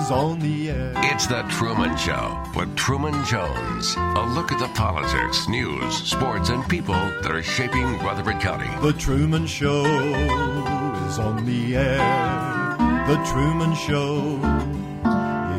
is 0.00 0.10
on 0.10 0.38
the 0.40 0.70
air. 0.70 0.92
It's 0.96 1.26
the 1.26 1.42
Truman 1.50 1.96
Show 1.96 2.42
with 2.56 2.74
Truman 2.76 3.24
Jones. 3.24 3.94
A 3.96 4.32
look 4.34 4.50
at 4.52 4.58
the 4.58 4.68
politics, 4.74 5.48
news, 5.48 5.94
sports, 5.94 6.48
and 6.48 6.66
people 6.68 6.94
that 6.94 7.30
are 7.30 7.42
shaping 7.42 7.98
Rutherford 7.98 8.40
County. 8.40 8.70
The 8.80 8.92
Truman 8.94 9.46
Show 9.46 9.84
is 9.84 11.18
on 11.18 11.44
the 11.44 11.76
air. 11.76 11.98
The 13.06 13.16
Truman 13.30 13.74
Show 13.74 14.40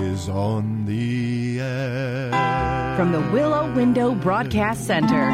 is 0.01 0.27
on 0.29 0.85
the 0.85 1.59
air. 1.61 2.95
From 2.97 3.11
the 3.11 3.21
Willow 3.31 3.71
Window 3.73 4.15
Broadcast 4.15 4.85
Center, 4.85 5.29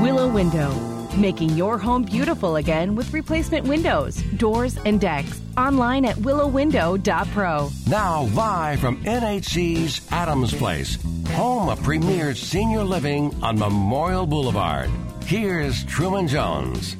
Willow 0.00 0.28
Window, 0.28 0.70
making 1.16 1.50
your 1.50 1.78
home 1.78 2.02
beautiful 2.02 2.56
again 2.56 2.94
with 2.94 3.12
replacement 3.12 3.66
windows, 3.66 4.16
doors, 4.36 4.76
and 4.84 5.00
decks. 5.00 5.40
Online 5.56 6.04
at 6.04 6.16
willowwindow.pro. 6.16 7.70
Now, 7.88 8.22
live 8.34 8.80
from 8.80 9.02
NHC's 9.04 10.06
Adams 10.10 10.54
Place, 10.54 10.98
home 11.30 11.68
of 11.68 11.82
premier 11.82 12.34
senior 12.34 12.84
living 12.84 13.34
on 13.42 13.58
Memorial 13.58 14.26
Boulevard. 14.26 14.90
Here's 15.24 15.84
Truman 15.84 16.26
Jones. 16.28 16.96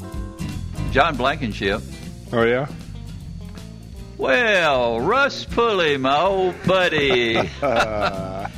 John 0.91 1.17
Blankenship. 1.17 1.83
Oh 2.33 2.45
yeah. 2.45 2.67
Well, 4.19 5.01
Russ 5.01 5.45
Pulley, 5.45 5.97
my 5.97 6.21
old 6.21 6.55
buddy. 6.65 7.37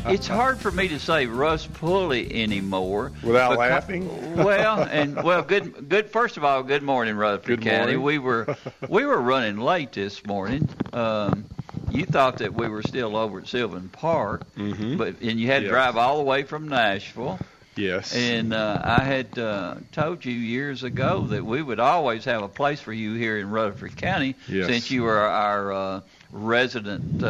it's 0.06 0.26
hard 0.26 0.58
for 0.58 0.70
me 0.70 0.88
to 0.88 0.98
say 0.98 1.26
Russ 1.26 1.66
Pulley 1.66 2.42
anymore 2.42 3.12
Without 3.22 3.52
Beca- 3.52 3.56
laughing? 3.58 4.36
well, 4.36 4.82
and 4.90 5.22
well, 5.22 5.42
good, 5.42 5.88
good. 5.88 6.10
First 6.10 6.36
of 6.36 6.44
all, 6.44 6.62
good 6.62 6.82
morning, 6.82 7.16
Rutherford 7.16 7.60
Good 7.60 7.68
County. 7.68 7.96
morning. 7.96 8.02
We 8.02 8.18
were 8.18 8.56
we 8.88 9.04
were 9.04 9.20
running 9.20 9.58
late 9.58 9.92
this 9.92 10.24
morning. 10.26 10.68
Um, 10.92 11.44
you 11.90 12.04
thought 12.06 12.38
that 12.38 12.54
we 12.54 12.68
were 12.68 12.82
still 12.82 13.16
over 13.16 13.40
at 13.40 13.48
Sylvan 13.48 13.88
Park, 13.88 14.42
Mhm. 14.56 14.98
but 14.98 15.20
and 15.20 15.38
you 15.40 15.46
had 15.46 15.58
to 15.60 15.64
Yes. 15.66 15.70
drive 15.72 15.96
all 15.96 16.18
the 16.18 16.24
way 16.24 16.42
from 16.42 16.68
Nashville. 16.68 17.38
Yes. 17.76 18.14
And 18.14 18.54
uh, 18.54 18.80
I 18.84 19.02
had 19.02 19.36
uh, 19.36 19.74
told 19.90 20.24
you 20.24 20.32
years 20.32 20.84
ago 20.84 21.22
that 21.30 21.44
we 21.44 21.60
would 21.60 21.80
always 21.80 22.24
have 22.26 22.42
a 22.44 22.48
place 22.48 22.80
for 22.80 22.92
you 22.92 23.14
here 23.14 23.36
in 23.38 23.50
Rutherford 23.50 23.96
County, 23.96 24.36
Yes. 24.48 24.68
since 24.68 24.90
you 24.92 25.02
were 25.02 25.18
our 25.18 25.72
uh, 25.72 26.00
resident. 26.30 27.20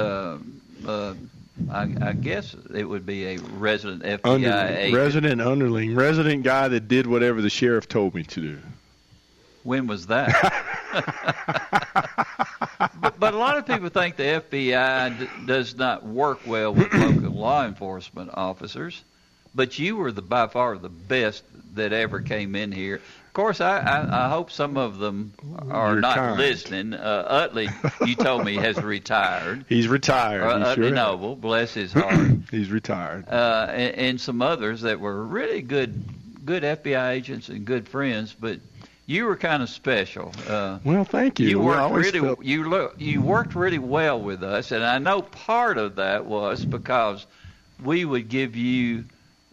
I, 1.70 1.82
I 2.00 2.12
guess 2.12 2.54
it 2.74 2.84
would 2.84 3.06
be 3.06 3.26
a 3.26 3.36
resident 3.38 4.02
FBI 4.02 4.20
Underling, 4.24 4.76
agent. 4.76 4.94
resident 4.94 5.40
underling, 5.40 5.94
resident 5.94 6.42
guy 6.42 6.68
that 6.68 6.88
did 6.88 7.06
whatever 7.06 7.40
the 7.42 7.50
sheriff 7.50 7.88
told 7.88 8.14
me 8.14 8.24
to 8.24 8.40
do. 8.40 8.58
When 9.62 9.86
was 9.86 10.08
that? 10.08 10.28
but, 13.00 13.18
but 13.18 13.34
a 13.34 13.38
lot 13.38 13.56
of 13.56 13.66
people 13.66 13.88
think 13.88 14.16
the 14.16 14.24
FBI 14.24 15.18
d- 15.18 15.28
does 15.46 15.76
not 15.76 16.04
work 16.04 16.40
well 16.46 16.74
with 16.74 16.92
local 16.92 17.30
law 17.30 17.64
enforcement 17.64 18.30
officers. 18.34 19.02
But 19.54 19.78
you 19.78 19.96
were 19.96 20.10
the 20.10 20.22
by 20.22 20.48
far 20.48 20.76
the 20.76 20.88
best 20.88 21.44
that 21.74 21.92
ever 21.92 22.20
came 22.20 22.54
in 22.54 22.72
here. 22.72 22.96
Of 22.96 23.32
course, 23.34 23.60
I, 23.60 23.78
I, 23.80 24.26
I 24.26 24.28
hope 24.28 24.50
some 24.52 24.76
of 24.76 24.98
them 24.98 25.32
are 25.70 25.92
You're 25.92 26.00
not 26.00 26.16
kind. 26.16 26.38
listening. 26.38 26.94
Uh, 26.94 27.24
Utley, 27.28 27.68
you 28.06 28.14
told 28.14 28.44
me, 28.44 28.54
has 28.54 28.76
retired. 28.80 29.64
He's 29.68 29.88
retired. 29.88 30.42
Uh, 30.44 30.58
He 30.58 30.64
Utley 30.64 30.86
sure. 30.88 30.94
Noble, 30.94 31.34
bless 31.34 31.74
his 31.74 31.92
heart. 31.94 32.28
He's 32.50 32.70
retired. 32.70 33.28
uh, 33.28 33.66
and, 33.70 33.94
and 33.96 34.20
some 34.20 34.40
others 34.40 34.82
that 34.82 35.00
were 35.00 35.24
really 35.24 35.62
good, 35.62 36.00
good 36.44 36.62
FBI 36.62 37.10
agents 37.10 37.48
and 37.48 37.64
good 37.64 37.88
friends. 37.88 38.34
But 38.38 38.60
you 39.06 39.24
were 39.24 39.36
kind 39.36 39.64
of 39.64 39.68
special. 39.68 40.32
Uh, 40.48 40.78
Well, 40.84 41.04
thank 41.04 41.40
you. 41.40 41.48
you 41.48 41.58
worked 41.58 41.80
always 41.80 42.06
really 42.06 42.20
felt- 42.20 42.44
you 42.44 42.68
look 42.68 42.94
you 42.98 43.20
worked 43.20 43.56
really 43.56 43.80
well 43.80 44.20
with 44.20 44.44
us, 44.44 44.70
and 44.70 44.84
I 44.84 44.98
know 44.98 45.22
part 45.22 45.76
of 45.76 45.96
that 45.96 46.24
was 46.24 46.64
because 46.64 47.26
we 47.82 48.04
would 48.04 48.28
give 48.28 48.54
you 48.54 49.04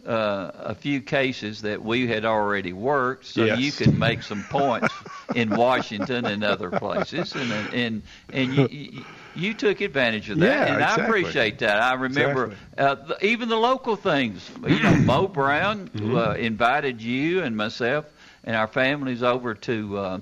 uh, 0.06 0.50
a 0.54 0.74
few 0.74 1.00
cases 1.00 1.62
that 1.62 1.82
we 1.82 2.06
had 2.06 2.24
already 2.24 2.72
worked, 2.72 3.24
so 3.26 3.44
Yes. 3.44 3.60
you 3.60 3.72
could 3.72 3.92
make 3.94 4.22
some 4.22 4.44
points 4.44 5.04
in 5.32 5.54
Washington 5.54 6.26
and 6.26 6.44
other 6.44 6.70
places, 6.72 7.34
and 7.36 7.52
and 7.52 8.02
and 8.30 8.52
you. 8.54 8.68
you 8.68 9.04
you 9.34 9.54
took 9.54 9.80
advantage 9.80 10.28
of 10.30 10.38
that, 10.40 10.62
Yeah, 10.62 10.68
and 10.68 10.82
I 10.82 10.94
appreciate 10.96 11.58
that. 11.60 11.80
I 11.80 11.94
remember 11.94 12.50
uh, 12.76 12.94
the, 12.96 13.26
even 13.26 13.48
the 13.48 13.56
local 13.56 13.96
things. 13.96 14.50
You 14.66 14.80
know, 14.80 14.96
Mo 14.96 15.26
Brown 15.28 15.90
Mm-hmm. 15.94 16.14
uh, 16.14 16.34
invited 16.38 17.00
you 17.00 17.42
and 17.42 17.56
myself 17.56 18.04
and 18.44 18.54
our 18.56 18.66
families 18.66 19.22
over 19.22 19.54
to 19.54 20.20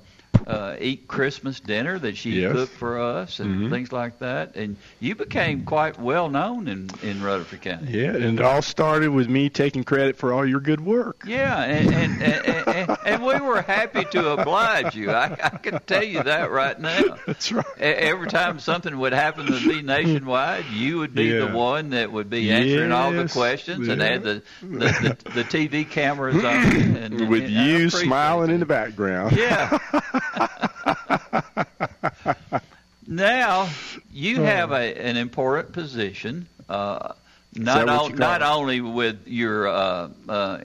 uh, 0.51 0.77
eat 0.81 1.07
Christmas 1.07 1.61
dinner 1.61 1.99
that 1.99 2.17
she 2.17 2.31
Yes. 2.41 2.53
cooked 2.53 2.77
for 2.77 2.99
us 3.01 3.39
and 3.41 3.63
Mhm. 3.67 3.71
things 3.71 3.93
like 3.93 4.19
that. 4.19 4.57
And 4.57 4.77
you 4.99 5.15
became 5.15 5.63
quite 5.65 5.99
well 5.99 6.29
known 6.29 6.67
in 6.69 6.91
in 7.03 7.23
Rutherford 7.23 7.61
County. 7.63 7.93
Yeah, 7.99 8.15
and 8.17 8.39
it 8.39 8.45
all 8.45 8.63
started 8.63 9.11
with 9.11 9.29
me 9.29 9.49
taking 9.49 9.85
credit 9.85 10.17
for 10.17 10.33
all 10.33 10.45
your 10.47 10.61
good 10.61 10.81
work. 10.81 11.23
Yeah, 11.27 11.63
and 11.63 11.93
and, 11.93 12.23
and, 12.23 12.69
and, 12.69 12.99
and 13.07 13.23
we 13.25 13.39
were 13.41 13.63
happy 13.63 14.05
to 14.07 14.31
oblige 14.31 14.95
you. 14.97 15.11
I, 15.13 15.37
I 15.43 15.51
can 15.59 15.81
tell 15.87 16.03
you 16.05 16.23
that 16.23 16.51
right 16.51 16.79
now. 16.79 17.17
That's 17.27 17.53
right. 17.53 17.65
Every 17.79 18.27
time 18.29 18.59
something 18.59 18.97
would 18.99 19.13
happen 19.13 19.47
to 19.47 19.61
be 19.69 19.83
nationwide, 19.83 20.65
you 20.71 20.99
would 20.99 21.15
be 21.15 21.25
Yeah. 21.27 21.47
the 21.47 21.57
one 21.57 21.91
that 21.91 22.11
would 22.11 22.29
be 22.31 22.51
answering 22.51 22.93
all 22.93 23.13
the 23.13 23.23
Yes, 23.23 23.33
questions 23.33 23.89
and 23.89 24.01
had 24.01 24.23
the 24.23 24.43
the, 24.63 24.79
the, 24.79 25.17
the 25.33 25.45
TV 25.45 25.89
cameras 25.89 26.43
on. 26.43 26.45
you 26.77 26.97
And, 26.97 27.29
With 27.29 27.45
and 27.45 27.51
you 27.51 27.91
smiling 27.91 28.51
in 28.51 28.61
the 28.61 28.67
background. 28.67 29.37
Yeah. 29.37 29.79
now 33.07 33.69
you 34.13 34.43
have 34.43 34.73
a, 34.73 34.99
an 34.99 35.17
important 35.17 35.73
position. 35.73 36.47
Uh, 36.69 37.13
not 37.55 37.89
on, 37.89 38.15
not 38.17 38.43
only 38.43 38.81
with 38.81 39.27
your 39.27 39.69
uh, 39.69 40.09
uh, 40.29 40.59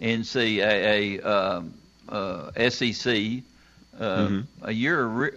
NCAA 0.00 1.24
um, 1.24 1.74
uh, 2.08 2.50
SEC. 2.68 3.42
Uh, 3.98 4.28
Mhm. 4.28 4.46
uh, 4.62 4.70
You're 4.70 5.06
re- 5.06 5.30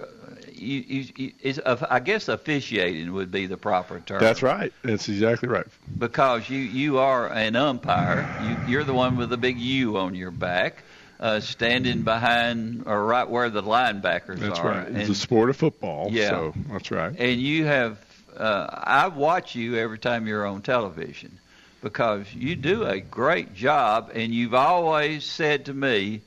you, 0.53 0.83
you, 0.87 1.05
you, 1.15 1.31
is, 1.41 1.61
uh, 1.65 1.77
I 1.89 2.01
guess 2.01 2.27
officiating 2.27 3.13
would 3.13 3.31
be 3.31 3.45
the 3.45 3.55
proper 3.55 4.01
term. 4.01 4.19
That's 4.19 4.43
right. 4.43 4.73
That's 4.83 5.07
exactly 5.07 5.47
right. 5.47 5.65
because 5.97 6.49
you 6.49 6.59
you 6.59 6.97
are 6.97 7.31
an 7.31 7.55
umpire. 7.55 8.27
You, 8.37 8.57
you're 8.65 8.83
the 8.83 8.93
one 8.93 9.15
with 9.15 9.29
the 9.29 9.37
big 9.37 9.57
U 9.57 9.97
on 9.97 10.15
your 10.15 10.31
back, 10.31 10.83
uh, 11.19 11.39
standing 11.41 12.03
behind 12.03 12.83
or 12.85 13.05
right 13.05 13.29
where 13.29 13.49
the 13.49 13.61
linebackers 13.63 14.39
That's 14.39 14.59
are. 14.59 14.67
right. 14.69 14.87
It's 14.87 14.97
And, 14.97 15.07
the 15.07 15.15
sport 15.15 15.49
of 15.49 15.57
football. 15.57 16.07
Yeah. 16.11 16.29
So 16.29 16.53
that's 16.71 16.91
right. 16.91 17.13
and 17.17 17.41
you 17.41 17.65
have. 17.65 17.97
Uh, 18.37 18.67
I 18.71 19.07
watch 19.09 19.55
you 19.55 19.75
every 19.75 19.99
time 19.99 20.25
you're 20.27 20.45
on 20.45 20.61
television 20.61 21.39
because 21.81 22.25
you 22.33 22.55
do 22.55 22.85
a 22.85 22.99
great 23.01 23.53
job, 23.53 24.11
and 24.13 24.33
you've 24.33 24.53
always 24.53 25.25
said 25.25 25.65
to 25.65 25.73
me, 25.73 26.21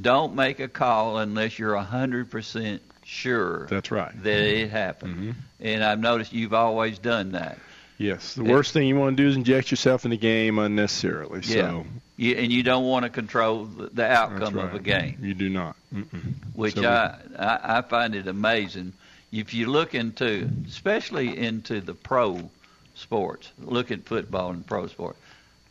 "Don't 0.00 0.34
make 0.34 0.60
a 0.60 0.68
call 0.68 1.18
unless 1.18 1.58
you're 1.58 1.74
a 1.74 1.82
hundred 1.82 2.30
percent 2.30 2.80
sure 3.04 3.66
That's 3.66 3.90
right. 3.90 4.12
that 4.22 4.40
it 4.44 4.70
happened." 4.70 5.16
Mhm. 5.16 5.34
And 5.60 5.84
I've 5.84 6.00
noticed 6.00 6.32
you've 6.32 6.54
always 6.54 6.98
done 6.98 7.32
that. 7.32 7.58
Yes. 8.02 8.34
The 8.34 8.44
Yeah. 8.44 8.50
worst 8.52 8.72
thing 8.72 8.86
you 8.88 8.96
want 8.96 9.16
to 9.16 9.22
do 9.22 9.28
is 9.28 9.36
inject 9.36 9.70
yourself 9.70 10.04
in 10.04 10.10
the 10.10 10.16
game 10.16 10.58
unnecessarily. 10.58 11.40
Yeah. 11.44 11.54
So 11.54 11.86
You, 12.16 12.36
and 12.36 12.52
you 12.52 12.62
don't 12.62 12.84
want 12.84 13.04
to 13.04 13.10
control 13.10 13.64
the, 13.64 13.86
the 13.88 14.06
outcome 14.06 14.54
right. 14.54 14.66
of 14.66 14.74
a 14.74 14.78
game, 14.78 15.16
You 15.22 15.34
do 15.34 15.48
not. 15.48 15.76
Mm-mm. 15.94 16.34
which 16.54 16.74
So- 16.74 16.88
I, 16.88 17.16
I 17.38 17.78
I 17.78 17.82
find 17.82 18.14
it 18.14 18.26
amazing. 18.26 18.92
If 19.30 19.54
you 19.54 19.66
look 19.70 19.94
into, 19.94 20.48
especially 20.68 21.38
into 21.38 21.80
the 21.80 21.94
pro 21.94 22.50
sports, 22.94 23.50
look 23.58 23.90
at 23.90 24.04
football 24.04 24.50
and 24.50 24.66
pro 24.66 24.86
sport. 24.88 25.16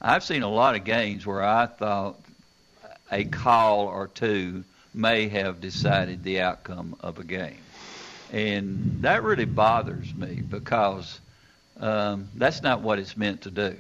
I've 0.02 0.24
seen 0.24 0.42
a 0.42 0.50
lot 0.50 0.76
of 0.76 0.84
games 0.84 1.26
where 1.28 1.44
I 1.44 1.68
thought 1.68 2.16
a 3.12 3.24
call 3.26 3.82
or 3.88 4.08
two 4.08 4.64
may 4.96 5.28
have 5.30 5.62
decided 5.62 6.24
the 6.24 6.42
outcome 6.42 6.96
of 7.02 7.20
a 7.20 7.24
game, 7.24 7.60
and 8.34 8.98
that 9.02 9.22
really 9.24 9.46
bothers 9.46 10.14
me 10.16 10.42
because 10.42 11.20
um, 11.82 12.30
that's 12.36 12.62
not 12.62 12.82
what 12.82 13.00
it's 13.00 13.18
meant 13.18 13.42
to 13.42 13.52
do. 13.52 13.76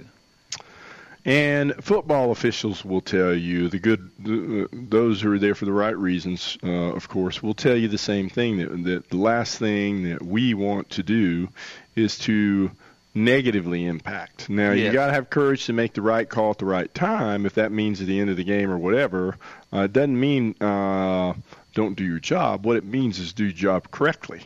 And 1.23 1.75
football 1.81 2.31
officials 2.31 2.83
will 2.83 3.01
tell 3.01 3.33
you 3.33 3.67
the 3.69 3.77
good, 3.77 4.09
the, 4.17 4.67
those 4.73 5.21
who 5.21 5.31
are 5.31 5.37
there 5.37 5.53
for 5.53 5.65
the 5.65 5.71
right 5.71 5.95
reasons, 5.95 6.57
uh, 6.63 6.67
of 6.67 7.07
course, 7.09 7.43
will 7.43 7.53
tell 7.53 7.75
you 7.75 7.87
the 7.87 7.99
same 7.99 8.27
thing. 8.27 8.57
That, 8.57 8.83
that 8.85 9.09
the 9.11 9.17
last 9.17 9.59
thing 9.59 10.09
that 10.09 10.23
we 10.23 10.55
want 10.55 10.89
to 10.91 11.03
do 11.03 11.49
is 11.95 12.17
to 12.19 12.71
negatively 13.13 13.85
impact. 13.85 14.49
Now 14.49 14.71
you 14.71 14.85
Yes. 14.85 14.93
got 14.93 15.07
to 15.07 15.13
have 15.13 15.29
courage 15.29 15.65
to 15.65 15.73
make 15.73 15.93
the 15.93 16.01
right 16.01 16.27
call 16.27 16.51
at 16.51 16.57
the 16.57 16.65
right 16.65 16.91
time. 16.91 17.45
If 17.45 17.53
that 17.55 17.71
means 17.71 18.01
at 18.01 18.07
the 18.07 18.19
end 18.19 18.31
of 18.31 18.37
the 18.37 18.43
game 18.43 18.71
or 18.71 18.77
whatever, 18.79 19.37
uh, 19.71 19.81
it 19.81 19.93
doesn't 19.93 20.19
mean 20.19 20.55
uh, 20.59 21.33
don't 21.75 21.95
do 21.95 22.03
your 22.03 22.19
job. 22.19 22.65
What 22.65 22.77
it 22.77 22.85
means 22.85 23.19
is 23.19 23.33
do 23.33 23.43
your 23.43 23.53
job 23.53 23.91
correctly. 23.91 24.41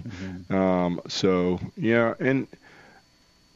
Um, 0.50 1.00
so 1.08 1.60
yeah, 1.78 2.16
and 2.20 2.48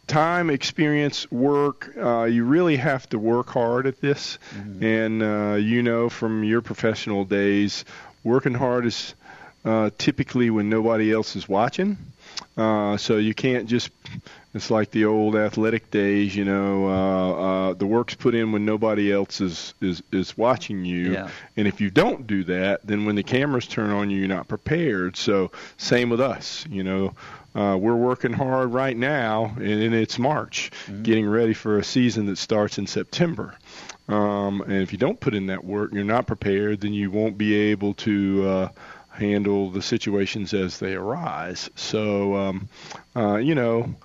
time, 0.09 0.49
experience, 0.49 1.31
work. 1.31 1.95
Uh, 1.97 2.23
you 2.23 2.43
really 2.43 2.75
have 2.75 3.07
to 3.09 3.17
work 3.19 3.47
hard 3.49 3.87
at 3.87 4.01
this, 4.01 4.37
and 4.81 5.23
uh, 5.23 5.53
you 5.55 5.81
know 5.83 6.09
from 6.09 6.43
your 6.43 6.61
professional 6.61 7.23
days, 7.23 7.85
working 8.23 8.53
hard 8.53 8.85
is 8.85 9.13
uh, 9.63 9.89
typically 9.97 10.49
when 10.49 10.69
nobody 10.69 11.11
else 11.13 11.35
is 11.37 11.47
watching. 11.47 11.97
Uh, 12.57 12.97
so 12.97 13.17
you 13.17 13.33
can't 13.33 13.67
just. 13.67 13.91
It's 14.51 14.71
like 14.71 14.89
the 14.89 15.05
old 15.05 15.35
athletic 15.35 15.91
days, 15.91 16.35
you 16.35 16.43
know. 16.43 16.87
Uh, 16.89 17.33
uh, 17.69 17.73
the 17.75 17.85
work's 17.85 18.15
put 18.15 18.33
in 18.33 18.51
when 18.51 18.65
nobody 18.65 19.13
else 19.13 19.41
is 19.41 19.75
is 19.79 20.01
is 20.11 20.35
watching 20.35 20.83
you, 20.85 21.13
Yeah. 21.13 21.29
and 21.55 21.67
if 21.67 21.79
you 21.79 21.91
don't 21.91 22.25
do 22.25 22.43
that, 22.45 22.85
then 22.85 23.05
when 23.05 23.15
the 23.15 23.21
cameras 23.23 23.67
turn 23.67 23.91
on 23.91 24.09
you, 24.09 24.17
you're 24.17 24.27
not 24.27 24.47
prepared. 24.47 25.17
So 25.17 25.51
same 25.77 26.09
with 26.09 26.19
us, 26.19 26.65
you 26.69 26.83
know. 26.83 27.13
Uh, 27.55 27.75
we're 27.79 27.95
working 27.95 28.33
hard 28.33 28.71
right 28.71 28.95
now, 28.95 29.53
and, 29.57 29.93
it's 29.93 30.19
March, 30.19 30.71
getting 31.01 31.27
ready 31.27 31.53
for 31.53 31.77
a 31.77 31.83
season 31.83 32.27
that 32.27 32.37
starts 32.37 32.77
in 32.77 32.87
September. 32.87 33.55
Um, 34.07 34.61
and 34.61 34.81
if 34.81 34.91
you 34.91 34.97
don't 34.97 35.19
put 35.19 35.35
in 35.35 35.47
that 35.47 35.63
work, 35.63 35.91
you're 35.93 36.03
not 36.03 36.27
prepared, 36.27 36.81
then 36.81 36.93
you 36.93 37.11
won't 37.11 37.37
be 37.37 37.55
able 37.55 37.93
to 37.95 38.47
uh, 38.47 38.69
handle 39.09 39.69
the 39.69 39.81
situations 39.81 40.53
as 40.53 40.79
they 40.79 40.93
arise. 40.93 41.69
So, 41.75 42.35
um, 42.35 42.69
uh, 43.15 43.35
you 43.37 43.55
know, 43.55 43.95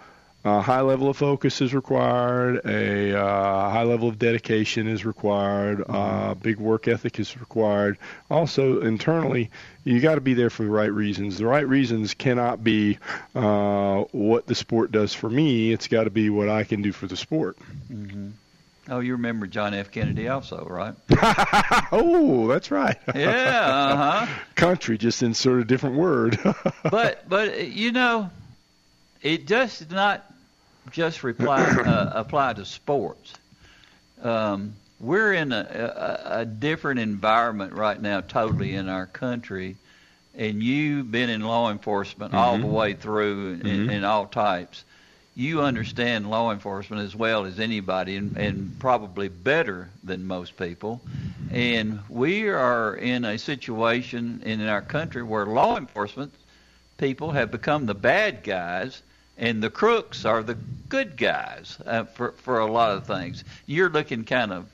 a 0.45 0.61
high 0.61 0.83
level 0.83 1.09
of 1.09 1.17
focus 1.17 1.61
is 1.63 1.73
required. 1.73 2.61
A 2.67 3.19
uh, 3.19 3.71
high 3.71 3.85
level 3.85 4.09
of 4.09 4.19
dedication 4.19 4.87
is 4.87 5.05
required. 5.05 5.83
Uh, 5.89 6.35
big 6.35 6.59
work 6.59 6.87
ethic 6.87 7.19
is 7.19 7.39
required. 7.41 7.97
Also, 8.31 8.81
internally, 8.83 9.51
you 9.85 10.01
got 10.01 10.17
to 10.17 10.21
be 10.21 10.35
there 10.35 10.51
for 10.51 10.65
the 10.65 10.71
right 10.71 10.93
reasons. 10.93 11.39
The 11.39 11.47
right 11.47 11.67
reasons 11.67 12.13
cannot 12.13 12.63
be 12.63 12.99
uh, 13.35 14.05
what 14.13 14.47
the 14.47 14.55
sport 14.55 14.93
does 14.93 15.15
for 15.15 15.31
me. 15.31 15.73
It's 15.73 15.89
got 15.89 16.05
to 16.05 16.11
be 16.11 16.29
what 16.29 16.49
I 16.49 16.65
can 16.65 16.83
do 16.83 16.93
for 16.93 17.07
the 17.07 17.17
sport. 17.17 17.57
Oh, 18.91 19.01
you 19.01 19.13
remember 19.13 19.47
John 19.47 19.73
F. 19.73 19.91
Kennedy 19.91 20.29
also, 20.29 20.67
right? 20.69 20.95
oh, 21.91 22.47
that's 22.49 22.71
right. 22.71 22.99
Yeah, 23.15 23.67
uh 23.67 23.97
huh. 23.97 24.35
Country, 24.57 24.99
just 24.99 25.23
insert 25.23 25.61
a 25.61 25.65
different 25.65 25.97
word. 25.97 26.39
but 26.91 27.27
but 27.29 27.69
you 27.69 27.93
know, 27.93 28.31
it 29.23 29.47
does 29.47 29.87
not 29.91 30.34
just 30.91 31.23
reply 31.23 31.63
uh, 31.63 32.13
apply 32.15 32.55
to 32.55 32.65
sports. 32.65 33.35
Um, 34.23 34.75
we're 35.01 35.35
in 35.35 35.53
a, 35.53 36.27
a, 36.31 36.41
a 36.41 36.45
different 36.45 37.01
environment 37.01 37.73
right 37.73 38.01
now, 38.01 38.21
totally 38.21 38.75
in 38.75 38.89
our 38.89 39.07
country, 39.07 39.77
and 40.35 40.63
you've 40.63 41.11
been 41.11 41.31
in 41.31 41.43
law 41.43 41.71
enforcement 41.71 42.35
all 42.35 42.59
the 42.59 42.67
way 42.67 42.95
through 42.95 43.61
in, 43.63 43.91
in 43.91 44.05
all 44.05 44.27
types. 44.27 44.85
You 45.37 45.63
understand 45.63 46.31
law 46.31 46.53
enforcement 46.53 47.03
as 47.03 47.15
well 47.15 47.45
as 47.45 47.59
anybody, 47.59 48.17
and, 48.17 48.37
and 48.37 48.79
probably 48.79 49.29
better 49.29 49.91
than 50.05 50.27
most 50.27 50.57
people. 50.57 51.01
And 51.51 52.01
we 52.09 52.49
are 52.49 52.95
in 52.95 53.25
a 53.25 53.37
situation 53.37 54.43
in 54.45 54.67
our 54.67 54.81
country 54.81 55.23
where 55.23 55.45
law 55.45 55.77
enforcement 55.77 56.33
people 56.99 57.33
have 57.33 57.51
become 57.51 57.87
the 57.87 57.95
bad 57.95 58.45
guys 58.45 59.03
and 59.39 59.63
the 59.63 59.71
crooks 59.71 60.25
are 60.25 60.43
the 60.43 60.57
good 60.89 61.17
guys 61.17 61.79
uh, 61.87 62.05
for 62.05 62.33
for 62.33 62.59
a 62.61 62.71
lot 62.71 62.93
of 62.97 63.07
things. 63.07 63.45
You're 63.67 63.91
looking 63.91 64.25
kind 64.25 64.53
of 64.53 64.67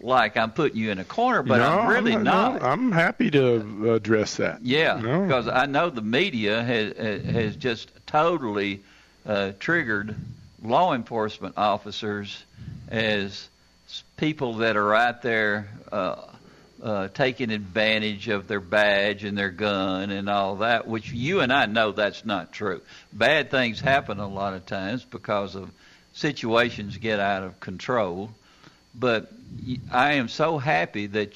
like 0.00 0.36
I'm 0.36 0.52
putting 0.52 0.78
you 0.78 0.90
in 0.90 0.98
a 0.98 1.04
corner, 1.04 1.42
but 1.42 1.58
no, 1.58 1.80
I'm 1.80 1.88
really 1.88 2.12
not. 2.14 2.22
not. 2.24 2.62
No, 2.62 2.68
I'm 2.68 2.92
happy 2.92 3.30
to 3.32 3.94
address 3.94 4.36
that. 4.36 4.62
Yeah, 4.62 5.00
No. 5.00 5.22
because 5.22 5.48
I 5.48 5.66
know 5.66 5.90
the 5.90 6.02
media 6.02 6.62
has 6.62 6.96
has 7.24 7.56
just 7.56 7.90
totally 8.06 8.80
uh, 9.26 9.52
triggered 9.58 10.14
law 10.62 10.94
enforcement 10.94 11.54
officers 11.56 12.44
as 12.90 13.48
people 14.16 14.54
that 14.54 14.76
are 14.76 14.94
out 14.94 15.22
there 15.22 15.68
uh, 15.92 16.16
uh, 16.82 17.08
taking 17.08 17.50
advantage 17.50 18.28
of 18.28 18.46
their 18.46 18.60
badge 18.60 19.24
and 19.24 19.36
their 19.36 19.50
gun 19.50 20.10
and 20.10 20.28
all 20.28 20.56
that, 20.56 20.86
which 20.86 21.10
you 21.10 21.40
and 21.40 21.52
I 21.52 21.66
know 21.66 21.92
that's 21.92 22.24
not 22.24 22.52
true. 22.52 22.80
Bad 23.12 23.50
things 23.50 23.80
happen 23.80 24.18
a 24.18 24.28
lot 24.28 24.54
of 24.54 24.66
times 24.66 25.04
because 25.04 25.54
of 25.54 25.70
situations 26.12 26.96
get 26.96 27.20
out 27.20 27.42
of 27.42 27.60
control. 27.60 28.30
But 28.94 29.30
I 29.90 30.14
am 30.14 30.28
so 30.28 30.58
happy 30.58 31.06
that 31.06 31.32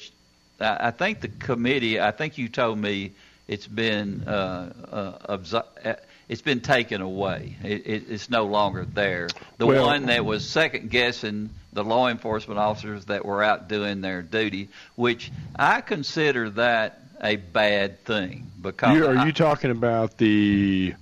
I 0.59 0.91
think 0.91 1.21
the 1.21 1.27
committee. 1.27 1.99
I 1.99 2.11
think 2.11 2.37
you 2.37 2.49
told 2.49 2.77
me 2.77 3.11
it's 3.47 3.67
been 3.67 4.23
uh, 4.27 4.73
uh, 4.91 5.33
uh, 5.33 5.95
it's 6.29 6.41
been 6.41 6.61
taken 6.61 7.01
away. 7.01 7.55
It, 7.63 7.85
it, 7.85 8.03
it's 8.09 8.29
no 8.29 8.45
longer 8.45 8.85
there. 8.85 9.27
The 9.57 9.65
Well- 9.67 9.85
one 9.85 10.05
that 10.07 10.25
was 10.25 10.47
second 10.47 10.89
guessing 10.89 11.49
the 11.73 11.83
law 11.83 12.07
enforcement 12.09 12.59
officers 12.59 13.05
that 13.05 13.25
were 13.25 13.43
out 13.43 13.67
doing 13.67 14.01
their 14.01 14.21
duty, 14.21 14.69
which 14.95 15.31
I 15.55 15.81
consider 15.81 16.49
that 16.51 16.99
a 17.21 17.35
bad 17.37 18.03
thing 18.05 18.47
because 18.61 18.95
You, 18.97 19.07
are 19.07 19.17
I- 19.17 19.25
you 19.25 19.31
talking 19.31 19.71
about 19.71 20.17
the? 20.17 20.93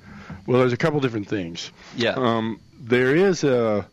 Well, 0.46 0.60
there's 0.60 0.74
a 0.74 0.78
couple 0.78 1.00
different 1.02 1.28
things. 1.28 1.72
yeah 1.96 2.14
Um, 2.16 2.60
there 2.80 3.16
is 3.16 3.44
a. 3.44 3.86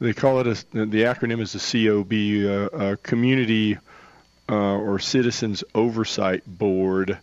They 0.00 0.12
call 0.12 0.40
it 0.40 0.46
a. 0.46 0.54
The 0.74 1.02
acronym 1.04 1.40
is 1.40 1.52
the 1.52 1.60
COB, 1.60 2.72
uh, 2.82 2.86
a 2.92 2.96
Community 2.98 3.78
uh, 4.48 4.54
or 4.54 4.98
Citizens 4.98 5.62
Oversight 5.74 6.42
Board. 6.46 7.18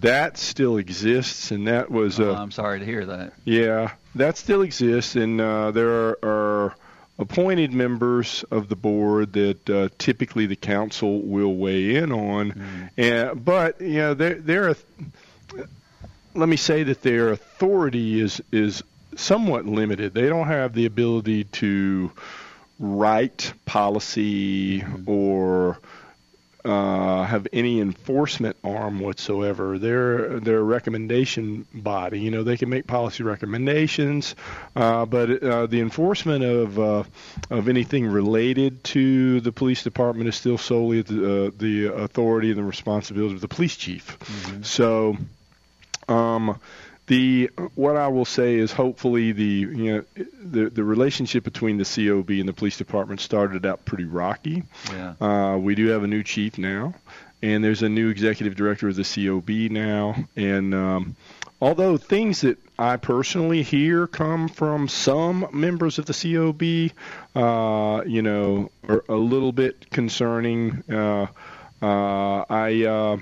That 0.00 0.36
still 0.38 0.76
exists, 0.76 1.50
and 1.50 1.66
that 1.68 1.90
was 1.90 2.20
Oh, 2.20 2.30
a. 2.30 2.34
I'm 2.34 2.50
sorry 2.50 2.80
to 2.80 2.84
hear 2.84 3.06
that. 3.06 3.32
Yeah, 3.44 3.92
that 4.14 4.36
still 4.36 4.62
exists, 4.62 5.16
and 5.16 5.40
uh, 5.40 5.70
there 5.70 5.88
are, 5.90 6.18
are 6.22 6.76
appointed 7.18 7.72
members 7.72 8.44
of 8.50 8.68
the 8.68 8.76
board 8.76 9.32
that 9.34 9.70
uh, 9.70 9.88
typically 9.98 10.46
the 10.46 10.56
council 10.56 11.22
will 11.22 11.54
weigh 11.56 11.96
in 11.96 12.12
on. 12.12 12.90
And 12.96 13.44
but 13.44 13.80
you 13.80 13.98
know, 13.98 14.14
they're, 14.14 14.34
they're 14.34 14.76
let 16.34 16.48
me 16.48 16.56
say 16.56 16.82
that 16.82 17.02
their 17.02 17.30
authority 17.30 18.20
is 18.20 18.42
is 18.52 18.82
somewhat 19.16 19.64
limited. 19.66 20.12
They 20.12 20.28
don't 20.28 20.46
have 20.48 20.74
the 20.74 20.84
ability 20.86 21.44
to 21.44 22.12
write 22.78 23.54
policy 23.64 24.84
or 25.06 25.78
uh, 26.66 27.24
have 27.24 27.46
any 27.52 27.80
enforcement 27.80 28.56
arm 28.64 28.98
whatsoever. 28.98 29.78
They're 29.78 30.40
they're 30.40 30.58
a 30.58 30.62
recommendation 30.62 31.66
body. 31.72 32.20
You 32.20 32.30
know, 32.30 32.42
they 32.42 32.56
can 32.56 32.68
make 32.68 32.86
policy 32.86 33.22
recommendations, 33.22 34.34
uh, 34.74 35.06
but 35.06 35.42
uh, 35.42 35.66
the 35.66 35.80
enforcement 35.80 36.44
of 36.44 36.78
uh, 36.78 37.04
of 37.50 37.68
anything 37.68 38.06
related 38.06 38.82
to 38.84 39.40
the 39.40 39.52
police 39.52 39.82
department 39.82 40.28
is 40.28 40.34
still 40.36 40.58
solely 40.58 41.02
the 41.02 41.46
uh, 41.46 41.50
the 41.56 41.86
authority 41.86 42.50
and 42.50 42.58
the 42.58 42.64
responsibility 42.64 43.34
of 43.34 43.40
the 43.40 43.48
police 43.48 43.76
chief. 43.76 44.18
So. 44.62 45.16
Um, 46.08 46.60
the 47.06 47.50
what 47.74 47.96
I 47.96 48.08
will 48.08 48.24
say 48.24 48.56
is 48.56 48.72
hopefully 48.72 49.32
the 49.32 49.44
you 49.44 49.94
know 49.94 50.04
the 50.40 50.70
the 50.70 50.82
relationship 50.82 51.44
between 51.44 51.78
the 51.78 51.84
COB 51.84 52.30
and 52.30 52.48
the 52.48 52.52
police 52.52 52.76
department 52.76 53.20
started 53.20 53.64
out 53.64 53.84
pretty 53.84 54.04
rocky. 54.04 54.64
Yeah. 54.90 55.14
Uh, 55.20 55.56
we 55.58 55.74
do 55.74 55.88
have 55.88 56.02
a 56.02 56.08
new 56.08 56.22
chief 56.24 56.58
now, 56.58 56.94
and 57.42 57.62
there's 57.62 57.82
a 57.82 57.88
new 57.88 58.08
executive 58.08 58.56
director 58.56 58.88
of 58.88 58.96
the 58.96 59.04
COB 59.04 59.70
now. 59.70 60.16
And 60.34 60.74
um, 60.74 61.16
although 61.60 61.96
things 61.96 62.40
that 62.40 62.58
I 62.76 62.96
personally 62.96 63.62
hear 63.62 64.08
come 64.08 64.48
from 64.48 64.88
some 64.88 65.46
members 65.52 65.98
of 65.98 66.06
the 66.06 66.12
COB, 66.12 66.90
uh, 67.36 68.02
you 68.04 68.22
know, 68.22 68.70
are 68.88 69.04
a 69.08 69.14
little 69.16 69.52
bit 69.52 69.90
concerning. 69.90 70.82
Uh, 70.90 71.26
uh, 71.82 72.44
I. 72.50 73.18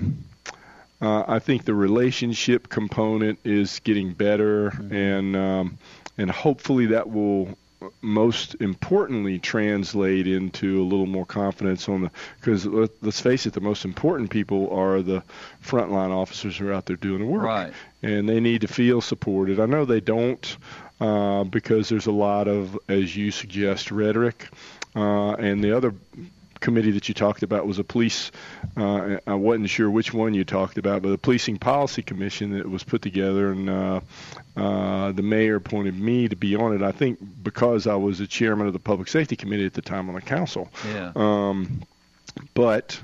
Uh, 1.05 1.23
I 1.27 1.39
think 1.39 1.65
the 1.65 1.75
relationship 1.75 2.67
component 2.69 3.37
is 3.43 3.79
getting 3.83 4.13
better, 4.13 4.69
and 4.91 5.35
um, 5.35 5.77
and 6.17 6.31
hopefully 6.31 6.87
that 6.87 7.11
will 7.11 7.55
most 8.01 8.55
importantly 8.59 9.37
translate 9.37 10.25
into 10.25 10.81
a 10.81 10.85
little 10.85 11.05
more 11.05 11.25
confidence 11.25 11.87
on 11.87 12.01
the 12.01 12.11
because 12.39 12.65
let, 12.65 12.89
let's 13.03 13.21
face 13.21 13.45
it, 13.45 13.53
the 13.53 13.61
most 13.61 13.85
important 13.85 14.31
people 14.31 14.71
are 14.71 15.03
the 15.03 15.21
frontline 15.63 16.09
officers 16.09 16.57
who 16.57 16.67
are 16.69 16.73
out 16.73 16.87
there 16.87 16.95
doing 16.95 17.19
the 17.19 17.27
work, 17.27 17.43
Right. 17.43 17.73
and 18.01 18.27
they 18.27 18.39
need 18.39 18.61
to 18.61 18.67
feel 18.67 18.99
supported. 19.01 19.59
I 19.59 19.67
know 19.67 19.85
they 19.85 19.99
don't 20.01 20.57
uh, 20.99 21.43
because 21.43 21.87
there's 21.89 22.07
a 22.07 22.11
lot 22.11 22.47
of, 22.47 22.79
as 22.89 23.15
you 23.15 23.29
suggest, 23.29 23.91
rhetoric, 23.91 24.47
uh, 24.95 25.33
and 25.33 25.63
the 25.63 25.77
other 25.77 25.93
committee 26.65 26.89
that 26.91 27.07
you 27.07 27.13
talked 27.13 27.43
about 27.43 27.67
was 27.67 27.77
a 27.77 27.83
police. 27.83 28.31
Uh, 28.75 29.17
I 29.27 29.35
wasn't 29.35 29.69
sure 29.69 29.89
which 29.89 30.13
one 30.13 30.33
you 30.33 30.43
talked 30.43 30.79
about, 30.79 31.03
but 31.03 31.09
the 31.09 31.17
policing 31.17 31.59
policy 31.59 32.01
commission 32.01 32.57
that 32.57 32.67
was 32.67 32.83
put 32.83 33.03
together, 33.03 33.51
and 33.51 33.69
uh, 33.69 34.01
uh, 34.57 35.11
the 35.11 35.21
mayor 35.21 35.57
appointed 35.57 35.97
me 35.97 36.27
to 36.27 36.35
be 36.35 36.55
on 36.55 36.73
it. 36.73 36.81
I 36.81 36.91
think 36.91 37.19
because 37.43 37.85
I 37.85 37.93
was 37.93 38.17
the 38.17 38.25
chairman 38.25 38.65
of 38.65 38.73
the 38.73 38.79
public 38.79 39.07
safety 39.07 39.35
committee 39.35 39.67
at 39.67 39.75
the 39.75 39.83
time 39.83 40.09
on 40.09 40.15
the 40.15 40.21
council. 40.21 40.71
Yeah. 40.87 41.11
Um, 41.15 41.83
but 42.55 42.99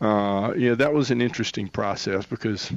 uh, 0.00 0.52
know 0.56 0.74
that 0.76 0.94
was 0.94 1.10
an 1.10 1.20
interesting 1.20 1.66
process 1.68 2.24
because 2.24 2.70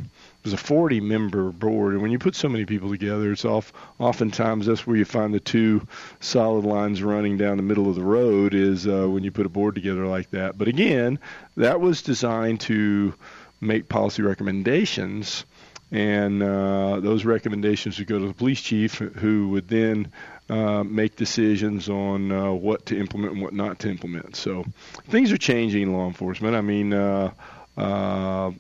was 0.46 0.54
a 0.54 0.58
40 0.58 1.02
member 1.02 1.52
board, 1.52 1.94
and 1.94 2.02
when 2.02 2.12
you 2.12 2.20
put 2.20 2.36
so 2.36 2.48
many 2.48 2.66
people 2.66 2.90
together, 2.90 3.32
it's 3.32 3.44
off. 3.44 3.74
Oftentimes, 4.00 4.68
that's 4.68 4.86
where 4.86 4.96
you 4.96 5.04
find 5.04 5.34
the 5.34 5.40
two 5.40 5.86
solid 6.20 6.64
lines 6.64 7.04
running 7.04 7.38
down 7.38 7.58
the 7.58 7.64
middle 7.64 7.90
of 7.90 7.96
the 7.96 8.04
road 8.04 8.54
is 8.54 8.88
uh, 8.88 9.08
when 9.10 9.24
you 9.24 9.32
put 9.32 9.48
a 9.48 9.50
board 9.50 9.76
together 9.76 10.06
like 10.06 10.30
that. 10.32 10.58
But 10.58 10.68
again, 10.68 11.20
that 11.58 11.82
was 11.82 12.04
designed 12.04 12.62
to 12.62 13.14
make 13.60 13.90
policy 13.90 14.22
recommendations, 14.22 15.46
and 15.92 16.44
uh, 16.44 17.00
those 17.00 17.26
recommendations 17.26 17.98
would 17.98 18.08
go 18.08 18.20
to 18.20 18.28
the 18.28 18.34
police 18.34 18.62
chief, 18.62 19.00
who 19.00 19.50
would 19.50 19.68
then 19.68 20.12
uh, 20.48 20.84
make 20.84 21.16
decisions 21.16 21.90
on 21.90 22.32
uh, 22.32 22.52
what 22.52 22.86
to 22.86 23.00
implement 23.00 23.34
and 23.34 23.42
what 23.42 23.54
not 23.54 23.80
to 23.80 23.90
implement. 23.90 24.36
So 24.36 24.64
things 25.10 25.32
are 25.32 25.38
changing 25.38 25.82
in 25.82 25.94
law 25.94 26.06
enforcement. 26.06 26.56
I 26.56 26.62
mean, 26.62 26.94
uh, 26.94 27.32
uh, 27.76 28.52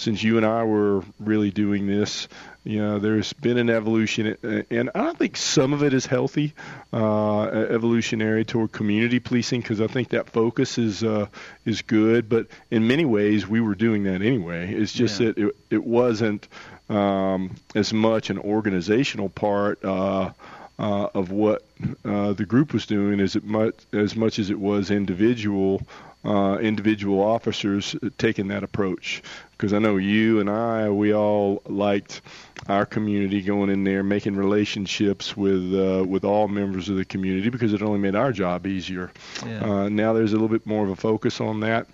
since 0.00 0.22
you 0.22 0.36
and 0.38 0.46
I 0.46 0.64
were 0.64 1.02
really 1.18 1.50
doing 1.50 1.86
this, 1.86 2.26
you 2.64 2.78
know, 2.78 2.98
there's 2.98 3.32
been 3.34 3.58
an 3.58 3.70
evolution, 3.70 4.36
and 4.70 4.90
I 4.94 5.12
think 5.12 5.36
some 5.36 5.72
of 5.72 5.82
it 5.82 5.94
is 5.94 6.06
healthy, 6.06 6.54
uh, 6.92 7.42
evolutionary 7.44 8.44
toward 8.44 8.72
community 8.72 9.18
policing, 9.20 9.60
because 9.60 9.80
I 9.80 9.86
think 9.86 10.08
that 10.10 10.30
focus 10.30 10.78
is 10.78 11.04
uh, 11.04 11.26
is 11.64 11.82
good. 11.82 12.28
But 12.28 12.46
in 12.70 12.86
many 12.86 13.04
ways, 13.04 13.46
we 13.46 13.60
were 13.60 13.74
doing 13.74 14.04
that 14.04 14.22
anyway. 14.22 14.72
It's 14.74 14.92
just 14.92 15.20
Yeah. 15.20 15.28
that 15.28 15.38
it, 15.38 15.56
it 15.70 15.84
wasn't 15.84 16.48
um, 16.88 17.56
as 17.74 17.92
much 17.92 18.30
an 18.30 18.38
organizational 18.38 19.28
part. 19.28 19.84
Uh, 19.84 20.30
uh, 20.78 21.10
of 21.12 21.30
what 21.30 21.62
uh, 22.06 22.32
the 22.32 22.46
group 22.46 22.72
was 22.72 22.86
doing 22.86 23.20
as 23.20 23.36
it 23.36 23.44
much 23.44 23.74
as 23.92 24.16
much 24.16 24.38
as 24.38 24.48
it 24.48 24.58
was 24.58 24.90
individual 24.90 25.82
uh, 26.24 26.58
individual 26.60 27.20
officers 27.22 27.96
taking 28.18 28.48
that 28.48 28.62
approach. 28.62 29.22
Because 29.52 29.72
I 29.72 29.78
know 29.78 29.96
you 29.96 30.40
and 30.40 30.48
I, 30.48 30.88
we 30.90 31.12
all 31.14 31.62
liked 31.66 32.22
our 32.68 32.86
community 32.86 33.42
going 33.42 33.70
in 33.70 33.84
there, 33.84 34.02
making 34.02 34.36
relationships 34.36 35.36
with 35.36 35.74
uh, 35.74 36.04
with 36.04 36.24
all 36.24 36.48
members 36.48 36.88
of 36.88 36.96
the 36.96 37.04
community 37.04 37.50
because 37.50 37.72
it 37.72 37.82
only 37.82 37.98
made 37.98 38.14
our 38.14 38.32
job 38.32 38.66
easier. 38.66 39.10
Yeah. 39.46 39.64
Uh, 39.64 39.88
now 39.88 40.12
there's 40.12 40.32
a 40.32 40.36
little 40.36 40.48
bit 40.48 40.66
more 40.66 40.84
of 40.84 40.90
a 40.90 40.96
focus 40.96 41.40
on 41.40 41.60
that, 41.60 41.86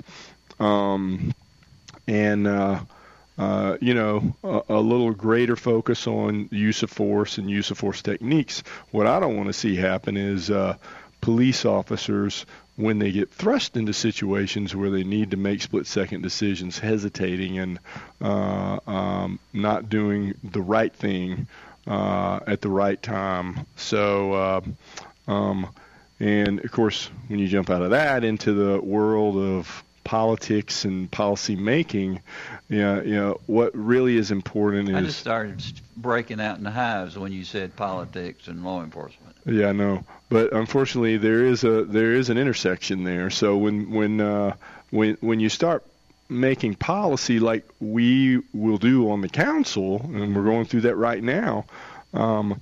um, 0.61 1.35
and 2.07 2.47
uh, 2.47 2.81
uh, 3.39 3.77
you 3.81 3.95
know, 3.95 4.35
a, 4.43 4.63
a 4.71 4.81
little 4.81 5.13
greater 5.13 5.57
focus 5.57 6.07
on 6.07 6.49
use 6.51 6.83
of 6.83 6.91
force 6.91 7.39
and 7.39 7.51
use 7.51 7.71
of 7.71 7.79
force 7.79 8.01
techniques. 8.01 8.63
What 8.91 9.07
I 9.07 9.21
don't 9.21 9.37
want 9.37 9.49
to 9.49 9.53
see 9.53 9.77
happen 9.77 10.17
is 10.17 10.51
uh, 10.51 10.77
police 11.21 11.65
officers, 11.65 12.47
when 12.77 12.99
they 12.99 13.11
get 13.11 13.31
thrust 13.31 13.77
into 13.77 13.93
situations 13.93 14.77
where 14.77 14.91
they 14.91 15.03
need 15.03 15.31
to 15.31 15.37
make 15.37 15.63
split 15.63 15.87
second 15.87 16.23
decisions, 16.23 16.79
hesitating 16.79 17.59
and 17.59 17.79
uh, 18.21 18.79
um, 18.87 19.39
not 19.53 19.89
doing 19.89 20.35
the 20.45 20.61
right 20.61 20.93
thing 20.93 21.47
uh, 21.87 22.41
at 22.47 22.61
the 22.61 22.69
right 22.69 23.03
time. 23.03 23.67
So, 23.77 24.33
uh, 24.33 24.61
um, 25.27 25.69
and 26.21 26.65
of 26.65 26.71
course, 26.71 27.11
when 27.29 27.39
you 27.39 27.49
jump 27.49 27.71
out 27.71 27.83
of 27.83 27.91
that 27.91 28.25
into 28.25 28.53
the 28.53 28.81
world 28.81 29.37
of 29.37 29.83
politics 30.05 30.85
and 30.85 31.11
policy 31.11 31.57
making, 31.57 32.21
you 32.69 32.79
know, 32.79 33.03
you 33.03 33.15
know 33.15 33.41
what 33.47 33.75
really 33.75 34.17
is 34.17 34.31
important 34.31 34.91
I 34.91 35.01
is 35.01 35.07
just 35.07 35.21
started 35.21 35.63
breaking 35.97 36.41
out 36.41 36.59
in 36.59 36.65
the 36.65 36.71
hives 36.71 37.19
when 37.19 37.33
you 37.33 37.45
said 37.45 37.75
politics 37.77 38.49
and 38.49 38.65
law 38.65 38.83
enforcement. 38.83 39.37
Yeah, 39.47 39.69
I 39.69 39.73
know, 39.73 40.05
but 40.29 40.53
unfortunately, 40.53 41.17
there 41.17 41.45
is 41.45 41.65
a 41.65 41.85
there 41.85 42.13
is 42.13 42.31
an 42.31 42.39
intersection 42.39 43.05
there. 43.05 43.31
So 43.31 43.57
when 43.57 43.91
when 43.91 44.21
uh, 44.21 44.57
when 44.91 45.17
when 45.21 45.41
you 45.41 45.49
start 45.49 45.85
making 46.29 46.75
policy 46.75 47.39
like 47.39 47.65
we 47.81 48.43
will 48.53 48.79
do 48.79 49.11
on 49.11 49.21
the 49.21 49.29
council, 49.29 50.01
and 50.03 50.35
we're 50.35 50.45
going 50.45 50.67
through 50.67 50.83
that 50.83 50.97
right 50.97 51.23
now, 51.23 51.65
um, 52.13 52.61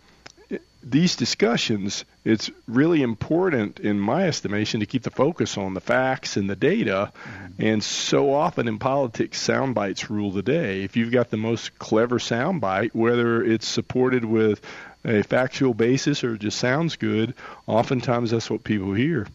these 0.84 1.16
discussions, 1.16 2.04
it's 2.24 2.50
really 2.66 3.02
important, 3.02 3.80
in 3.80 3.98
my 3.98 4.26
estimation, 4.26 4.80
to 4.80 4.86
keep 4.86 5.02
the 5.02 5.10
focus 5.10 5.56
on 5.56 5.74
the 5.74 5.80
facts 5.80 6.36
and 6.36 6.48
the 6.48 6.56
data. 6.56 7.12
And 7.58 7.82
so 7.82 8.32
often 8.32 8.68
in 8.68 8.78
politics, 8.78 9.40
sound 9.40 9.74
bites 9.74 10.10
rule 10.10 10.30
the 10.30 10.42
day. 10.42 10.82
If 10.82 10.96
you've 10.96 11.12
got 11.12 11.30
the 11.30 11.36
most 11.36 11.78
clever 11.78 12.18
sound 12.18 12.60
bite, 12.60 12.94
whether 12.94 13.42
it's 13.42 13.66
supported 13.66 14.24
with 14.24 14.60
a 15.04 15.22
factual 15.22 15.74
basis 15.74 16.24
or 16.24 16.36
just 16.36 16.58
sounds 16.58 16.96
good, 16.96 17.34
oftentimes 17.66 18.30
that's 18.30 18.50
what 18.50 18.64
people 18.64 18.94
hear. 18.94 19.26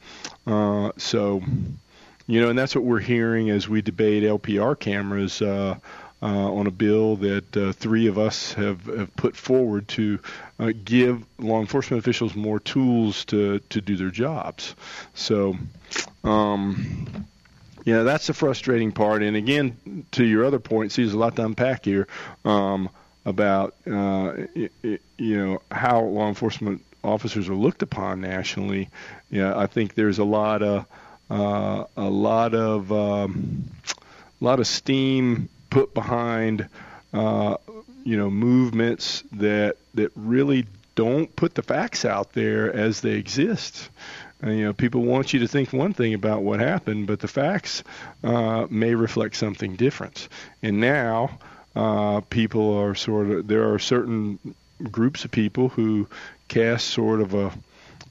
Uh, 0.45 0.91
so, 0.97 1.41
you 2.27 2.41
know, 2.41 2.49
and 2.49 2.57
that's 2.57 2.75
what 2.75 2.83
we're 2.83 2.99
hearing 2.99 3.49
as 3.49 3.67
we 3.67 3.81
debate 3.81 4.23
LPR 4.23 4.79
cameras 4.79 5.41
uh, 5.41 5.47
uh, 5.49 5.75
on 6.27 6.67
a 6.67 6.71
bill 6.71 7.15
that 7.17 7.57
uh, 7.57 7.71
three 7.71 8.07
of 8.07 8.17
us 8.17 8.53
have, 8.53 8.85
have 8.85 9.15
put 9.15 9.35
forward 9.35 9.87
to 9.87 10.19
uh, 10.59 10.71
give 10.83 11.23
law 11.37 11.59
enforcement 11.59 11.99
officials 11.99 12.35
more 12.35 12.59
tools 12.59 13.25
to, 13.25 13.59
to 13.69 13.79
do 13.81 13.95
their 13.95 14.11
jobs. 14.11 14.75
So, 15.13 15.55
um, 16.23 17.25
know 17.85 18.03
that's 18.03 18.27
the 18.27 18.33
frustrating 18.33 18.91
part. 18.91 19.23
And 19.23 19.35
again, 19.35 20.05
to 20.11 20.23
your 20.23 20.45
other 20.45 20.59
point, 20.59 20.91
see, 20.91 21.03
there's 21.03 21.13
a 21.13 21.19
lot 21.19 21.35
to 21.37 21.45
unpack 21.45 21.85
here 21.85 22.07
um, 22.45 22.89
about 23.25 23.75
uh, 23.87 24.31
i 24.55 24.69
i 24.83 24.99
you 25.17 25.37
know 25.37 25.61
how 25.71 26.01
law 26.01 26.27
enforcement 26.27 26.83
officers 27.03 27.49
are 27.49 27.55
looked 27.55 27.81
upon 27.81 28.21
nationally. 28.21 28.89
Yeah, 29.29 29.57
I 29.57 29.67
think 29.67 29.95
there's 29.95 30.19
a 30.19 30.23
lot 30.23 30.61
of 30.61 30.85
uh, 31.29 31.85
a 31.95 32.09
lot 32.09 32.53
of 32.55 32.91
um, 32.91 33.65
a 34.41 34.43
lot 34.43 34.59
of 34.59 34.67
steam 34.67 35.49
put 35.69 35.93
behind 35.93 36.67
uh, 37.13 37.57
you 38.03 38.17
know 38.17 38.29
movements 38.29 39.23
that 39.33 39.77
that 39.93 40.11
really 40.15 40.65
don't 40.95 41.33
put 41.35 41.55
the 41.55 41.63
facts 41.63 42.03
out 42.05 42.33
there 42.33 42.73
as 42.73 43.01
they 43.01 43.11
exist. 43.11 43.89
You 44.43 44.65
know, 44.65 44.73
people 44.73 45.01
want 45.01 45.33
you 45.33 45.39
to 45.39 45.47
think 45.47 45.73
one 45.73 45.93
thing 45.93 46.13
about 46.13 46.43
what 46.43 46.59
happened, 46.59 47.07
but 47.07 47.19
the 47.19 47.27
facts 47.27 47.83
uh, 48.23 48.67
may 48.69 48.95
reflect 48.95 49.35
something 49.35 49.75
different. 49.75 50.29
And 50.61 50.79
now, 50.79 51.39
uh, 51.75 52.21
people 52.29 52.77
are 52.77 52.95
sort 52.95 53.29
of 53.29 53.47
there 53.47 53.73
are 53.73 53.79
certain 53.79 54.39
groups 54.91 55.25
of 55.25 55.31
people 55.31 55.69
who 55.69 56.07
cast 56.47 56.87
sort 56.87 57.21
of 57.21 57.33
a 57.33 57.51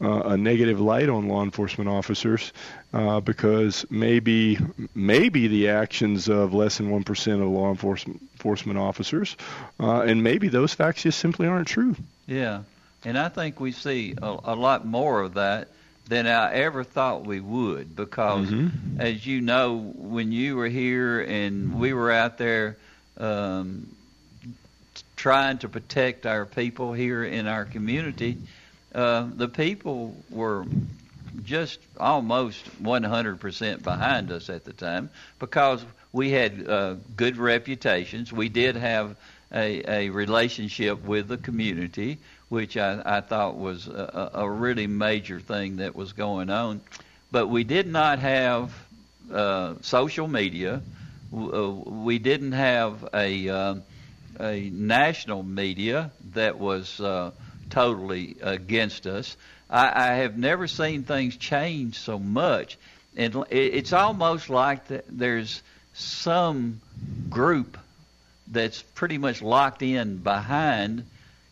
uh, 0.01 0.21
a 0.27 0.37
negative 0.37 0.81
light 0.81 1.09
on 1.09 1.29
law 1.29 1.43
enforcement 1.43 1.89
officers 1.91 2.53
uh, 2.93 3.21
because 3.21 3.85
maybe 3.91 4.59
maybe 4.95 5.49
the 5.49 5.69
actions 5.69 6.29
of 6.29 6.55
less 6.55 6.79
than 6.79 6.91
one 6.91 7.05
percent 7.05 7.43
of 7.43 7.49
law 7.49 7.71
enforcement 7.71 8.21
enforcement 8.33 8.79
officers, 8.79 9.37
uh, 9.81 10.01
and 10.03 10.23
maybe 10.23 10.49
those 10.49 10.75
facts 10.75 11.03
just 11.03 11.19
simply 11.19 11.47
aren't 11.47 11.69
true. 11.69 11.97
Yeah, 12.27 12.63
and 13.05 13.19
I 13.19 13.29
think 13.29 13.59
we 13.61 13.73
see 13.73 14.15
a, 14.21 14.37
a 14.45 14.55
lot 14.55 14.87
more 14.87 15.23
of 15.23 15.35
that 15.35 15.69
than 16.09 16.27
I 16.27 16.55
ever 16.55 16.85
thought 16.85 17.27
we 17.27 17.41
would 17.41 17.95
because, 17.95 18.51
as 18.99 19.27
you 19.27 19.43
know, 19.43 19.77
when 19.77 20.33
you 20.33 20.57
were 20.57 20.69
here 20.69 21.21
and 21.21 21.79
we 21.79 21.93
were 21.93 22.11
out 22.11 22.39
there 22.39 22.79
um, 23.19 23.95
trying 25.17 25.59
to 25.59 25.69
protect 25.69 26.25
our 26.25 26.47
people 26.47 26.95
here 26.95 27.23
in 27.25 27.47
our 27.47 27.67
community, 27.67 28.39
uh, 28.95 29.29
the 29.37 29.49
people 29.49 30.17
were 30.31 30.65
just 31.45 31.79
almost 31.99 32.65
100% 32.83 33.83
behind 33.83 34.31
us 34.33 34.51
at 34.51 34.65
the 34.65 34.73
time 34.73 35.11
because 35.39 35.85
we 36.13 36.31
had 36.31 36.69
uh, 36.69 36.95
good 37.17 37.37
reputations. 37.37 38.33
We 38.33 38.49
did 38.49 38.77
have 38.77 39.17
a, 39.53 39.83
a 40.07 40.11
relationship 40.11 41.05
with 41.05 41.29
the 41.29 41.37
community, 41.37 42.19
which 42.49 42.77
I, 42.77 43.01
I 43.05 43.21
thought 43.21 43.57
was 43.57 43.87
a, 43.89 44.31
a 44.35 44.51
really 44.51 44.87
major 44.87 45.39
thing 45.41 45.77
that 45.77 45.95
was 45.95 46.13
going 46.13 46.51
on. 46.51 46.81
But 47.31 47.49
we 47.49 47.65
did 47.65 47.87
not 47.87 48.19
have 48.21 48.73
uh, 49.33 49.75
social 49.83 50.27
media. 50.29 50.81
Uh, 51.35 51.71
We 51.71 52.19
didn't 52.19 52.53
have 52.53 53.07
a 53.13 53.49
uh, 53.51 53.75
a 54.41 54.71
national 54.71 55.43
media 55.43 56.11
that 56.35 56.59
was 56.59 57.01
uh, 57.01 57.33
totally 57.71 58.37
against 58.41 59.07
us. 59.07 59.37
I, 59.71 60.11
I 60.11 60.15
have 60.17 60.37
never 60.37 60.67
seen 60.67 61.03
things 61.03 61.37
change 61.37 61.99
so 61.99 62.19
much, 62.19 62.79
and 63.17 63.35
it, 63.51 63.75
it's 63.75 63.93
almost 63.93 64.51
like 64.51 64.89
th- 64.89 65.05
there's 65.09 65.63
some 65.95 66.81
group 67.29 67.79
that's 68.51 68.83
pretty 68.83 69.19
much 69.19 69.43
locked 69.43 69.83
in 69.83 70.19
behind 70.19 71.05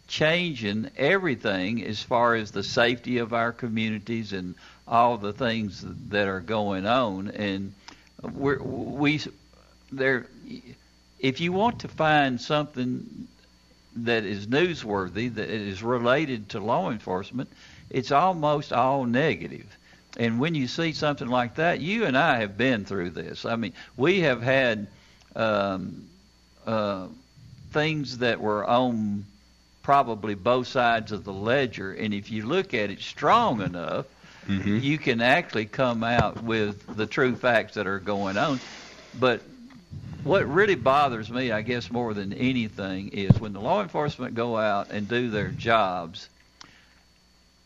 changing 0.08 0.90
everything 0.96 1.85
as 1.85 2.02
far 2.02 2.35
as 2.35 2.52
the 2.52 2.62
safety 2.62 3.18
of 3.18 3.32
our 3.32 3.52
communities 3.52 4.32
and 4.32 4.54
all 4.87 5.18
the 5.18 5.32
things 5.32 5.85
that 6.11 6.28
are 6.28 6.40
going 6.40 6.87
on. 6.87 7.28
And 7.28 7.75
we're, 8.23 8.62
we 8.62 9.20
there, 9.90 10.26
if 11.18 11.40
you 11.40 11.52
want 11.52 11.80
to 11.80 11.88
find 11.88 12.40
something 12.40 13.28
that 13.96 14.24
is 14.24 14.46
newsworthy 14.46 15.34
that 15.34 15.48
is 15.48 15.82
related 15.82 16.50
to 16.50 16.60
law 16.60 16.90
enforcement, 16.90 17.50
it's 17.90 18.12
almost 18.12 18.72
all 18.72 19.04
negative. 19.04 19.66
And 20.18 20.40
when 20.40 20.54
you 20.54 20.66
see 20.66 20.92
something 20.92 21.28
like 21.28 21.56
that, 21.56 21.80
you 21.80 22.04
and 22.04 22.16
I 22.16 22.38
have 22.38 22.56
been 22.56 22.84
through 22.84 23.10
this. 23.10 23.44
I 23.44 23.56
mean, 23.56 23.72
we 23.96 24.20
have 24.20 24.42
had 24.42 24.86
um, 25.34 26.06
uh, 26.66 27.08
things 27.70 28.18
that 28.18 28.40
were 28.40 28.64
on 28.64 29.26
probably 29.82 30.34
both 30.34 30.66
sides 30.66 31.12
of 31.12 31.24
the 31.24 31.32
ledger, 31.32 31.92
and 31.92 32.12
if 32.12 32.30
you 32.30 32.46
look 32.46 32.74
at 32.74 32.90
it 32.90 33.00
strong 33.00 33.60
enough, 33.60 34.06
mm-hmm. 34.46 34.78
you 34.78 34.98
can 34.98 35.20
actually 35.20 35.66
come 35.66 36.02
out 36.02 36.42
with 36.42 36.96
the 36.96 37.06
true 37.06 37.36
facts 37.36 37.74
that 37.74 37.86
are 37.86 38.00
going 38.00 38.36
on. 38.36 38.58
But 39.20 39.42
what 40.26 40.47
really 40.47 40.75
bothers 40.75 41.30
me, 41.30 41.52
I 41.52 41.62
guess, 41.62 41.90
more 41.90 42.12
than 42.12 42.33
anything, 42.33 43.11
is 43.11 43.38
when 43.38 43.52
the 43.52 43.61
law 43.61 43.80
enforcement 43.80 44.35
go 44.35 44.56
out 44.56 44.90
and 44.90 45.09
do 45.09 45.30
their 45.30 45.49
jobs, 45.49 46.28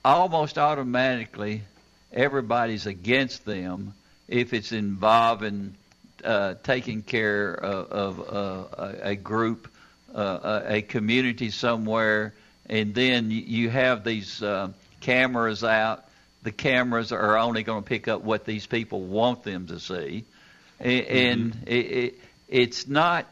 almost 0.05 0.59
automatically 0.59 1.63
everybody's 2.13 2.87
against 2.87 3.45
them 3.45 3.95
if 4.29 4.53
it's 4.53 4.73
involving 4.73 5.75
uh, 6.23 6.55
taking 6.63 7.03
care 7.03 7.53
of, 7.53 8.21
of 8.21 8.75
uh, 8.79 8.93
a 9.03 9.17
group, 9.17 9.69
uh, 10.15 10.61
a 10.67 10.83
community 10.83 11.51
somewhere, 11.51 12.35
and 12.69 12.95
then 12.95 13.31
you 13.31 13.71
have 13.71 14.05
these 14.05 14.43
uh, 14.43 14.69
cameras 15.01 15.65
out. 15.65 16.05
The 16.43 16.53
cameras 16.53 17.11
are 17.11 17.39
only 17.39 17.63
going 17.63 17.83
to 17.83 17.89
pick 17.89 18.07
up 18.07 18.23
what 18.23 18.45
these 18.45 18.67
people 18.67 19.01
want 19.01 19.45
them 19.45 19.67
to 19.69 19.81
see, 19.81 20.25
and, 20.79 21.05
mm-hmm. 21.05 21.17
and 21.17 21.69
it, 21.69 21.73
it, 21.73 22.21
it's 22.51 22.87
not 22.87 23.27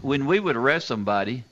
when 0.00 0.26
we 0.26 0.38
would 0.38 0.54
arrest 0.56 0.86
somebody. 0.86 1.42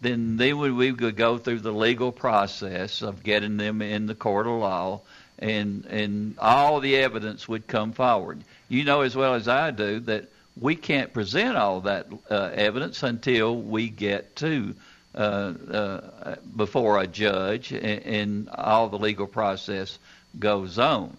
Then 0.00 0.38
they 0.38 0.52
would 0.52 0.72
we 0.72 0.92
would 0.92 1.16
go 1.16 1.36
through 1.36 1.60
the 1.60 1.72
legal 1.72 2.12
process 2.12 3.02
of 3.02 3.22
getting 3.22 3.58
them 3.58 3.82
in 3.82 4.06
the 4.06 4.14
court 4.14 4.46
of 4.46 4.54
law, 4.54 5.00
and 5.38 5.84
and 5.86 6.38
all 6.38 6.80
the 6.80 6.96
evidence 6.96 7.46
would 7.46 7.66
come 7.66 7.92
forward 7.92 8.42
you 8.68 8.84
know 8.84 9.02
as 9.02 9.16
well 9.16 9.34
as 9.34 9.48
I 9.48 9.70
do 9.70 10.00
that 10.00 10.24
we 10.60 10.74
can't 10.74 11.12
present 11.12 11.56
all 11.56 11.82
that 11.82 12.06
uh, 12.30 12.50
evidence 12.54 13.02
until 13.02 13.56
we 13.56 13.88
get 13.88 14.36
to 14.36 14.74
uh, 15.14 15.18
uh, 15.18 16.36
before 16.56 17.00
a 17.00 17.06
judge 17.06 17.72
and, 17.72 17.84
and, 17.84 18.48
all 18.50 18.88
the 18.88 18.98
legal 18.98 19.26
process 19.26 19.98
goes 20.38 20.78
on. 20.78 21.16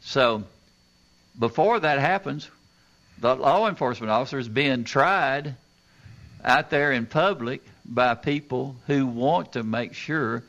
So 0.00 0.42
before 1.38 1.78
that 1.78 2.00
happens, 2.00 2.48
the 3.18 3.34
law 3.34 3.68
enforcement 3.68 4.10
officer 4.10 4.38
is 4.38 4.48
being 4.48 4.84
tried 4.84 5.54
out 6.44 6.70
there 6.70 6.92
in 6.92 7.06
public 7.06 7.62
by 7.84 8.14
people 8.14 8.76
who 8.86 9.06
want 9.06 9.52
to 9.52 9.62
make 9.62 9.94
sure 9.94 10.42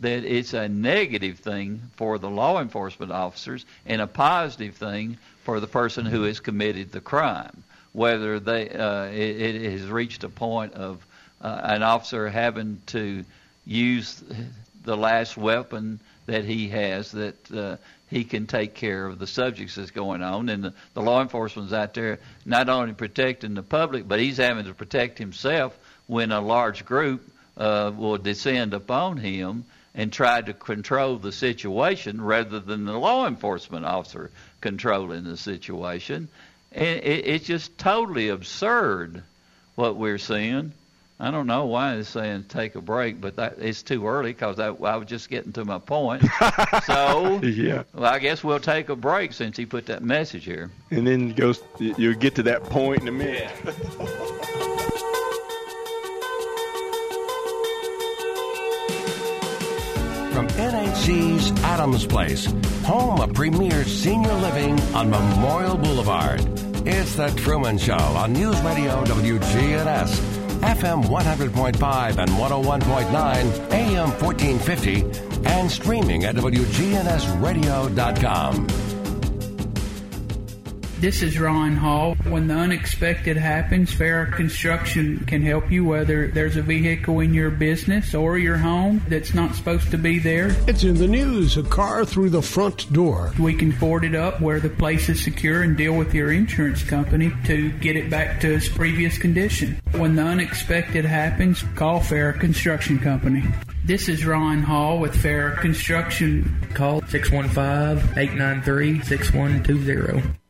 that 0.00 0.24
it's 0.24 0.54
a 0.54 0.68
negative 0.68 1.38
thing 1.38 1.80
for 1.96 2.18
the 2.18 2.30
law 2.30 2.60
enforcement 2.60 3.12
officers 3.12 3.64
and 3.86 4.00
a 4.00 4.06
positive 4.06 4.74
thing 4.74 5.16
for 5.44 5.60
the 5.60 5.66
person 5.66 6.04
who 6.04 6.22
has 6.24 6.40
committed 6.40 6.90
the 6.90 7.00
crime. 7.00 7.62
Whether 7.92 8.40
they 8.40 8.68
uh, 8.70 9.04
it, 9.04 9.40
it 9.40 9.72
has 9.72 9.86
reached 9.86 10.24
a 10.24 10.28
point 10.28 10.74
of 10.74 11.04
uh, 11.40 11.60
an 11.62 11.82
officer 11.82 12.28
having 12.28 12.80
to 12.86 13.24
use 13.64 14.22
the 14.84 14.96
last 14.96 15.36
weapon 15.36 16.00
that 16.26 16.44
he 16.44 16.68
has 16.68 17.12
that 17.12 17.52
uh, 17.52 17.76
he 18.08 18.24
can 18.24 18.46
take 18.46 18.74
care 18.74 19.06
of 19.06 19.18
the 19.18 19.26
subjects 19.26 19.74
that's 19.74 19.90
going 19.90 20.22
on. 20.22 20.48
And 20.48 20.64
the, 20.64 20.74
the 20.94 21.02
law 21.02 21.20
enforcement's 21.20 21.72
out 21.72 21.94
there 21.94 22.20
not 22.46 22.68
only 22.68 22.94
protecting 22.94 23.54
the 23.54 23.62
public, 23.62 24.06
but 24.06 24.20
he's 24.20 24.36
having 24.36 24.66
to 24.66 24.74
protect 24.74 25.18
himself 25.18 25.76
when 26.06 26.32
a 26.32 26.40
large 26.40 26.84
group 26.84 27.28
uh, 27.56 27.92
will 27.96 28.18
descend 28.18 28.74
upon 28.74 29.16
him 29.16 29.64
and 29.94 30.12
try 30.12 30.40
to 30.40 30.52
control 30.52 31.16
the 31.18 31.32
situation 31.32 32.20
rather 32.20 32.58
than 32.58 32.84
the 32.84 32.98
law 32.98 33.26
enforcement 33.26 33.84
officer 33.84 34.30
controlling 34.60 35.24
the 35.24 35.36
situation. 35.36 36.28
And 36.72 37.00
it, 37.00 37.26
it's 37.26 37.46
just 37.46 37.78
totally 37.78 38.28
absurd 38.28 39.22
what 39.76 39.96
we're 39.96 40.18
seeing. 40.18 40.72
I 41.20 41.30
don't 41.30 41.46
know 41.46 41.66
why 41.66 41.94
it's 41.94 42.08
saying 42.08 42.46
take 42.48 42.74
a 42.74 42.80
break, 42.80 43.20
but 43.20 43.36
that, 43.36 43.58
it's 43.58 43.84
too 43.84 44.06
early 44.06 44.32
because 44.32 44.58
I, 44.58 44.66
I, 44.66 44.96
was 44.96 45.06
just 45.06 45.28
getting 45.28 45.52
to 45.52 45.64
my 45.64 45.78
point. 45.78 46.22
so, 46.84 47.40
yeah. 47.42 47.84
Well, 47.94 48.12
I 48.12 48.18
guess 48.18 48.42
we'll 48.42 48.58
take 48.58 48.88
a 48.88 48.96
break 48.96 49.32
since 49.32 49.56
he 49.56 49.64
put 49.64 49.86
that 49.86 50.02
message 50.02 50.44
here. 50.44 50.70
And 50.90 51.06
then 51.06 51.32
goes, 51.32 51.62
you'll 51.78 52.14
get 52.14 52.34
to 52.34 52.42
that 52.44 52.64
point 52.64 53.02
in 53.02 53.08
a 53.08 53.12
minute. 53.12 53.50
from 60.34 60.48
NHC's 60.48 61.52
Adams 61.62 62.04
Place, 62.04 62.46
home 62.82 63.20
of 63.20 63.32
premier 63.34 63.84
senior 63.84 64.34
living 64.34 64.80
on 64.92 65.08
Memorial 65.08 65.76
Boulevard. 65.76 66.40
It's 66.84 67.14
The 67.14 67.28
Truman 67.28 67.78
Show 67.78 67.94
on 67.94 68.32
News 68.32 68.60
Radio 68.62 69.04
WGNS, 69.04 70.33
FM 70.64 71.04
100.5 71.04 72.18
and 72.18 72.30
101.9, 72.30 73.72
AM 73.72 74.10
1450, 74.20 75.04
and 75.46 75.70
streaming 75.70 76.24
at 76.24 76.34
WGNSradio.com. 76.36 78.83
This 81.00 81.22
is 81.22 81.38
Ron 81.38 81.76
Hall. 81.76 82.14
When 82.24 82.46
the 82.46 82.54
unexpected 82.54 83.36
happens, 83.36 83.92
Farrah 83.92 84.32
Construction 84.32 85.24
can 85.26 85.42
help 85.42 85.70
you 85.70 85.84
whether 85.84 86.28
there's 86.28 86.56
a 86.56 86.62
vehicle 86.62 87.20
in 87.20 87.34
your 87.34 87.50
business 87.50 88.14
or 88.14 88.38
your 88.38 88.56
home 88.56 89.02
that's 89.08 89.34
not 89.34 89.54
supposed 89.54 89.90
to 89.90 89.98
be 89.98 90.18
there. 90.18 90.54
It's 90.66 90.84
in 90.84 90.94
the 90.94 91.08
news, 91.08 91.56
a 91.56 91.62
car 91.62 92.04
through 92.04 92.30
the 92.30 92.40
front 92.40 92.90
door. 92.92 93.32
We 93.38 93.54
can 93.54 93.72
board 93.72 94.04
it 94.04 94.14
up 94.14 94.40
where 94.40 94.60
the 94.60 94.70
place 94.70 95.08
is 95.08 95.22
secure 95.22 95.62
and 95.62 95.76
deal 95.76 95.94
with 95.94 96.14
your 96.14 96.32
insurance 96.32 96.82
company 96.82 97.32
to 97.44 97.70
get 97.72 97.96
it 97.96 98.08
back 98.08 98.40
to 98.40 98.54
its 98.54 98.68
previous 98.68 99.18
condition. 99.18 99.80
When 99.92 100.14
the 100.14 100.22
unexpected 100.22 101.04
happens, 101.04 101.62
call 101.74 102.00
Farrah 102.00 102.38
Construction 102.38 102.98
Company. 102.98 103.42
This 103.84 104.08
is 104.08 104.24
Ron 104.24 104.62
Hall 104.62 105.00
with 105.00 105.14
Farrah 105.14 105.58
Construction. 105.58 106.56
Call 106.72 107.02
615 107.08 108.16
893 108.16 109.02
6120. 109.02 110.43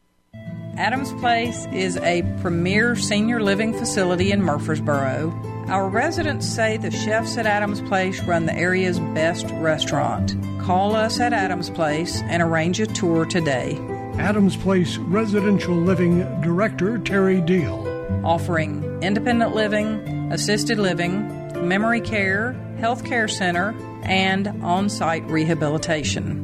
Adams 0.76 1.12
Place 1.14 1.66
is 1.72 1.96
a 1.98 2.22
premier 2.40 2.96
senior 2.96 3.40
living 3.40 3.72
facility 3.72 4.32
in 4.32 4.42
Murfreesboro. 4.42 5.32
Our 5.68 5.88
residents 5.88 6.48
say 6.48 6.78
the 6.78 6.90
chefs 6.90 7.36
at 7.36 7.46
Adams 7.46 7.80
Place 7.82 8.20
run 8.24 8.46
the 8.46 8.54
area's 8.54 8.98
best 8.98 9.46
restaurant. 9.52 10.34
Call 10.60 10.96
us 10.96 11.20
at 11.20 11.32
Adams 11.32 11.70
Place 11.70 12.22
and 12.22 12.42
arrange 12.42 12.80
a 12.80 12.86
tour 12.86 13.24
today. 13.24 13.78
Adams 14.18 14.56
Place 14.56 14.96
Residential 14.96 15.76
Living 15.76 16.18
Director 16.40 16.98
Terry 16.98 17.40
Deal. 17.40 17.86
Offering 18.24 18.82
independent 19.00 19.54
living, 19.54 20.32
assisted 20.32 20.78
living, 20.78 21.68
memory 21.68 22.00
care, 22.00 22.52
health 22.78 23.04
care 23.04 23.28
center, 23.28 23.74
and 24.02 24.48
on 24.62 24.88
site 24.88 25.24
rehabilitation. 25.26 26.43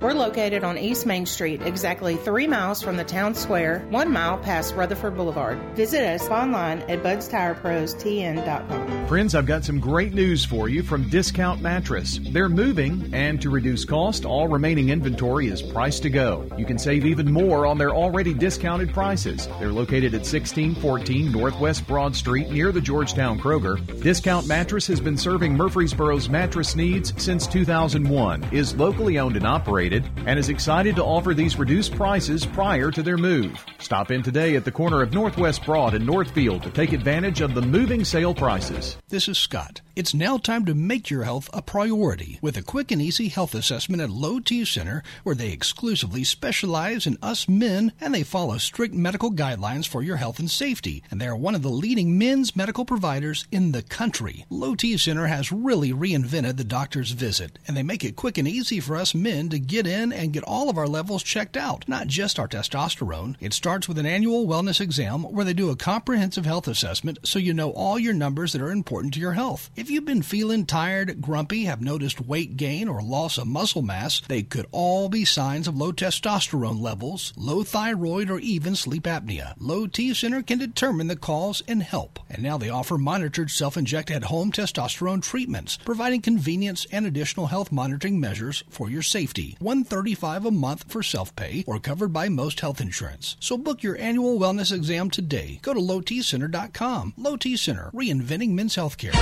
We're 0.00 0.12
located 0.12 0.62
on 0.62 0.78
East 0.78 1.06
Main 1.06 1.26
Street, 1.26 1.60
exactly 1.62 2.14
three 2.14 2.46
miles 2.46 2.80
from 2.80 2.96
the 2.96 3.02
town 3.02 3.34
square, 3.34 3.84
one 3.90 4.12
mile 4.12 4.38
past 4.38 4.76
Rutherford 4.76 5.16
Boulevard. 5.16 5.58
Visit 5.74 6.04
us 6.04 6.28
online 6.28 6.82
at 6.82 7.02
budstireprostn.com. 7.02 9.08
Friends, 9.08 9.34
I've 9.34 9.46
got 9.46 9.64
some 9.64 9.80
great 9.80 10.14
news 10.14 10.44
for 10.44 10.68
you 10.68 10.84
from 10.84 11.08
Discount 11.08 11.60
Mattress. 11.60 12.20
They're 12.30 12.48
moving, 12.48 13.10
and 13.12 13.42
to 13.42 13.50
reduce 13.50 13.84
cost, 13.84 14.24
all 14.24 14.46
remaining 14.46 14.90
inventory 14.90 15.48
is 15.48 15.62
priced 15.62 16.02
to 16.02 16.10
go. 16.10 16.48
You 16.56 16.64
can 16.64 16.78
save 16.78 17.04
even 17.04 17.32
more 17.32 17.66
on 17.66 17.76
their 17.76 17.90
already 17.90 18.34
discounted 18.34 18.92
prices. 18.92 19.48
They're 19.58 19.72
located 19.72 20.14
at 20.14 20.20
1614 20.20 21.32
Northwest 21.32 21.88
Broad 21.88 22.14
Street 22.14 22.50
near 22.50 22.70
the 22.70 22.80
Georgetown 22.80 23.40
Kroger. 23.40 23.84
Discount 24.00 24.46
Mattress 24.46 24.86
has 24.86 25.00
been 25.00 25.16
serving 25.16 25.56
Murfreesboro's 25.56 26.28
mattress 26.28 26.76
needs 26.76 27.20
since 27.20 27.48
2001, 27.48 28.44
is 28.52 28.76
locally 28.76 29.18
owned 29.18 29.36
and 29.36 29.46
operated 29.46 29.87
motivated 29.88 30.26
and 30.26 30.38
is 30.38 30.48
excited 30.48 30.96
to 30.96 31.04
offer 31.04 31.34
these 31.34 31.58
reduced 31.58 31.94
prices 31.94 32.44
prior 32.44 32.90
to 32.90 33.02
their 33.02 33.16
move. 33.16 33.64
Stop 33.78 34.10
in 34.10 34.22
today 34.22 34.56
at 34.56 34.64
the 34.64 34.72
corner 34.72 35.02
of 35.02 35.12
Northwest 35.12 35.64
Broad 35.64 35.94
and 35.94 36.06
Northfield 36.06 36.62
to 36.62 36.70
take 36.70 36.92
advantage 36.92 37.40
of 37.40 37.54
the 37.54 37.62
moving 37.62 38.04
sale 38.04 38.34
prices. 38.34 38.96
This 39.08 39.28
is 39.28 39.38
Scott. 39.38 39.80
It's 39.96 40.14
now 40.14 40.38
time 40.38 40.64
to 40.66 40.74
make 40.74 41.10
your 41.10 41.24
health 41.24 41.50
a 41.52 41.62
priority 41.62 42.38
with 42.40 42.56
a 42.56 42.62
quick 42.62 42.92
and 42.92 43.02
easy 43.02 43.28
health 43.28 43.54
assessment 43.54 44.00
at 44.00 44.10
Low 44.10 44.38
T 44.38 44.64
Center, 44.64 45.02
where 45.24 45.34
they 45.34 45.50
exclusively 45.50 46.22
specialize 46.24 47.06
in 47.06 47.18
us 47.22 47.48
men 47.48 47.92
and 48.00 48.14
they 48.14 48.22
follow 48.22 48.58
strict 48.58 48.94
medical 48.94 49.32
guidelines 49.32 49.88
for 49.88 50.02
your 50.02 50.16
health 50.16 50.38
and 50.38 50.50
safety. 50.50 51.02
And 51.10 51.20
they 51.20 51.26
are 51.26 51.36
one 51.36 51.54
of 51.54 51.62
the 51.62 51.68
leading 51.68 52.16
men's 52.16 52.54
medical 52.54 52.84
providers 52.84 53.46
in 53.50 53.72
the 53.72 53.82
country. 53.82 54.44
Low 54.50 54.74
T 54.74 54.96
Center 54.96 55.26
has 55.26 55.50
really 55.50 55.92
reinvented 55.92 56.56
the 56.56 56.64
doctor's 56.64 57.10
visit, 57.10 57.58
and 57.66 57.76
they 57.76 57.82
make 57.82 58.04
it 58.04 58.16
quick 58.16 58.38
and 58.38 58.46
easy 58.46 58.80
for 58.80 58.94
us 58.94 59.14
men 59.14 59.48
to 59.48 59.58
get 59.58 59.77
in 59.86 60.12
and 60.12 60.32
get 60.32 60.44
all 60.44 60.68
of 60.68 60.78
our 60.78 60.86
levels 60.86 61.22
checked 61.22 61.56
out, 61.56 61.88
not 61.88 62.06
just 62.06 62.38
our 62.38 62.48
testosterone. 62.48 63.36
It 63.40 63.52
starts 63.52 63.88
with 63.88 63.98
an 63.98 64.06
annual 64.06 64.46
wellness 64.46 64.80
exam 64.80 65.22
where 65.22 65.44
they 65.44 65.54
do 65.54 65.70
a 65.70 65.76
comprehensive 65.76 66.46
health 66.46 66.68
assessment 66.68 67.18
so 67.22 67.38
you 67.38 67.54
know 67.54 67.70
all 67.70 67.98
your 67.98 68.14
numbers 68.14 68.52
that 68.52 68.62
are 68.62 68.70
important 68.70 69.14
to 69.14 69.20
your 69.20 69.32
health. 69.32 69.70
If 69.76 69.90
you've 69.90 70.04
been 70.04 70.22
feeling 70.22 70.66
tired, 70.66 71.20
grumpy, 71.20 71.64
have 71.64 71.80
noticed 71.80 72.20
weight 72.20 72.56
gain, 72.56 72.88
or 72.88 73.02
loss 73.02 73.38
of 73.38 73.46
muscle 73.46 73.82
mass, 73.82 74.20
they 74.28 74.42
could 74.42 74.66
all 74.72 75.08
be 75.08 75.24
signs 75.24 75.68
of 75.68 75.76
low 75.76 75.92
testosterone 75.92 76.80
levels, 76.80 77.32
low 77.36 77.62
thyroid, 77.62 78.30
or 78.30 78.38
even 78.40 78.74
sleep 78.74 79.04
apnea. 79.04 79.54
Low 79.58 79.86
T 79.86 80.14
Center 80.14 80.42
can 80.42 80.58
determine 80.58 81.06
the 81.06 81.16
cause 81.16 81.62
and 81.68 81.82
help. 81.82 82.18
And 82.30 82.42
now 82.42 82.58
they 82.58 82.70
offer 82.70 82.98
monitored 82.98 83.50
self 83.50 83.76
inject 83.76 84.10
at 84.10 84.24
home 84.24 84.52
testosterone 84.52 85.22
treatments, 85.22 85.78
providing 85.78 86.20
convenience 86.20 86.86
and 86.90 87.06
additional 87.06 87.46
health 87.46 87.72
monitoring 87.72 88.20
measures 88.20 88.64
for 88.68 88.90
your 88.90 89.02
safety. 89.02 89.56
135 89.68 90.46
a 90.46 90.50
month 90.50 90.90
for 90.90 91.02
self 91.02 91.36
pay 91.36 91.62
or 91.66 91.78
covered 91.78 92.10
by 92.10 92.30
most 92.30 92.58
health 92.60 92.80
insurance. 92.80 93.36
So 93.38 93.58
book 93.58 93.82
your 93.82 93.98
annual 93.98 94.38
wellness 94.38 94.74
exam 94.74 95.10
today. 95.10 95.58
Go 95.60 95.74
to 95.74 95.80
lowtcenter.com. 95.80 97.12
Low 97.18 97.36
T 97.36 97.54
Center, 97.58 97.90
reinventing 97.92 98.52
men's 98.52 98.76
healthcare. 98.76 99.12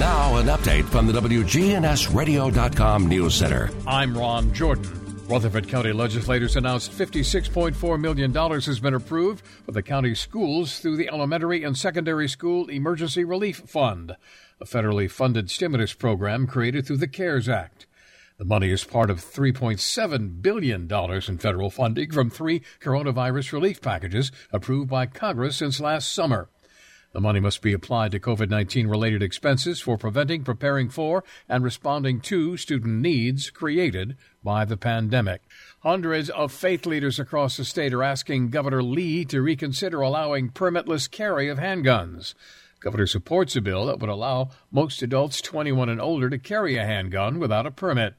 Now, 0.00 0.38
an 0.38 0.46
update 0.46 0.86
from 0.86 1.06
the 1.06 1.12
WGNSradio.com 1.12 3.06
News 3.06 3.34
Center. 3.36 3.70
I'm 3.86 4.18
Ron 4.18 4.52
Jordan. 4.52 5.08
Rutherford 5.28 5.68
County 5.68 5.92
legislators 5.92 6.56
announced 6.56 6.90
$56.4 6.90 8.00
million 8.00 8.34
has 8.34 8.80
been 8.80 8.94
approved 8.94 9.44
for 9.64 9.70
the 9.70 9.82
county 9.82 10.16
schools 10.16 10.80
through 10.80 10.96
the 10.96 11.08
Elementary 11.08 11.62
and 11.62 11.78
Secondary 11.78 12.28
School 12.28 12.68
Emergency 12.70 13.22
Relief 13.22 13.58
Fund, 13.58 14.16
a 14.60 14.64
federally 14.64 15.08
funded 15.08 15.48
stimulus 15.48 15.92
program 15.92 16.48
created 16.48 16.86
through 16.86 16.96
the 16.96 17.06
CARES 17.06 17.48
Act. 17.48 17.86
The 18.38 18.44
money 18.44 18.70
is 18.70 18.84
part 18.84 19.10
of 19.10 19.18
$3.7 19.18 20.40
billion 20.40 20.88
in 20.88 21.38
federal 21.38 21.70
funding 21.70 22.12
from 22.12 22.30
three 22.30 22.62
coronavirus 22.80 23.52
relief 23.52 23.82
packages 23.82 24.30
approved 24.52 24.88
by 24.88 25.06
Congress 25.06 25.56
since 25.56 25.80
last 25.80 26.12
summer. 26.12 26.48
The 27.12 27.20
money 27.20 27.40
must 27.40 27.62
be 27.62 27.72
applied 27.72 28.12
to 28.12 28.20
COVID 28.20 28.48
19 28.48 28.86
related 28.86 29.24
expenses 29.24 29.80
for 29.80 29.98
preventing, 29.98 30.44
preparing 30.44 30.88
for, 30.88 31.24
and 31.48 31.64
responding 31.64 32.20
to 32.20 32.56
student 32.56 33.00
needs 33.00 33.50
created 33.50 34.16
by 34.44 34.64
the 34.64 34.76
pandemic. 34.76 35.42
Hundreds 35.80 36.30
of 36.30 36.52
faith 36.52 36.86
leaders 36.86 37.18
across 37.18 37.56
the 37.56 37.64
state 37.64 37.92
are 37.92 38.04
asking 38.04 38.50
Governor 38.50 38.84
Lee 38.84 39.24
to 39.24 39.42
reconsider 39.42 40.00
allowing 40.00 40.50
permitless 40.50 41.10
carry 41.10 41.48
of 41.48 41.58
handguns. 41.58 42.34
Governor 42.78 43.08
supports 43.08 43.56
a 43.56 43.60
bill 43.60 43.86
that 43.86 43.98
would 43.98 44.10
allow 44.10 44.50
most 44.70 45.02
adults 45.02 45.40
21 45.40 45.88
and 45.88 46.00
older 46.00 46.30
to 46.30 46.38
carry 46.38 46.76
a 46.76 46.86
handgun 46.86 47.40
without 47.40 47.66
a 47.66 47.72
permit. 47.72 48.14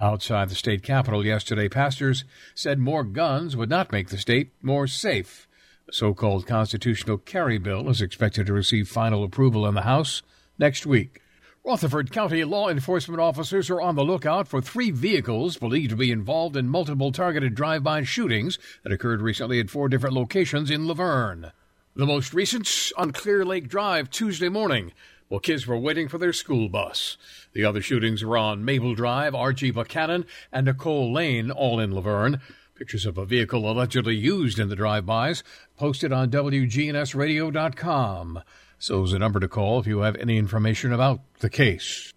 Outside 0.00 0.50
the 0.50 0.54
state 0.54 0.82
capitol 0.82 1.24
yesterday, 1.24 1.68
pastors 1.68 2.24
said 2.54 2.78
more 2.78 3.02
guns 3.02 3.56
would 3.56 3.70
not 3.70 3.92
make 3.92 4.10
the 4.10 4.18
state 4.18 4.52
more 4.60 4.86
safe. 4.86 5.48
The 5.86 5.92
so 5.94 6.12
called 6.12 6.46
constitutional 6.46 7.16
carry 7.16 7.56
bill 7.56 7.88
is 7.88 8.02
expected 8.02 8.46
to 8.46 8.52
receive 8.52 8.88
final 8.88 9.24
approval 9.24 9.66
in 9.66 9.74
the 9.74 9.82
House 9.82 10.22
next 10.58 10.84
week. 10.84 11.22
Rutherford 11.64 12.12
County 12.12 12.44
law 12.44 12.68
enforcement 12.68 13.20
officers 13.20 13.70
are 13.70 13.80
on 13.80 13.96
the 13.96 14.04
lookout 14.04 14.46
for 14.46 14.60
three 14.60 14.90
vehicles 14.90 15.56
believed 15.56 15.90
to 15.90 15.96
be 15.96 16.12
involved 16.12 16.56
in 16.56 16.68
multiple 16.68 17.10
targeted 17.10 17.54
drive 17.54 17.82
by 17.82 18.02
shootings 18.02 18.58
that 18.84 18.92
occurred 18.92 19.22
recently 19.22 19.58
at 19.60 19.70
four 19.70 19.88
different 19.88 20.14
locations 20.14 20.70
in 20.70 20.86
La 20.86 20.94
Vergne. 20.94 21.52
The 21.96 22.06
most 22.06 22.34
recent 22.34 22.92
on 22.98 23.12
Clear 23.12 23.44
Lake 23.44 23.68
Drive 23.68 24.10
Tuesday 24.10 24.50
morning 24.50 24.92
while 25.28 25.40
kids 25.40 25.66
were 25.66 25.78
waiting 25.78 26.08
for 26.08 26.18
their 26.18 26.32
school 26.32 26.68
bus. 26.68 27.16
The 27.52 27.64
other 27.64 27.80
shootings 27.80 28.24
were 28.24 28.36
on 28.36 28.64
Maple 28.64 28.94
Drive, 28.94 29.34
R.G. 29.34 29.72
Buchanan, 29.72 30.26
and 30.52 30.66
Nicole 30.66 31.12
Lane, 31.12 31.50
all 31.50 31.80
in 31.80 31.90
La 31.92 32.00
Vergne. 32.00 32.40
Pictures 32.74 33.06
of 33.06 33.16
a 33.16 33.24
vehicle 33.24 33.70
allegedly 33.70 34.14
used 34.14 34.58
in 34.58 34.68
the 34.68 34.76
drive-bys 34.76 35.42
posted 35.78 36.12
on 36.12 36.30
WGNSradio.com. 36.30 38.42
So 38.78 39.02
is 39.02 39.14
a 39.14 39.18
number 39.18 39.40
to 39.40 39.48
call 39.48 39.80
if 39.80 39.86
you 39.86 40.00
have 40.00 40.16
any 40.16 40.36
information 40.36 40.92
about 40.92 41.20
the 41.38 41.48
case. 41.48 42.12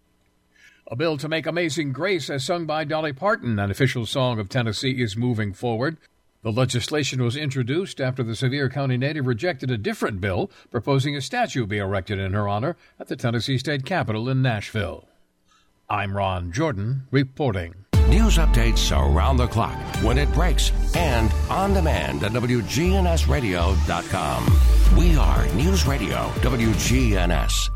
A 0.91 0.95
bill 0.95 1.17
to 1.17 1.29
make 1.29 1.45
Amazing 1.45 1.93
Grace, 1.93 2.29
as 2.29 2.43
sung 2.43 2.65
by 2.65 2.83
Dolly 2.83 3.13
Parton, 3.13 3.59
an 3.59 3.71
official 3.71 4.05
song 4.05 4.39
of 4.39 4.49
Tennessee, 4.49 5.01
is 5.01 5.15
moving 5.15 5.53
forward. 5.53 5.97
The 6.41 6.53
legislation 6.53 7.21
was 7.21 7.35
introduced 7.35 7.99
after 7.99 8.23
the 8.23 8.33
Sevier 8.33 8.69
County 8.69 8.95
native 8.95 9.27
rejected 9.27 9.69
a 9.69 9.77
different 9.77 10.21
bill 10.21 10.49
proposing 10.71 11.17
a 11.17 11.21
statue 11.21 11.65
be 11.65 11.79
erected 11.79 12.17
in 12.17 12.31
her 12.31 12.47
honor 12.47 12.77
at 12.97 13.07
the 13.07 13.17
Tennessee 13.17 13.57
State 13.57 13.83
Capitol 13.83 14.29
in 14.29 14.41
Nashville. 14.41 15.03
I'm 15.89 16.15
Ron 16.15 16.53
Jordan 16.53 17.07
reporting. 17.11 17.75
News 18.07 18.37
updates 18.37 18.97
around 18.97 19.35
the 19.35 19.47
clock, 19.47 19.75
when 19.97 20.17
it 20.17 20.33
breaks, 20.33 20.71
and 20.95 21.29
on 21.49 21.73
demand 21.73 22.23
at 22.23 22.31
WGNSradio.com. 22.31 24.97
We 24.97 25.17
are 25.17 25.45
News 25.55 25.85
Radio 25.85 26.29
WGNS. 26.39 27.69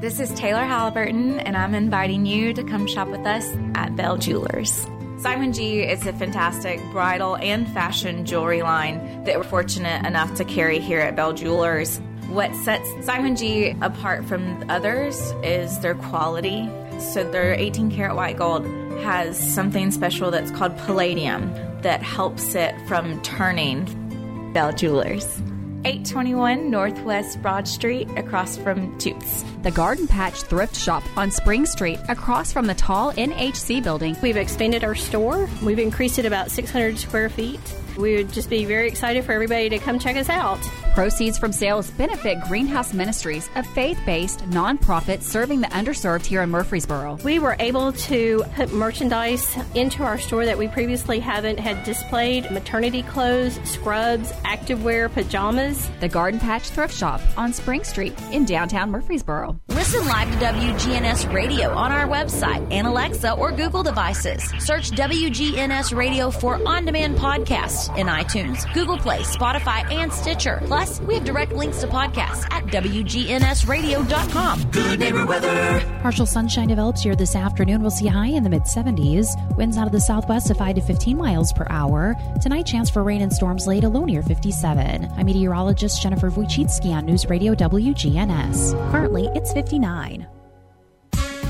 This 0.00 0.20
is 0.20 0.32
Taylor 0.34 0.64
Halliburton, 0.64 1.40
and 1.40 1.56
I'm 1.56 1.74
inviting 1.74 2.24
you 2.24 2.54
to 2.54 2.62
come 2.62 2.86
shop 2.86 3.08
with 3.08 3.26
us 3.26 3.50
at 3.74 3.96
Bell 3.96 4.16
Jewelers. 4.16 4.86
Simon 5.18 5.54
G 5.54 5.80
is 5.80 6.06
a 6.06 6.12
fantastic 6.12 6.78
bridal 6.92 7.36
and 7.38 7.66
fashion 7.72 8.26
jewelry 8.26 8.62
line 8.62 9.24
that 9.24 9.38
we're 9.38 9.44
fortunate 9.44 10.04
enough 10.04 10.34
to 10.34 10.44
carry 10.44 10.78
here 10.78 11.00
at 11.00 11.16
Bell 11.16 11.32
Jewelers. 11.32 11.98
What 12.28 12.54
sets 12.56 12.86
Simon 13.04 13.34
G 13.34 13.74
apart 13.80 14.26
from 14.26 14.68
others 14.68 15.18
is 15.42 15.78
their 15.80 15.94
quality. 15.94 16.68
So 16.98 17.28
their 17.30 17.54
18 17.54 17.90
karat 17.90 18.14
white 18.14 18.36
gold 18.36 18.66
has 19.00 19.38
something 19.38 19.90
special 19.90 20.30
that's 20.30 20.50
called 20.50 20.76
palladium 20.78 21.50
that 21.80 22.02
helps 22.02 22.54
it 22.54 22.74
from 22.86 23.20
turning. 23.22 24.52
Bell 24.52 24.72
Jewelers. 24.72 25.40
821 25.86 26.68
Northwest 26.68 27.40
Broad 27.40 27.68
Street, 27.68 28.08
across 28.16 28.58
from 28.58 28.98
Toots. 28.98 29.44
The 29.62 29.70
Garden 29.70 30.08
Patch 30.08 30.42
Thrift 30.42 30.74
Shop 30.74 31.04
on 31.16 31.30
Spring 31.30 31.64
Street, 31.64 32.00
across 32.08 32.52
from 32.52 32.66
the 32.66 32.74
tall 32.74 33.12
NHC 33.12 33.84
building. 33.84 34.16
We've 34.20 34.36
expanded 34.36 34.82
our 34.82 34.96
store. 34.96 35.48
We've 35.62 35.78
increased 35.78 36.18
it 36.18 36.26
about 36.26 36.50
600 36.50 36.98
square 36.98 37.28
feet. 37.28 37.60
We 37.96 38.16
would 38.16 38.32
just 38.32 38.50
be 38.50 38.64
very 38.64 38.88
excited 38.88 39.24
for 39.24 39.32
everybody 39.32 39.68
to 39.70 39.78
come 39.78 39.98
check 39.98 40.16
us 40.16 40.28
out. 40.28 40.58
Proceeds 40.94 41.38
from 41.38 41.52
sales 41.52 41.90
benefit 41.90 42.38
Greenhouse 42.48 42.92
Ministries, 42.92 43.48
a 43.54 43.62
faith 43.62 43.98
based 44.06 44.40
nonprofit 44.50 45.22
serving 45.22 45.60
the 45.60 45.66
underserved 45.68 46.24
here 46.24 46.42
in 46.42 46.50
Murfreesboro. 46.50 47.18
We 47.24 47.38
were 47.38 47.56
able 47.58 47.92
to 47.92 48.44
put 48.54 48.72
merchandise 48.72 49.56
into 49.74 50.02
our 50.02 50.18
store 50.18 50.46
that 50.46 50.56
we 50.56 50.68
previously 50.68 51.20
haven't 51.20 51.58
had 51.58 51.84
displayed 51.84 52.50
maternity 52.50 53.02
clothes, 53.02 53.60
scrubs, 53.64 54.32
activewear, 54.44 55.12
pajamas. 55.12 55.90
The 56.00 56.08
Garden 56.08 56.40
Patch 56.40 56.70
Thrift 56.70 56.94
Shop 56.94 57.20
on 57.36 57.52
Spring 57.52 57.84
Street 57.84 58.14
in 58.32 58.44
downtown 58.44 58.90
Murfreesboro. 58.90 59.60
Listen 59.76 60.06
live 60.06 60.30
to 60.30 60.36
WGNS 60.38 61.30
Radio 61.34 61.68
on 61.68 61.92
our 61.92 62.08
website 62.08 62.66
and 62.72 62.86
Alexa 62.86 63.34
or 63.34 63.52
Google 63.52 63.82
devices. 63.82 64.42
Search 64.58 64.90
WGNS 64.92 65.94
Radio 65.94 66.30
for 66.30 66.66
on 66.66 66.86
demand 66.86 67.18
podcasts 67.18 67.94
in 67.98 68.06
iTunes, 68.06 68.72
Google 68.72 68.96
Play, 68.96 69.18
Spotify, 69.18 69.84
and 69.92 70.10
Stitcher. 70.10 70.62
Plus, 70.64 70.98
we 71.02 71.16
have 71.16 71.24
direct 71.24 71.52
links 71.52 71.82
to 71.82 71.88
podcasts 71.88 72.46
at 72.50 72.64
WGNSradio.com. 72.68 74.70
Good 74.70 74.98
neighbor 74.98 75.26
weather. 75.26 75.98
Partial 76.00 76.24
sunshine 76.24 76.68
develops 76.68 77.02
here 77.02 77.14
this 77.14 77.36
afternoon. 77.36 77.82
We'll 77.82 77.90
see 77.90 78.06
high 78.06 78.28
in 78.28 78.44
the 78.44 78.50
mid 78.50 78.62
70s. 78.62 79.26
Winds 79.58 79.76
out 79.76 79.86
of 79.86 79.92
the 79.92 80.00
southwest 80.00 80.50
of 80.50 80.56
5 80.56 80.76
to 80.76 80.80
15 80.80 81.18
miles 81.18 81.52
per 81.52 81.66
hour. 81.68 82.16
Tonight, 82.40 82.64
chance 82.64 82.88
for 82.88 83.04
rain 83.04 83.20
and 83.20 83.30
storms 83.30 83.66
late, 83.66 83.84
a 83.84 83.90
low 83.90 84.06
near 84.06 84.22
57. 84.22 85.12
I'm 85.18 85.26
meteorologist 85.26 86.02
Jennifer 86.02 86.30
Wojcicki 86.30 86.92
on 86.92 87.04
News 87.04 87.28
Radio 87.28 87.54
WGNS. 87.54 88.72
Currently, 88.90 89.28
it's 89.34 89.52
59. 89.66 90.28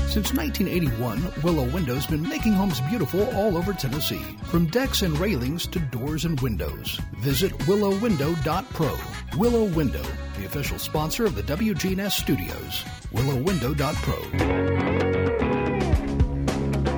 Since 0.07 0.33
1981, 0.33 1.43
Willow 1.43 1.69
Window's 1.69 2.07
been 2.07 2.27
making 2.27 2.53
homes 2.53 2.81
beautiful 2.81 3.29
all 3.35 3.55
over 3.55 3.73
Tennessee, 3.73 4.25
from 4.45 4.65
decks 4.67 5.03
and 5.03 5.15
railings 5.19 5.67
to 5.67 5.79
doors 5.79 6.25
and 6.25 6.39
windows. 6.41 6.99
Visit 7.19 7.51
willowwindow.pro. 7.69 8.97
Willow 9.37 9.65
Window, 9.65 10.01
the 10.35 10.45
official 10.45 10.79
sponsor 10.79 11.25
of 11.25 11.35
the 11.35 11.43
WGNS 11.43 12.13
studios. 12.13 12.83
willowwindow.pro. 13.13 14.17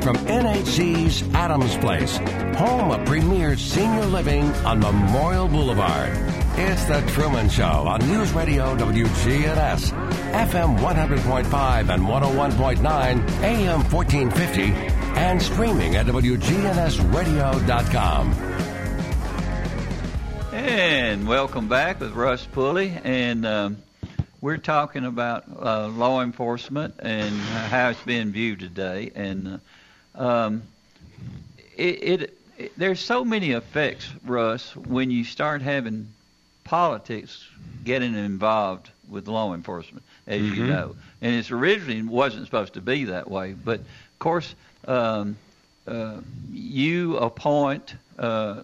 from 0.02 0.16
NHC's 0.16 1.24
Adams 1.36 1.76
Place, 1.78 2.18
home 2.58 2.92
of 2.92 3.06
premier 3.06 3.58
senior 3.58 4.06
living 4.06 4.46
on 4.66 4.80
Memorial 4.80 5.50
Boulevard. 5.50 6.39
It's 6.62 6.84
The 6.84 7.00
Truman 7.14 7.48
Show 7.48 7.64
on 7.64 8.02
News 8.02 8.34
Radio 8.34 8.76
WGNS, 8.76 9.94
FM 10.34 10.78
100.5 10.78 11.90
and 11.90 12.04
101.9, 12.04 13.44
AM 13.44 13.80
1450, 13.90 14.74
and 15.18 15.42
streaming 15.42 15.96
at 15.96 16.06
WGNSradio.com. 16.08 18.34
And 20.52 21.30
welcome 21.30 21.70
back 21.70 22.02
with 22.02 22.12
Russ 22.12 22.46
Pulley, 22.46 22.94
and 23.06 23.46
um, 23.46 23.78
we're 24.42 24.58
talking 24.58 25.06
about 25.06 25.46
uh, 25.58 25.88
law 25.88 26.22
enforcement 26.22 26.96
and 27.00 27.40
how 27.40 27.92
it's 27.92 28.02
being 28.02 28.34
viewed 28.34 28.60
today. 28.60 29.14
And 29.16 29.62
uh, 30.14 30.22
um, 30.22 30.64
it, 31.78 32.04
it, 32.04 32.38
it, 32.58 32.74
there's 32.78 33.00
so 33.00 33.24
many 33.24 33.52
effects, 33.52 34.10
Russ, 34.26 34.76
when 34.76 35.10
you 35.10 35.24
start 35.24 35.62
having 35.62 36.10
politics 36.70 37.46
getting 37.84 38.14
involved 38.14 38.92
with 39.10 39.28
law 39.28 39.56
enforcement, 39.56 40.06
as 40.28 40.52
you 40.52 40.62
Mhm. 40.62 40.68
know. 40.68 40.96
And 41.20 41.34
it's 41.34 41.50
originally 41.50 42.04
wasn't 42.04 42.46
supposed 42.46 42.74
to 42.76 42.82
be 42.82 43.06
that 43.06 43.30
way, 43.30 43.54
but 43.54 43.80
of 43.80 44.20
course, 44.20 44.54
um, 44.88 45.36
uh, 45.88 46.18
you 46.52 47.18
appoint 47.18 47.96
uh, 48.20 48.62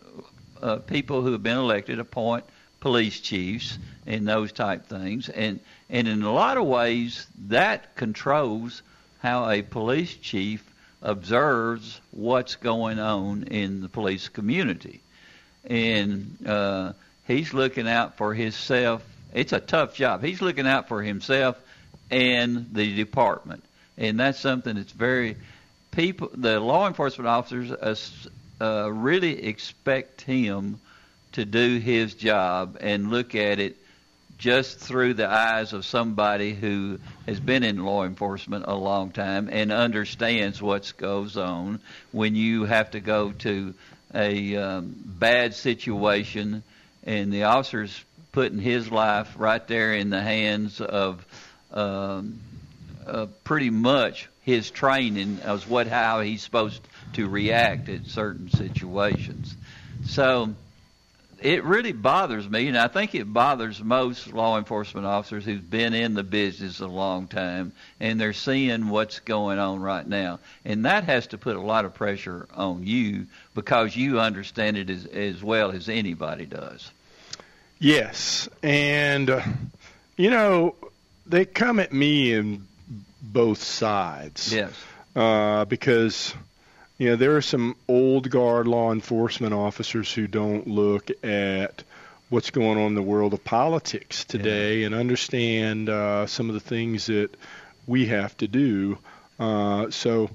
uh, 0.62 0.76
people 0.86 1.24
who 1.24 1.32
have 1.32 1.42
been 1.42 1.58
elected, 1.58 1.98
appoint 2.00 2.44
police 2.80 3.20
chiefs 3.20 3.80
and 4.06 4.28
those 4.28 4.52
type 4.52 4.86
things, 4.86 5.30
and 5.30 5.60
and 5.90 6.08
in 6.08 6.22
a 6.22 6.32
lot 6.32 6.58
of 6.58 6.66
ways 6.68 7.26
that 7.48 7.96
controls 7.96 8.84
how 9.18 9.50
a 9.50 9.64
police 9.64 10.16
chief 10.18 10.64
observes 11.02 12.02
what's 12.12 12.56
going 12.56 13.00
on 13.00 13.44
in 13.46 13.82
the 13.82 13.90
police 13.90 14.30
community, 14.30 15.02
and 15.64 16.38
uh, 16.46 16.94
he's 17.28 17.54
looking 17.54 17.88
out 17.88 18.18
for 18.18 18.34
himself. 18.34 19.04
It's 19.34 19.54
a 19.54 19.60
tough 19.60 19.96
job. 19.96 20.24
He's 20.24 20.42
looking 20.42 20.68
out 20.68 20.88
for 20.88 21.02
himself 21.02 21.58
and 22.10 22.68
the 22.74 22.96
department, 22.96 23.64
and 23.98 24.20
that's 24.20 24.40
something 24.40 24.76
that's 24.76 24.92
very 24.92 25.38
people. 25.92 26.30
The 26.34 26.60
law 26.60 26.88
enforcement 26.88 27.28
officers 27.28 27.72
uh, 27.72 27.96
uh, 28.64 28.92
really 28.92 29.46
expect 29.46 30.22
him 30.22 30.80
to 31.34 31.46
do 31.46 31.80
his 31.80 32.14
job 32.14 32.78
and 32.80 33.10
look 33.10 33.36
at 33.36 33.60
it 33.60 33.76
just 34.38 34.80
through 34.80 35.14
the 35.14 35.28
eyes 35.28 35.74
of 35.74 35.86
somebody 35.86 36.54
who 36.54 37.00
has 37.26 37.40
been 37.40 37.64
in 37.64 37.84
law 37.84 38.04
enforcement 38.04 38.66
a 38.68 38.76
long 38.76 39.12
time 39.12 39.50
and 39.52 39.72
understands 39.72 40.62
what 40.62 40.92
goes 40.98 41.38
on 41.38 41.80
when 42.12 42.36
you 42.36 42.66
have 42.66 42.92
to 42.92 43.00
go 43.00 43.32
to 43.32 43.74
a 44.14 44.56
um, 44.56 44.96
bad 45.06 45.54
situation 45.54 46.64
and 47.06 47.32
the 47.32 47.44
officer's 47.44 48.04
putting 48.32 48.60
his 48.60 48.92
life 48.92 49.34
right 49.38 49.66
there 49.68 49.94
in 49.94 50.10
the 50.10 50.22
hands 50.22 50.82
of 50.82 51.26
um, 51.72 52.40
uh, 53.06 53.28
pretty 53.44 53.70
much 53.70 54.28
his 54.42 54.70
training 54.72 55.40
as 55.44 55.68
what 55.68 55.88
how 55.88 56.22
he's 56.22 56.42
supposed 56.44 56.82
to 57.14 57.28
react 57.28 57.90
in 57.90 58.06
certain 58.06 58.50
situations. 58.50 59.56
So 60.06 60.54
it 61.42 61.64
really 61.64 61.92
bothers 61.92 62.50
me, 62.50 62.68
and 62.68 62.78
I 62.78 62.88
think 62.88 63.14
it 63.14 63.32
bothers 63.32 63.84
most 63.84 64.34
law 64.34 64.58
enforcement 64.58 65.06
officers 65.06 65.46
who've 65.46 65.70
been 65.70 65.94
in 65.94 66.14
the 66.14 66.24
business 66.24 66.80
a 66.80 66.88
long 66.88 67.28
time, 67.28 67.72
and 68.00 68.20
they're 68.20 68.34
seeing 68.34 68.90
what's 68.90 69.20
going 69.20 69.60
on 69.60 69.80
right 69.80 70.08
now, 70.08 70.40
and 70.64 70.86
that 70.86 71.04
has 71.04 71.28
to 71.28 71.38
put 71.38 71.56
a 71.56 71.62
lot 71.62 71.86
of 71.86 71.94
pressure 71.94 72.48
on 72.56 72.86
you 72.86 73.28
because 73.54 73.96
you 73.96 74.20
understand 74.20 74.78
it 74.78 74.90
as, 74.90 75.06
as 75.06 75.44
well 75.44 75.72
as 75.72 75.90
anybody 75.90 76.46
does. 76.46 76.92
Yes, 77.80 78.48
and 78.64 79.30
uh, 79.30 79.42
you 80.18 80.30
know 80.30 80.76
they 81.26 81.46
come 81.46 81.80
at 81.80 81.92
me 81.92 82.34
in 82.34 82.68
both 83.22 83.62
sides. 83.62 84.54
Yes. 84.54 84.74
Uh, 85.16 85.66
because 85.66 86.34
you 86.98 87.10
know 87.10 87.16
there 87.16 87.36
are 87.36 87.42
some 87.42 87.76
old 87.88 88.30
guard 88.30 88.68
law 88.68 88.92
enforcement 88.92 89.54
officers 89.54 90.12
who 90.12 90.28
don't 90.28 90.68
look 90.68 91.10
at 91.24 91.84
what's 92.30 92.50
going 92.50 92.78
on 92.78 92.88
in 92.88 92.96
the 92.96 93.02
world 93.02 93.34
of 93.34 93.44
politics 93.44 94.26
today 94.26 94.84
and 94.84 94.96
understand 94.96 95.90
uh, 95.90 96.26
some 96.26 96.50
of 96.50 96.54
the 96.54 96.60
things 96.60 97.06
that 97.06 97.30
we 97.88 98.08
have 98.08 98.36
to 98.38 98.48
do. 98.48 98.98
Uh, 99.40 99.90
so 99.92 100.30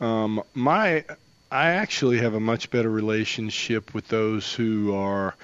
um, 0.00 0.42
my 0.54 1.04
I 1.50 1.70
actually 1.70 2.18
have 2.18 2.34
a 2.34 2.40
much 2.40 2.70
better 2.70 2.90
relationship 2.90 3.94
with 3.94 4.08
those 4.08 4.52
who 4.52 4.94
are 4.94 5.34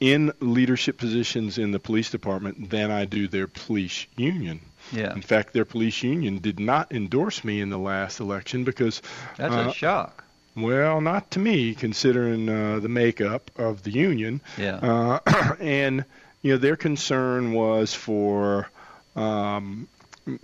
in 0.00 0.32
leadership 0.40 0.96
positions 0.96 1.58
in 1.58 1.72
the 1.72 1.78
police 1.78 2.10
department 2.10 2.70
than 2.70 2.90
I 2.90 3.04
do 3.04 3.28
their 3.28 3.48
police 3.48 4.06
union. 4.16 4.60
Yeah. 4.92 5.12
In 5.12 5.22
fact, 5.22 5.52
their 5.52 5.64
police 5.64 6.02
union 6.02 6.38
did 6.38 6.60
not 6.60 6.92
endorse 6.92 7.44
me 7.44 7.60
in 7.60 7.70
the 7.70 7.78
last 7.78 8.20
election 8.20 8.64
because 8.64 9.02
That's 9.36 9.54
uh, 9.54 9.68
a 9.70 9.72
shock. 9.74 10.24
well, 10.56 11.00
not 11.00 11.32
to 11.32 11.40
me, 11.40 11.74
considering 11.74 12.48
uh, 12.48 12.78
the 12.80 12.88
makeup 12.88 13.50
of 13.56 13.82
the 13.82 13.90
union. 13.90 14.40
Yeah. 14.56 14.76
Uh, 14.76 15.54
and 15.60 16.04
you 16.42 16.52
know, 16.52 16.58
their 16.58 16.76
concern 16.76 17.52
was 17.52 17.92
for 17.92 18.68
um, 19.16 19.88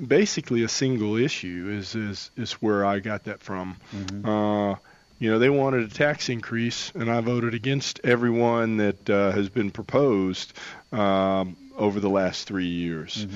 basically 0.04 0.64
a 0.64 0.68
single 0.68 1.16
issue. 1.16 1.68
Is 1.78 1.94
is 1.94 2.30
is 2.36 2.52
where 2.54 2.84
I 2.84 2.98
got 2.98 3.24
that 3.24 3.40
from. 3.40 3.76
Uh, 4.24 4.74
you 5.18 5.30
know, 5.30 5.38
they 5.38 5.50
wanted 5.50 5.84
a 5.84 5.94
tax 5.94 6.28
increase, 6.28 6.92
and 6.94 7.10
I 7.10 7.20
voted 7.20 7.54
against 7.54 8.00
everyone 8.04 8.78
that 8.78 9.10
uh, 9.10 9.30
has 9.32 9.48
been 9.48 9.70
proposed 9.70 10.52
um, 10.92 11.56
over 11.76 12.00
the 12.00 12.10
last 12.10 12.46
three 12.46 12.66
years. 12.66 13.26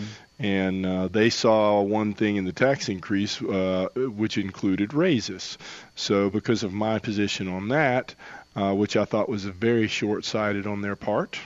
And 0.40 0.86
uh, 0.86 1.08
they 1.08 1.30
saw 1.30 1.82
one 1.82 2.14
thing 2.14 2.36
in 2.36 2.44
the 2.44 2.52
tax 2.52 2.88
increase, 2.88 3.42
uh, 3.42 3.88
which 3.94 4.38
included 4.38 4.94
raises. 4.94 5.58
So, 5.96 6.30
because 6.30 6.62
of 6.62 6.72
my 6.72 7.00
position 7.00 7.48
on 7.48 7.68
that, 7.68 8.14
uh, 8.54 8.72
which 8.74 8.96
I 8.96 9.04
thought 9.04 9.28
was 9.28 9.44
very 9.44 9.88
short-sighted 9.88 10.66
on 10.66 10.80
their 10.80 10.96
part, 10.96 11.38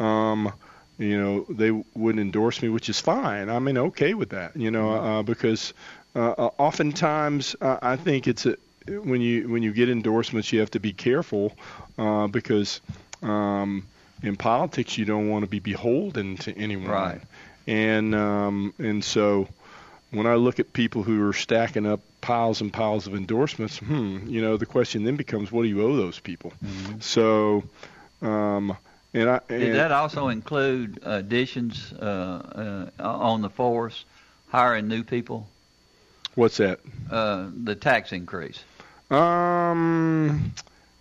um, 0.00 0.52
you 0.98 1.20
know, 1.20 1.46
they 1.48 1.70
wouldn't 1.70 2.20
endorse 2.20 2.62
me, 2.62 2.68
which 2.68 2.88
is 2.88 3.00
fine. 3.00 3.48
I'm 3.48 3.68
in 3.68 3.78
okay 3.78 4.14
with 4.14 4.30
that, 4.30 4.56
you 4.56 4.70
know, 4.70 4.90
uh, 4.92 5.22
because 5.22 5.72
uh, 6.16 6.30
uh, 6.30 6.50
oftentimes 6.58 7.54
uh, 7.60 7.78
I 7.80 7.96
think 7.96 8.26
it's 8.26 8.46
a, 8.46 8.56
when 8.88 9.20
you 9.20 9.48
when 9.48 9.62
you 9.62 9.72
get 9.72 9.88
endorsements, 9.88 10.52
you 10.52 10.60
have 10.60 10.70
to 10.72 10.80
be 10.80 10.92
careful 10.92 11.52
uh, 11.98 12.26
because 12.26 12.80
um, 13.22 13.86
in 14.22 14.36
politics 14.36 14.98
you 14.98 15.04
don't 15.04 15.28
want 15.28 15.44
to 15.44 15.48
be 15.48 15.58
beholden 15.58 16.36
to 16.38 16.56
anyone. 16.56 16.90
Right. 16.90 17.20
And 17.66 18.14
um, 18.14 18.74
and 18.78 19.04
so 19.04 19.48
when 20.10 20.26
I 20.26 20.34
look 20.34 20.58
at 20.58 20.72
people 20.72 21.02
who 21.02 21.28
are 21.28 21.32
stacking 21.32 21.86
up 21.86 22.00
piles 22.20 22.60
and 22.60 22.72
piles 22.72 23.06
of 23.06 23.14
endorsements, 23.14 23.78
hmm, 23.78 24.26
you 24.26 24.40
know, 24.40 24.56
the 24.56 24.66
question 24.66 25.04
then 25.04 25.16
becomes, 25.16 25.52
what 25.52 25.62
do 25.62 25.68
you 25.68 25.82
owe 25.82 25.96
those 25.96 26.18
people? 26.18 26.52
So, 27.00 27.64
um, 28.22 28.76
and 29.12 29.28
I 29.28 29.40
and 29.48 29.60
Did 29.60 29.76
that 29.76 29.92
also 29.92 30.28
include 30.28 31.00
additions 31.02 31.92
uh, 31.92 32.90
uh, 32.98 33.02
on 33.04 33.42
the 33.42 33.50
force, 33.50 34.04
hiring 34.48 34.88
new 34.88 35.02
people? 35.02 35.46
what's 36.38 36.58
that? 36.58 36.78
Uh, 37.10 37.48
the 37.64 37.74
tax 37.74 38.12
increase. 38.12 38.62
Um, 39.10 40.52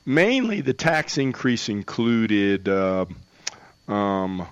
mainly 0.05 0.61
the 0.61 0.73
tax 0.73 1.17
increase 1.17 1.69
included 1.69 2.69
uh, 2.69 3.05
um, 3.87 4.47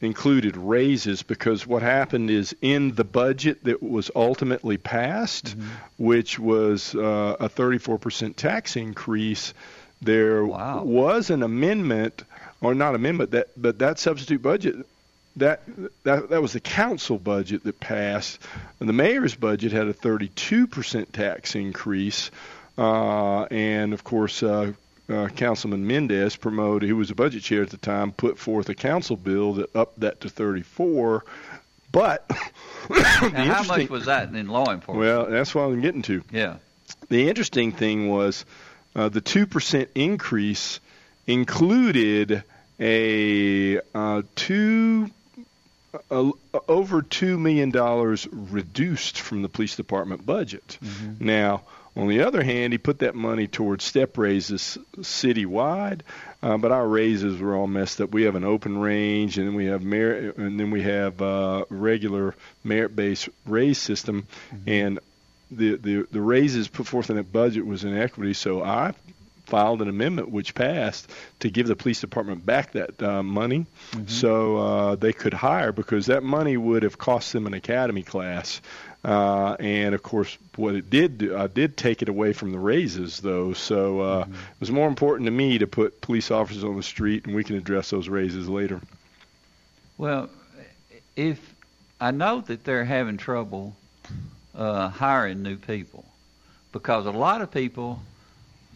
included 0.00 0.56
raises 0.56 1.22
because 1.22 1.66
what 1.66 1.82
happened 1.82 2.30
is 2.30 2.56
in 2.62 2.94
the 2.94 3.04
budget 3.04 3.62
that 3.64 3.82
was 3.82 4.10
ultimately 4.16 4.78
passed, 4.78 5.54
which 5.98 6.38
was 6.38 6.94
uh, 6.94 7.36
a 7.38 7.48
34% 7.48 8.34
tax 8.34 8.76
increase, 8.76 9.52
there 10.00 10.44
was 10.46 11.28
an 11.28 11.42
amendment, 11.42 12.24
or 12.62 12.74
not 12.74 12.94
amendment, 12.94 13.32
that 13.32 13.48
but 13.56 13.78
that 13.80 13.98
substitute 13.98 14.40
budget. 14.40 14.76
That, 15.36 15.62
that 16.02 16.30
that 16.30 16.42
was 16.42 16.54
the 16.54 16.60
council 16.60 17.18
budget 17.18 17.62
that 17.64 17.78
passed, 17.78 18.40
and 18.80 18.88
the 18.88 18.92
mayor's 18.92 19.34
budget 19.34 19.72
had 19.72 19.86
a 19.86 19.94
32% 19.94 21.12
tax 21.12 21.54
increase, 21.54 22.30
and 22.80 23.92
of 23.92 24.04
course, 24.04 24.42
uh, 24.42 24.72
uh, 25.10 25.28
Councilman 25.28 25.86
Mendes 25.86 26.36
promoted, 26.36 26.88
who 26.88 26.96
was 26.96 27.08
the 27.08 27.14
budget 27.14 27.42
chair 27.42 27.62
at 27.62 27.70
the 27.70 27.76
time, 27.76 28.12
put 28.12 28.38
forth 28.38 28.68
a 28.68 28.74
council 28.74 29.16
bill 29.16 29.54
that 29.54 29.74
upped 29.74 30.00
that 30.00 30.20
to 30.20 30.28
34. 30.28 31.24
But 31.92 32.24
how 32.92 33.64
much 33.64 33.88
was 33.88 34.06
that 34.06 34.32
in 34.32 34.48
law 34.48 34.72
enforcement? 34.72 34.98
well, 34.98 35.26
that's 35.26 35.54
what 35.54 35.62
I'm 35.62 35.80
getting 35.80 36.02
to. 36.02 36.22
Yeah. 36.30 36.56
The 37.08 37.28
interesting 37.28 37.72
thing 37.72 38.08
was 38.08 38.44
uh, 38.94 39.08
the 39.08 39.20
two 39.20 39.46
percent 39.46 39.90
increase 39.94 40.78
included 41.26 42.44
a 42.78 43.80
uh, 43.94 44.22
two 44.36 45.10
uh, 46.10 46.30
over 46.68 47.02
two 47.02 47.38
million 47.38 47.70
dollars 47.70 48.28
reduced 48.30 49.20
from 49.20 49.42
the 49.42 49.48
police 49.48 49.74
department 49.76 50.24
budget. 50.24 50.78
Now, 51.18 51.62
On 51.96 52.08
the 52.08 52.22
other 52.22 52.42
hand, 52.42 52.72
he 52.72 52.78
put 52.78 53.00
that 53.00 53.14
money 53.14 53.46
towards 53.46 53.84
step 53.84 54.16
raises 54.16 54.78
citywide, 54.98 56.00
uh, 56.42 56.56
but 56.56 56.70
our 56.70 56.86
raises 56.86 57.40
were 57.40 57.56
all 57.56 57.66
messed 57.66 58.00
up. 58.00 58.12
We 58.12 58.22
have 58.22 58.36
an 58.36 58.44
open 58.44 58.78
range, 58.78 59.38
and 59.38 59.48
then 59.48 59.54
we 59.54 59.66
have 59.66 59.82
merit, 59.82 60.36
and 60.36 60.58
then 60.58 60.70
we 60.70 60.82
have 60.82 61.20
uh, 61.20 61.64
regular 61.68 62.34
merit-based 62.62 63.28
raise 63.46 63.78
system, 63.78 64.26
and 64.66 65.00
the, 65.50 65.76
the 65.76 66.06
the 66.12 66.20
raises 66.20 66.68
put 66.68 66.86
forth 66.86 67.10
in 67.10 67.16
that 67.16 67.32
budget 67.32 67.66
was 67.66 67.82
inequity. 67.82 68.34
So 68.34 68.62
I 68.62 68.94
filed 69.46 69.82
an 69.82 69.88
amendment 69.88 70.30
which 70.30 70.54
passed 70.54 71.10
to 71.40 71.50
give 71.50 71.66
the 71.66 71.74
police 71.74 72.00
department 72.00 72.46
back 72.46 72.70
that 72.72 73.02
uh, 73.02 73.20
money 73.20 73.66
so 74.06 74.56
uh, 74.58 74.94
they 74.94 75.12
could 75.12 75.34
hire 75.34 75.72
because 75.72 76.06
that 76.06 76.22
money 76.22 76.56
would 76.56 76.84
have 76.84 76.96
cost 76.98 77.32
them 77.32 77.48
an 77.48 77.54
academy 77.54 78.04
class. 78.04 78.60
Uh, 79.02 79.56
and 79.58 79.94
of 79.94 80.02
course, 80.02 80.36
what 80.56 80.74
it 80.74 80.90
did 80.90 81.18
do, 81.18 81.36
I 81.36 81.46
did 81.46 81.76
take 81.76 82.02
it 82.02 82.08
away 82.08 82.32
from 82.34 82.52
the 82.52 82.58
raises, 82.58 83.20
though. 83.20 83.54
So 83.54 84.00
uh, 84.00 84.26
it 84.28 84.60
was 84.60 84.70
more 84.70 84.88
important 84.88 85.26
to 85.26 85.30
me 85.30 85.58
to 85.58 85.66
put 85.66 86.00
police 86.02 86.30
officers 86.30 86.64
on 86.64 86.76
the 86.76 86.82
street, 86.82 87.24
and 87.24 87.34
we 87.34 87.44
can 87.44 87.56
address 87.56 87.90
those 87.90 88.08
raises 88.08 88.48
later. 88.48 88.80
Well, 89.96 90.28
if 91.16 91.54
I 92.00 92.10
know 92.10 92.40
that 92.42 92.64
they're 92.64 92.84
having 92.84 93.16
trouble 93.16 93.74
uh, 94.54 94.88
hiring 94.88 95.42
new 95.42 95.56
people, 95.56 96.04
because 96.72 97.06
a 97.06 97.10
lot 97.10 97.40
of 97.40 97.50
people 97.50 98.00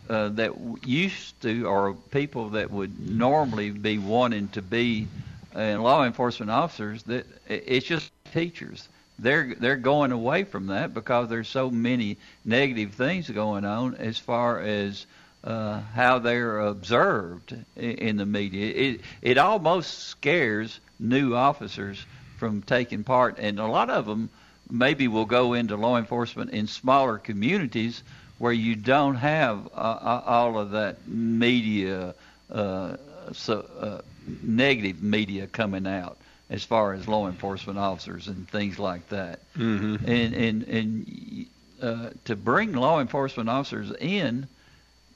uh, 0.09 0.31
that 0.31 0.53
used 0.85 1.41
to, 1.43 1.67
or 1.67 1.95
people 2.11 2.51
that 2.51 2.71
would 2.71 3.11
normally 3.11 3.71
be 3.71 3.99
wanting 3.99 4.49
to 4.49 4.63
be 4.63 5.07
uh, 5.55 5.81
law 5.81 6.05
enforcement 6.05 6.51
officers, 6.51 7.03
that 7.05 7.27
it's 7.47 7.87
just 7.87 8.11
teachers. 8.33 8.89
They're 9.19 9.55
they're 9.55 9.77
going 9.77 10.13
away 10.13 10.45
from 10.45 10.67
that 10.69 10.93
because 10.93 11.29
there's 11.29 11.49
so 11.49 11.71
many 11.71 12.19
negative 12.45 12.95
things 12.95 13.31
going 13.31 13.65
on 13.65 13.95
as 13.95 14.19
far 14.19 14.61
as 14.61 15.07
uh, 15.45 15.81
how 15.95 16.19
they're 16.19 16.61
observed 16.61 17.55
in 17.77 18.17
the 18.17 18.27
media. 18.27 18.73
It 18.75 19.01
it 19.23 19.39
almost 19.39 20.09
scares 20.09 20.81
new 20.99 21.35
officers 21.35 22.05
from 22.39 22.63
taking 22.63 23.05
part, 23.05 23.39
and 23.39 23.61
a 23.61 23.67
lot 23.67 23.91
of 23.91 24.07
them 24.07 24.31
maybe 24.71 25.07
will 25.09 25.27
go 25.27 25.53
into 25.53 25.77
law 25.77 25.97
enforcement 25.97 26.51
in 26.51 26.67
smaller 26.67 27.19
communities 27.19 28.03
where 28.39 28.53
you 28.53 28.75
don't 28.75 29.17
have 29.17 29.69
uh, 29.75 30.23
all 30.27 30.59
of 30.59 30.73
that 30.73 31.07
media, 31.07 32.15
uh, 32.51 32.97
so 33.33 33.65
uh, 33.79 34.01
negative 34.43 35.03
media 35.03 35.47
coming 35.47 35.87
out 35.87 36.19
as 36.51 36.65
far 36.65 36.93
as 36.93 37.09
law 37.09 37.27
enforcement 37.29 37.79
officers 37.79 38.29
and 38.29 38.49
things 38.49 38.79
like 38.79 39.09
that. 39.09 39.41
Mm-hmm. 39.57 40.09
And 40.09 40.35
and 40.35 40.63
and 40.65 41.47
uh, 41.83 42.11
to 42.27 42.37
bring 42.37 42.73
law 42.73 43.01
enforcement 43.01 43.49
officers 43.49 43.93
in, 44.01 44.47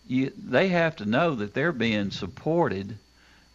you, 0.07 0.33
they 0.37 0.69
have 0.69 0.97
to 0.97 1.07
know 1.07 1.35
that 1.37 1.55
they're 1.55 1.73
being 1.73 2.11
supported 2.11 2.97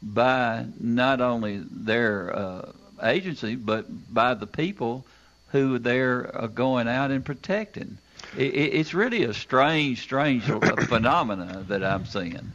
by 0.01 0.65
not 0.79 1.21
only 1.21 1.63
their 1.71 2.35
uh, 2.35 2.71
agency 3.01 3.55
but 3.55 3.85
by 4.13 4.33
the 4.33 4.47
people 4.47 5.05
who 5.49 5.77
they're 5.79 6.35
uh, 6.35 6.47
going 6.47 6.87
out 6.87 7.11
and 7.11 7.23
protecting. 7.23 7.97
It, 8.37 8.53
it, 8.53 8.73
it's 8.73 8.93
really 8.93 9.23
a 9.23 9.33
strange, 9.33 10.01
strange 10.01 10.43
phenomena 10.43 11.63
that 11.67 11.83
I'm 11.83 12.05
seeing. 12.05 12.51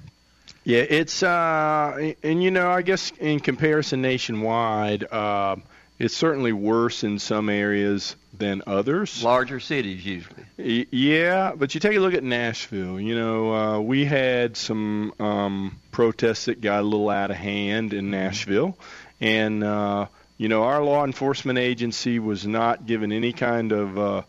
Yeah, 0.64 0.80
it's 0.80 1.22
uh, 1.22 2.12
and 2.22 2.42
you 2.42 2.50
know, 2.50 2.70
I 2.70 2.82
guess 2.82 3.10
in 3.18 3.40
comparison 3.40 4.02
nationwide, 4.02 5.04
uh, 5.10 5.56
it's 5.98 6.16
certainly 6.16 6.52
worse 6.52 7.04
in 7.04 7.18
some 7.18 7.48
areas 7.48 8.14
than 8.36 8.62
others. 8.66 9.22
Larger 9.22 9.58
cities 9.60 10.04
usually. 10.06 10.44
Y- 10.58 10.86
Yeah, 10.90 11.52
but 11.56 11.74
you 11.74 11.80
take 11.80 11.96
a 11.96 12.00
look 12.00 12.14
at 12.14 12.22
Nashville. 12.22 13.00
You 13.00 13.16
know, 13.16 13.52
uh, 13.54 13.80
we 13.80 14.04
had 14.04 14.56
some 14.56 15.12
um, 15.18 15.78
protests 15.90 16.44
that 16.44 16.60
got 16.60 16.80
a 16.80 16.82
little 16.86 17.08
out 17.10 17.30
of 17.30 17.36
hand 17.36 17.92
in 17.94 18.10
Nashville, 18.10 18.76
and 19.20 19.64
uh, 19.64 20.06
you 20.36 20.48
know, 20.48 20.64
our 20.64 20.82
law 20.84 21.04
enforcement 21.04 21.58
agency 21.58 22.18
was 22.20 22.46
not 22.46 22.86
given 22.86 23.10
any 23.10 23.32
kind 23.32 23.72
of 23.72 23.98
uh, 23.98 24.22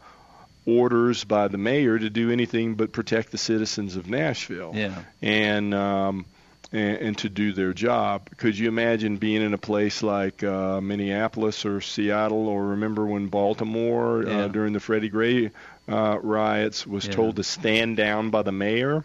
orders 0.78 1.24
by 1.24 1.48
the 1.48 1.58
mayor 1.58 1.98
to 1.98 2.10
do 2.10 2.32
anything 2.32 2.76
but 2.76 2.92
protect 2.92 3.32
the 3.32 3.38
citizens 3.38 3.96
of 3.96 4.08
Nashville 4.10 4.72
Yeah. 4.76 5.04
and 5.22 5.74
um, 5.74 6.26
and, 6.72 6.98
and 6.98 7.18
to 7.20 7.30
do 7.30 7.52
their 7.54 7.74
job. 7.74 8.30
Could 8.38 8.58
you 8.58 8.68
imagine 8.68 9.18
being 9.18 9.42
in 9.42 9.54
a 9.54 9.58
place 9.58 10.04
like 10.04 10.44
uh, 10.44 10.80
Minneapolis 10.82 11.66
or 11.66 11.82
Seattle, 11.82 12.48
or 12.48 12.68
remember 12.68 13.06
when 13.06 13.28
Baltimore 13.28 14.24
Yeah. 14.24 14.46
uh, 14.46 14.48
during 14.50 14.74
the 14.74 14.80
Freddie 14.80 15.10
Gray 15.10 15.52
uh, 15.88 16.20
riots 16.22 16.86
was 16.86 17.06
Yeah. 17.08 17.14
told 17.14 17.38
to 17.38 17.44
stand 17.44 17.98
down 17.98 18.30
by 18.30 18.44
the 18.44 18.52
mayor? 18.52 19.04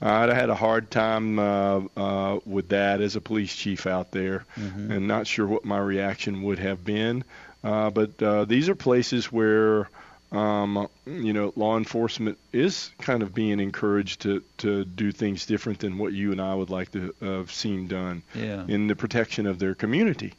I'd 0.00 0.28
have 0.28 0.36
had 0.36 0.50
a 0.50 0.54
hard 0.54 0.90
time 0.92 1.38
uh, 1.40 1.80
uh, 1.96 2.38
with 2.44 2.68
that 2.68 3.00
as 3.00 3.16
a 3.16 3.20
police 3.20 3.56
chief 3.56 3.86
out 3.86 4.12
there, 4.12 4.44
Mhm. 4.56 4.90
and 4.90 5.08
not 5.08 5.26
sure 5.26 5.46
what 5.46 5.64
my 5.64 5.78
reaction 5.78 6.42
would 6.42 6.58
have 6.60 6.84
been. 6.84 7.24
Uh, 7.64 7.90
but 7.90 8.22
uh, 8.22 8.44
these 8.44 8.68
are 8.68 8.76
places 8.76 9.32
where 9.32 9.88
um, 10.30 10.88
you 11.06 11.32
know, 11.32 11.52
law 11.56 11.76
enforcement 11.78 12.36
is 12.52 12.90
kind 12.98 13.22
of 13.22 13.34
being 13.34 13.60
encouraged 13.60 14.20
to, 14.22 14.42
to 14.58 14.84
do 14.84 15.10
things 15.12 15.46
different 15.46 15.78
than 15.78 15.96
what 15.98 16.12
you 16.12 16.32
and 16.32 16.40
I 16.40 16.54
would 16.54 16.70
like 16.70 16.92
to 16.92 17.14
have 17.20 17.50
seen 17.50 17.86
done 17.88 18.22
Yeah. 18.34 18.64
in 18.68 18.86
the 18.88 18.94
protection 18.96 19.46
of 19.46 19.58
their 19.58 19.74
community. 19.74 20.34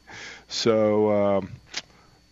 So 0.47 1.11
um, 1.11 1.51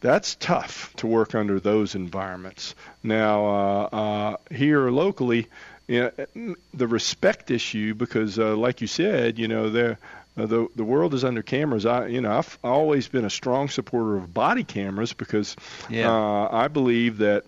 that's 0.02 0.36
tough 0.36 0.94
to 0.98 1.08
work 1.08 1.34
under 1.34 1.60
those 1.60 1.96
environments. 1.96 2.76
Now, 3.04 3.46
uh, 3.48 3.84
uh, 3.96 4.38
here 4.52 4.90
locally, 4.90 5.48
you 5.88 6.12
know, 6.36 6.56
the 6.74 6.88
respect 6.88 7.50
issue, 7.50 7.94
because 7.96 8.38
uh, 8.38 8.56
like 8.56 8.82
you 8.82 8.88
said, 8.88 9.40
you 9.40 9.48
know, 9.48 9.70
there. 9.70 9.98
Uh, 10.38 10.46
the 10.46 10.68
the 10.76 10.84
world 10.84 11.14
is 11.14 11.24
under 11.24 11.42
cameras. 11.42 11.86
I 11.86 12.08
you 12.08 12.22
know 12.22 12.32
I've 12.38 12.58
always 12.64 13.08
been 13.08 13.26
a 13.26 13.30
strong 13.30 13.70
supporter 13.70 14.18
of 14.18 14.34
body 14.34 14.64
cameras 14.64 15.14
because 15.14 15.56
Yeah. 15.90 16.12
uh, 16.12 16.50
I 16.52 16.68
believe 16.68 17.18
that 17.20 17.46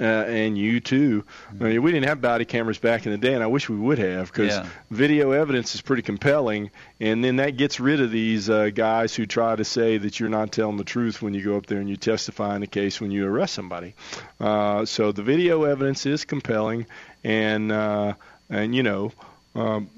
uh, 0.00 0.02
and 0.04 0.58
you 0.58 0.80
too. 0.80 1.22
I 1.60 1.64
mean, 1.64 1.82
we 1.82 1.92
didn't 1.92 2.08
have 2.08 2.20
body 2.20 2.44
cameras 2.44 2.78
back 2.78 3.06
in 3.06 3.12
the 3.12 3.18
day, 3.18 3.32
and 3.32 3.44
I 3.44 3.46
wish 3.46 3.68
we 3.68 3.76
would 3.76 3.98
have 3.98 4.26
because 4.32 4.52
Yeah. 4.56 4.66
video 4.90 5.30
evidence 5.30 5.76
is 5.76 5.82
pretty 5.82 6.02
compelling. 6.02 6.72
And 6.98 7.22
then 7.22 7.36
that 7.36 7.56
gets 7.56 7.78
rid 7.78 8.00
of 8.00 8.10
these 8.10 8.50
uh, 8.50 8.70
guys 8.74 9.14
who 9.14 9.24
try 9.24 9.54
to 9.54 9.62
say 9.64 9.96
that 9.98 10.18
you're 10.18 10.28
not 10.28 10.50
telling 10.50 10.78
the 10.78 10.84
truth 10.84 11.22
when 11.22 11.32
you 11.32 11.44
go 11.44 11.56
up 11.56 11.66
there 11.66 11.78
and 11.78 11.88
you 11.88 11.96
testify 11.96 12.56
in 12.56 12.64
a 12.64 12.66
case 12.66 13.00
when 13.00 13.12
you 13.12 13.24
arrest 13.24 13.54
somebody. 13.54 13.94
Uh, 14.40 14.84
so 14.84 15.12
the 15.12 15.22
video 15.22 15.62
evidence 15.62 16.06
is 16.06 16.24
compelling, 16.24 16.86
and 17.22 17.70
uh, 17.70 18.14
and 18.50 18.74
you 18.74 18.82
know. 18.82 19.12
Um, 19.54 19.88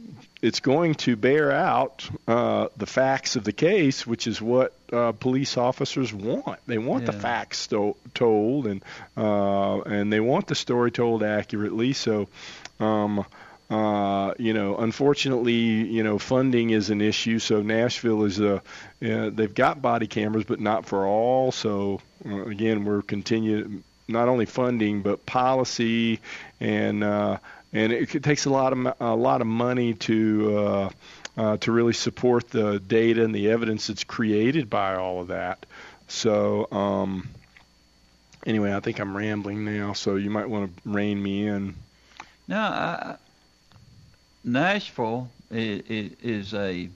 it's 0.43 0.61
going 0.61 0.95
to 0.95 1.17
bear 1.17 1.51
out 1.51 2.09
uh, 2.29 2.69
the 2.77 2.87
facts 2.87 3.37
of 3.37 3.45
the 3.45 3.53
case, 3.53 4.07
which 4.07 4.27
is 4.27 4.41
what 4.41 4.75
uh, 4.93 5.13
police 5.13 5.57
officers 5.57 6.13
want. 6.13 6.61
They 6.67 6.79
want 6.79 7.07
the 7.07 7.13
facts 7.13 7.67
to- 7.69 7.97
told, 8.15 8.67
and 8.67 8.83
uh, 9.17 9.81
and 9.81 10.13
they 10.13 10.21
want 10.21 10.47
the 10.47 10.55
story 10.55 10.91
told 10.91 11.23
accurately. 11.23 11.95
So, 11.95 12.29
um, 12.79 13.25
uh, 13.71 14.35
you 14.39 14.53
know, 14.53 14.77
unfortunately, 14.77 15.55
you 15.55 16.03
know, 16.05 16.19
funding 16.19 16.71
is 16.71 16.91
an 16.91 17.01
issue. 17.01 17.39
So 17.39 17.63
Nashville 17.63 18.25
is 18.25 18.39
a, 18.39 18.57
uh, 18.57 18.61
they've 19.01 19.55
got 19.55 19.83
body 19.83 20.07
cameras, 20.07 20.45
but 20.45 20.61
not 20.61 20.87
for 20.87 21.07
all. 21.07 21.51
So 21.51 22.01
uh, 22.25 22.45
again, 22.45 22.85
we're 22.85 23.03
continuing 23.03 23.83
not 24.09 24.29
only 24.29 24.47
funding 24.47 25.03
but 25.03 25.27
policy 25.27 26.21
and 26.61 27.03
uh, 27.03 27.39
and 27.73 27.93
it 27.93 28.11
c- 28.11 28.21
takes 28.21 28.47
a 28.47 28.51
lot 28.51 28.73
of 28.73 28.95
a 29.01 29.15
lot 29.15 29.41
of 29.41 29.47
money 29.47 29.95
to 29.95 30.59
uh, 30.59 30.91
uh, 31.37 31.57
to 31.59 31.73
really 31.73 31.93
support 31.93 32.49
the 32.51 32.79
data 32.81 33.25
and 33.25 33.35
the 33.35 33.51
evidence 33.51 33.87
that's 33.89 34.05
created 34.05 34.71
by 34.71 34.97
all 34.97 35.21
of 35.21 35.29
that. 35.29 35.67
So 36.09 36.69
um, 36.71 37.29
anyway, 38.47 38.75
I 38.75 38.81
think 38.81 38.99
I'm 38.99 39.17
rambling 39.17 39.65
now, 39.65 39.93
so 39.93 40.17
you 40.17 40.31
might 40.31 40.49
want 40.49 40.77
to 40.77 40.89
rein 40.89 41.23
me 41.23 41.47
in. 41.47 41.75
No, 42.49 42.59
I, 42.59 43.17
Nashville 44.45 45.29
is, 45.51 46.13
is 46.23 46.55
a 46.55 46.89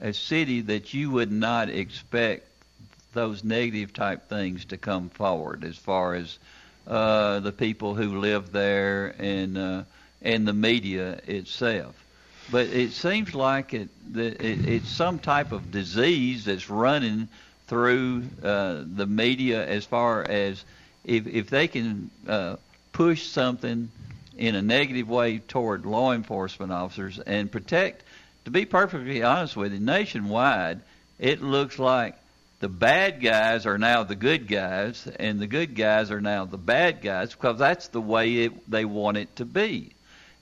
a 0.00 0.14
city 0.14 0.62
that 0.62 0.94
you 0.94 1.10
would 1.10 1.30
not 1.30 1.68
expect 1.68 2.46
those 3.12 3.44
negative 3.44 3.92
type 3.92 4.28
things 4.28 4.64
to 4.66 4.76
come 4.76 5.08
forward 5.10 5.64
as 5.64 5.76
far 5.76 6.14
as 6.14 6.38
uh, 6.90 7.38
the 7.38 7.52
people 7.52 7.94
who 7.94 8.18
live 8.18 8.50
there 8.50 9.14
and 9.18 9.56
uh, 9.56 9.82
and 10.22 10.46
the 10.46 10.52
media 10.52 11.20
itself. 11.26 11.94
But 12.50 12.66
it 12.66 12.90
seems 12.90 13.32
like 13.32 13.72
it, 13.72 13.88
that 14.14 14.42
it 14.42 14.68
it's 14.68 14.88
some 14.88 15.20
type 15.20 15.52
of 15.52 15.70
disease 15.70 16.46
that's 16.46 16.68
running 16.68 17.28
through 17.68 18.24
uh, 18.42 18.82
the 18.96 19.06
media 19.06 19.64
as 19.64 19.84
far 19.84 20.24
as 20.24 20.64
if 21.04 21.28
if 21.28 21.48
they 21.48 21.68
can 21.68 22.10
uh, 22.26 22.56
push 22.92 23.28
something 23.28 23.88
in 24.36 24.56
a 24.56 24.62
negative 24.62 25.08
way 25.08 25.38
toward 25.38 25.86
law 25.86 26.12
enforcement 26.12 26.72
officers 26.72 27.20
and 27.20 27.52
protect. 27.52 28.02
To 28.46 28.50
be 28.50 28.64
perfectly 28.64 29.22
honest 29.22 29.56
with 29.56 29.72
you, 29.72 29.78
nationwide, 29.78 30.80
it 31.20 31.40
looks 31.40 31.78
like 31.78 32.16
the 32.60 32.68
bad 32.68 33.20
guys 33.22 33.66
are 33.66 33.78
now 33.78 34.04
the 34.04 34.14
good 34.14 34.46
guys, 34.46 35.08
and 35.18 35.40
the 35.40 35.46
good 35.46 35.74
guys 35.74 36.10
are 36.10 36.20
now 36.20 36.44
the 36.44 36.58
bad 36.58 37.00
guys 37.02 37.32
because 37.32 37.58
that's 37.58 37.88
the 37.88 38.00
way 38.00 38.44
it, 38.44 38.70
they 38.70 38.84
want 38.84 39.16
it 39.16 39.34
to 39.36 39.44
be. 39.44 39.90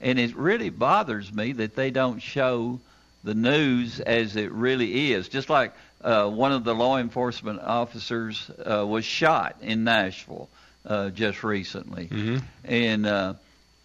And 0.01 0.19
it 0.19 0.35
really 0.35 0.69
bothers 0.69 1.31
me 1.33 1.53
that 1.53 1.75
they 1.75 1.91
don't 1.91 2.19
show 2.19 2.79
the 3.23 3.33
news 3.33 3.99
as 3.99 4.35
it 4.35 4.51
really 4.51 5.11
is. 5.11 5.27
Just 5.29 5.49
like 5.49 5.73
uh, 6.01 6.29
one 6.29 6.51
of 6.53 6.63
the 6.63 6.73
law 6.75 6.97
enforcement 6.97 7.59
officers 7.61 8.49
uh, 8.65 8.85
was 8.87 9.03
shot 9.05 9.57
in 9.61 9.83
Nashville 9.83 10.47
uh, 10.85 11.09
just 11.09 11.43
recently, 11.43 12.07
Mm-hmm. 12.07 12.37
and 12.65 13.05
uh, 13.05 13.33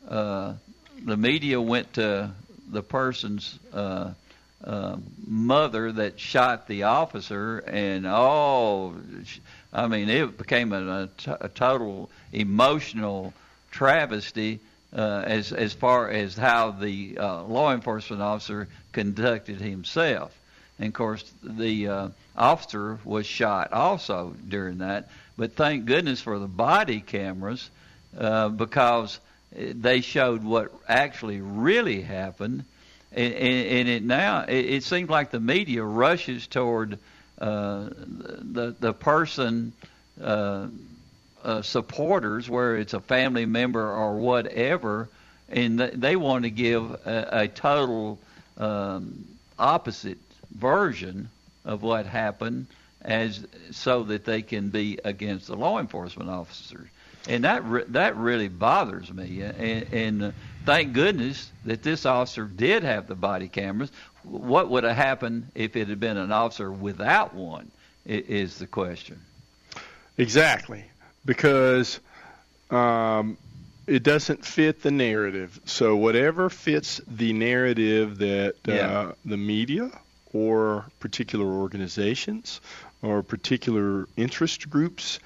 uh, 0.09 0.55
the 1.05 1.16
media 1.16 1.61
went 1.61 1.95
to 1.95 2.30
the 2.70 2.82
person's 2.82 3.59
uh, 4.65 4.97
mother 5.27 5.93
that 5.93 6.19
shot 6.19 6.67
the 6.67 6.85
officer, 6.85 7.59
and 7.59 8.07
oh, 8.07 8.95
I 9.73 9.87
mean, 9.89 10.09
it 10.09 10.39
became 10.39 10.73
a, 10.73 11.03
a, 11.03 11.09
t- 11.17 11.31
a 11.41 11.49
total 11.49 12.11
emotional 12.33 13.35
travesty 13.71 14.61
uh, 14.97 15.23
as 15.27 15.53
as 15.53 15.73
far 15.73 16.09
as 16.09 16.37
how 16.37 16.71
the 16.71 17.19
uh, 17.19 17.43
law 17.43 17.73
enforcement 17.73 18.23
officer 18.23 18.69
conducted 18.93 19.61
himself. 19.61 20.37
And 20.79 20.89
of 20.89 20.95
course, 20.95 21.31
the 21.43 21.89
uh, 21.89 22.09
officer 22.37 22.99
was 23.05 23.27
shot 23.27 23.73
also 23.73 24.35
during 24.49 24.79
that. 24.79 25.09
But 25.37 25.55
thank 25.55 25.87
goodness 25.87 26.21
for 26.21 26.39
the 26.39 26.47
body 26.47 27.01
cameras 27.01 27.69
uh, 28.19 28.49
because 28.49 29.19
they 29.53 30.01
showed 30.01 30.45
what 30.45 30.73
actually 30.89 31.41
really 31.41 32.03
happened. 32.03 32.65
And, 33.17 33.35
and, 33.35 33.89
it 33.89 34.03
now 34.03 34.45
it, 34.49 34.65
it 34.65 34.83
seems 34.83 35.09
like 35.09 35.31
the 35.31 35.41
media 35.41 35.85
rushes 35.85 36.47
toward 36.49 36.99
uh, 37.39 37.89
the 37.89 38.75
the 38.81 38.93
person 38.93 39.73
uh, 40.21 40.67
uh, 41.45 41.62
supporters, 41.62 42.49
where 42.49 42.77
it's 42.77 42.95
a 42.95 43.01
family 43.01 43.47
member 43.47 43.89
or 43.89 44.17
whatever, 44.17 45.09
and 45.49 45.79
th- 45.79 45.93
they 45.95 46.17
want 46.17 46.45
to 46.45 46.51
give 46.51 46.91
a, 47.07 47.29
a 47.33 47.49
total 47.49 48.19
um, 48.57 49.25
opposite 49.59 50.19
version 50.51 51.29
of 51.65 51.83
what 51.83 52.07
happened, 52.07 52.67
as 53.03 53.47
so 53.71 54.03
that 54.05 54.25
they 54.25 54.43
can 54.43 54.71
be 54.71 54.99
against 55.05 55.47
the 55.47 55.57
law 55.57 55.79
enforcement 55.79 56.31
officers, 56.31 56.89
and 57.29 57.45
that 57.45 57.64
re- 57.64 57.85
that 57.89 58.16
really 58.16 58.49
bothers 58.49 59.12
me. 59.12 59.43
And, 59.43 59.93
and 59.93 60.22
uh, 60.22 60.31
thank 60.64 60.93
goodness 60.93 61.51
that 61.64 61.83
this 61.83 62.07
officer 62.07 62.45
did 62.45 62.83
have 62.83 63.07
the 63.07 63.14
body 63.14 63.49
cameras. 63.49 63.91
What 64.22 64.70
would 64.70 64.85
have 64.85 64.97
happened 64.97 65.49
if 65.55 65.77
it 65.77 65.89
had 65.89 66.01
been 66.01 66.16
an 66.16 66.33
officer 66.33 66.70
without 66.70 67.35
one? 67.35 67.70
Is 68.07 68.59
the 68.59 68.66
question. 68.66 69.18
Exactly, 70.18 70.85
because 71.25 72.01
um, 72.70 73.39
it 73.87 74.03
doesn't 74.03 74.45
fit 74.45 74.83
the 74.83 74.91
narrative. 74.91 75.59
So 75.64 75.97
whatever 75.97 76.51
fits 76.51 77.01
the 77.09 77.33
narrative 77.33 78.18
that 78.18 78.68
uh, 78.68 79.12
the 79.25 79.39
media 79.39 79.91
or 80.35 80.85
particular 81.01 81.47
organizations 81.47 82.61
or 83.03 83.22
particular 83.22 84.07
interest 84.16 84.68
groups 84.68 85.18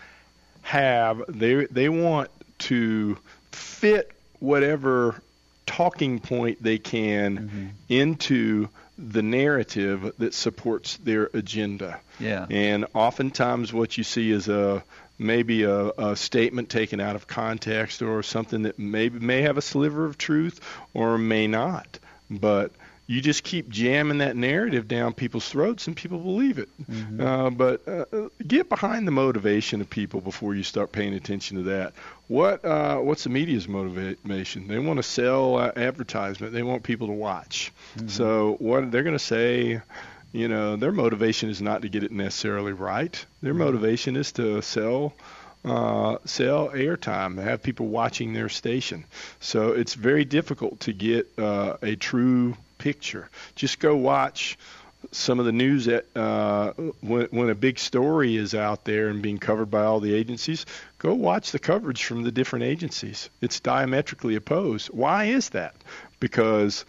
have, 0.68 1.22
they 1.28 1.64
they 1.66 1.88
want 1.88 2.30
to 2.58 3.16
fit 3.52 4.12
whatever 4.38 5.20
talking 5.64 6.18
point 6.18 6.62
they 6.62 6.78
can 6.78 7.38
mm-hmm. 7.38 7.66
into 7.88 8.68
the 8.98 9.22
narrative 9.22 10.12
that 10.18 10.34
supports 10.34 10.96
their 10.98 11.30
agenda. 11.32 12.00
Yeah. 12.20 12.46
And 12.50 12.86
oftentimes, 12.94 13.72
what 13.72 13.96
you 13.96 14.04
see 14.04 14.30
is 14.30 14.48
a 14.48 14.84
maybe 15.18 15.62
a, 15.62 15.88
a 15.90 16.16
statement 16.16 16.68
taken 16.68 17.00
out 17.00 17.16
of 17.16 17.26
context 17.26 18.02
or 18.02 18.22
something 18.22 18.62
that 18.62 18.78
may 18.78 19.08
may 19.08 19.42
have 19.42 19.56
a 19.56 19.62
sliver 19.62 20.04
of 20.04 20.18
truth 20.18 20.60
or 20.92 21.16
may 21.16 21.46
not. 21.46 21.98
But 22.30 22.72
you 23.08 23.22
just 23.22 23.42
keep 23.42 23.70
jamming 23.70 24.18
that 24.18 24.36
narrative 24.36 24.86
down 24.86 25.14
people's 25.14 25.48
throats, 25.48 25.86
and 25.86 25.96
people 25.96 26.18
believe 26.18 26.58
it. 26.58 26.68
Uh, 27.20 27.50
but 27.50 27.88
uh, 27.88 28.28
get 28.46 28.68
behind 28.68 29.06
the 29.06 29.10
motivation 29.10 29.80
of 29.80 29.88
people 29.88 30.20
before 30.20 30.54
you 30.54 30.62
start 30.62 30.92
paying 30.92 31.14
attention 31.14 31.56
to 31.56 31.62
that. 31.64 31.94
What 32.28 32.64
uh, 32.64 32.98
what's 32.98 33.24
the 33.24 33.30
media's 33.30 33.66
motivation? 33.66 34.68
They 34.68 34.78
want 34.78 34.98
to 34.98 35.02
sell 35.02 35.56
uh, 35.56 35.72
advertisement. 35.74 36.52
They 36.52 36.62
want 36.62 36.82
people 36.82 37.06
to 37.06 37.14
watch. 37.14 37.72
So 38.06 38.56
what 38.60 38.92
they're 38.92 39.02
going 39.02 39.16
to 39.16 39.18
say 39.18 39.80
you 40.32 40.46
know, 40.46 40.76
their 40.76 40.92
motivation 40.92 41.48
is 41.48 41.62
not 41.62 41.80
to 41.82 41.88
get 41.88 42.04
it 42.04 42.12
necessarily 42.12 42.72
right. 42.72 43.24
Their 43.40 43.54
motivation 43.54 44.14
is 44.14 44.32
to 44.32 44.60
sell 44.60 45.14
uh, 45.64 46.18
sell 46.24 46.68
airtime, 46.68 47.42
have 47.42 47.62
people 47.62 47.86
watching 47.86 48.32
their 48.32 48.48
station. 48.48 49.04
So 49.40 49.72
it's 49.72 49.94
very 49.94 50.24
difficult 50.24 50.80
to 50.80 50.92
get 50.92 51.32
uh, 51.38 51.78
a 51.82 51.96
true 51.96 52.56
picture. 52.78 53.28
Just 53.54 53.78
go 53.78 53.96
watch 53.96 54.58
some 55.12 55.38
of 55.38 55.46
the 55.46 55.52
news 55.52 55.84
that 55.86 56.04
uh, 56.16 56.72
when, 57.00 57.26
when 57.26 57.50
a 57.50 57.54
big 57.54 57.78
story 57.78 58.36
is 58.36 58.54
out 58.54 58.84
there 58.84 59.08
and 59.08 59.22
being 59.22 59.38
covered 59.38 59.70
by 59.70 59.84
all 59.84 60.00
the 60.00 60.12
agencies, 60.12 60.66
go 60.98 61.14
watch 61.14 61.52
the 61.52 61.58
coverage 61.58 62.04
from 62.04 62.22
the 62.22 62.32
different 62.32 62.64
agencies. 62.64 63.30
It's 63.40 63.60
diametrically 63.60 64.34
opposed. 64.34 64.88
Why 64.88 65.26
is 65.26 65.50
that? 65.50 65.76
Because 66.20 66.84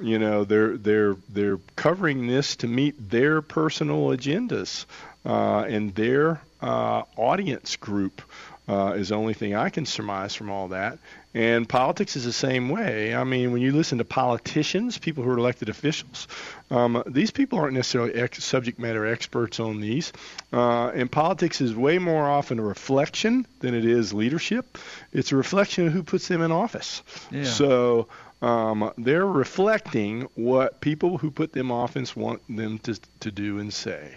you 0.00 0.18
know 0.18 0.44
they're 0.44 0.78
they're 0.78 1.16
they're 1.28 1.58
covering 1.76 2.26
this 2.26 2.56
to 2.56 2.66
meet 2.66 3.10
their 3.10 3.42
personal 3.42 4.08
agendas 4.08 4.86
uh, 5.26 5.64
and 5.68 5.94
their 5.94 6.40
uh, 6.62 7.02
audience 7.16 7.76
group 7.76 8.22
uh, 8.68 8.94
is 8.96 9.08
the 9.08 9.16
only 9.16 9.34
thing 9.34 9.54
I 9.54 9.68
can 9.68 9.84
surmise 9.84 10.34
from 10.34 10.50
all 10.50 10.68
that. 10.68 10.98
And 11.32 11.68
politics 11.68 12.16
is 12.16 12.24
the 12.24 12.32
same 12.32 12.68
way. 12.70 13.14
I 13.14 13.22
mean, 13.22 13.52
when 13.52 13.62
you 13.62 13.72
listen 13.72 13.98
to 13.98 14.04
politicians, 14.04 14.98
people 14.98 15.22
who 15.22 15.30
are 15.30 15.38
elected 15.38 15.68
officials, 15.68 16.26
um, 16.72 17.02
these 17.06 17.30
people 17.30 17.58
aren't 17.60 17.74
necessarily 17.74 18.14
ex- 18.14 18.42
subject 18.42 18.80
matter 18.80 19.06
experts 19.06 19.60
on 19.60 19.80
these. 19.80 20.12
Uh, 20.52 20.88
and 20.88 21.10
politics 21.10 21.60
is 21.60 21.74
way 21.74 21.98
more 21.98 22.28
often 22.28 22.58
a 22.58 22.62
reflection 22.62 23.46
than 23.60 23.74
it 23.74 23.84
is 23.84 24.12
leadership. 24.12 24.76
It's 25.12 25.30
a 25.30 25.36
reflection 25.36 25.86
of 25.86 25.92
who 25.92 26.02
puts 26.02 26.26
them 26.26 26.42
in 26.42 26.50
office. 26.50 27.02
Yeah. 27.30 27.44
So 27.44 28.08
um, 28.42 28.92
they're 28.98 29.26
reflecting 29.26 30.28
what 30.34 30.80
people 30.80 31.18
who 31.18 31.30
put 31.30 31.52
them 31.52 31.70
in 31.70 31.76
office 31.76 32.16
want 32.16 32.42
them 32.48 32.78
to 32.80 32.98
to 33.20 33.30
do 33.30 33.58
and 33.58 33.72
say. 33.72 34.16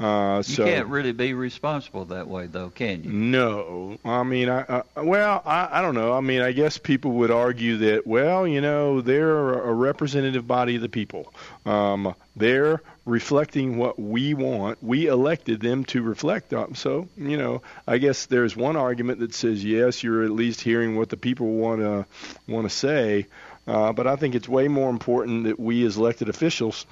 Uh, 0.00 0.42
You 0.44 0.54
so 0.54 0.64
can't 0.64 0.88
really 0.88 1.12
be 1.12 1.34
responsible 1.34 2.06
that 2.06 2.26
way, 2.26 2.48
though, 2.48 2.68
can 2.68 3.04
you? 3.04 3.10
no, 3.12 3.96
I 4.04 4.24
mean, 4.24 4.48
I, 4.48 4.82
I 4.96 5.00
well, 5.00 5.40
I, 5.46 5.68
I 5.78 5.82
don't 5.82 5.94
know. 5.94 6.12
I 6.12 6.20
mean, 6.20 6.40
I 6.40 6.50
guess 6.50 6.78
people 6.78 7.12
would 7.12 7.30
argue 7.30 7.76
that, 7.78 8.04
well, 8.04 8.44
you 8.46 8.60
know, 8.60 9.00
they're 9.00 9.52
a 9.52 9.72
representative 9.72 10.48
body 10.48 10.74
of 10.76 10.82
the 10.82 10.88
people. 10.88 11.32
Um, 11.64 12.14
they're 12.34 12.82
reflecting 13.04 13.76
what 13.78 13.96
we 13.96 14.34
want. 14.34 14.82
We 14.82 15.06
elected 15.06 15.60
them 15.60 15.84
to 15.86 16.02
reflect 16.02 16.52
on. 16.52 16.74
So, 16.74 17.06
you 17.16 17.36
know, 17.36 17.62
I 17.86 17.98
guess 17.98 18.26
there's 18.26 18.56
one 18.56 18.74
argument 18.76 19.20
that 19.20 19.32
says 19.32 19.64
yes, 19.64 20.02
you're 20.02 20.24
at 20.24 20.30
least 20.30 20.60
hearing 20.60 20.96
what 20.96 21.08
the 21.08 21.16
people 21.16 21.46
want 21.46 21.80
to 21.82 22.06
want 22.48 22.68
to 22.68 22.74
say. 22.74 23.26
Uh, 23.68 23.92
but 23.92 24.08
I 24.08 24.16
think 24.16 24.34
it's 24.34 24.48
way 24.48 24.66
more 24.66 24.90
important 24.90 25.44
that 25.44 25.60
we, 25.60 25.84
as 25.86 25.96
elected 25.96 26.28
officials, 26.28 26.84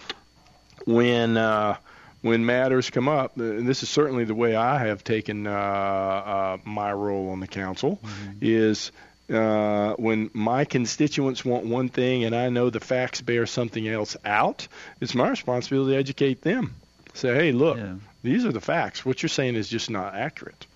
when 0.87 1.37
uh, 1.37 1.77
when 2.23 2.47
matters 2.47 2.89
come 2.91 3.09
up, 3.09 3.37
and 3.37 3.67
this 3.69 3.83
is 3.83 3.89
certainly 3.89 4.25
the 4.25 4.35
way 4.35 4.55
I 4.57 4.79
have 4.87 5.05
taken 5.05 5.47
uh, 5.47 5.51
uh, 5.53 6.57
my 6.65 6.93
role 6.93 7.31
on 7.31 7.41
the 7.41 7.49
council, 7.49 8.01
is 8.41 8.91
uh, 9.33 9.95
when 9.95 10.31
my 10.33 10.65
constituents 10.65 11.45
want 11.45 11.67
one 11.67 11.89
thing 11.89 12.25
and 12.25 12.35
I 12.35 12.49
know 12.49 12.71
the 12.71 12.81
facts 12.81 13.21
bear 13.21 13.47
something 13.47 13.87
else 13.89 14.17
out, 14.25 14.67
it's 15.01 15.15
my 15.15 15.29
responsibility 15.31 15.93
to 15.93 15.99
educate 15.99 16.43
them. 16.43 16.75
Say, 17.15 17.35
hey, 17.35 17.53
look, 17.53 17.79
these 18.23 18.45
are 18.45 18.53
the 18.53 18.61
facts. 18.61 19.05
What 19.05 19.23
you're 19.23 19.29
saying 19.29 19.55
is 19.57 19.69
just 19.69 19.91
not 19.91 20.15
accurate. 20.15 20.67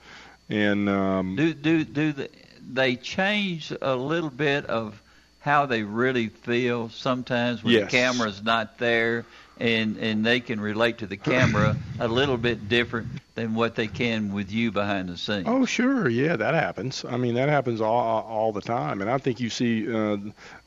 And 0.51 0.88
um, 0.88 1.34
Do 1.36 1.55
do 1.55 1.84
do 1.84 2.12
the, 2.12 2.30
they 2.72 2.97
change 2.97 3.72
a 3.80 3.97
little 3.97 4.30
bit 4.30 4.66
of 4.66 5.01
how 5.40 5.66
they 5.66 5.82
really 5.82 6.28
feel 6.28 6.88
sometimes 6.90 7.62
when 7.62 7.72
Yes. 7.74 7.84
the 7.84 7.97
camera's 7.97 8.42
not 8.42 8.78
there, 8.78 9.24
and 9.59 9.96
and 9.98 10.24
they 10.24 10.40
can 10.40 10.61
relate 10.61 10.98
to 10.98 11.07
the 11.07 11.16
camera 11.16 11.76
a 11.98 12.09
little 12.09 12.36
bit 12.36 12.68
different 12.68 13.09
than 13.34 13.54
what 13.54 13.74
they 13.74 13.86
can 13.86 14.32
with 14.32 14.50
you 14.50 14.72
behind 14.72 15.09
the 15.09 15.16
scenes. 15.16 15.44
Oh, 15.46 15.66
sure, 15.66 16.09
yeah, 16.09 16.36
that 16.36 16.54
happens. 16.54 17.04
I 17.09 17.18
mean, 17.18 17.34
that 17.34 17.48
happens 17.48 17.80
all 17.80 18.22
all 18.22 18.52
the 18.52 18.61
time, 18.61 19.00
and 19.00 19.11
I 19.11 19.18
think 19.18 19.40
you 19.40 19.50
see 19.50 19.92
uh, 19.92 20.16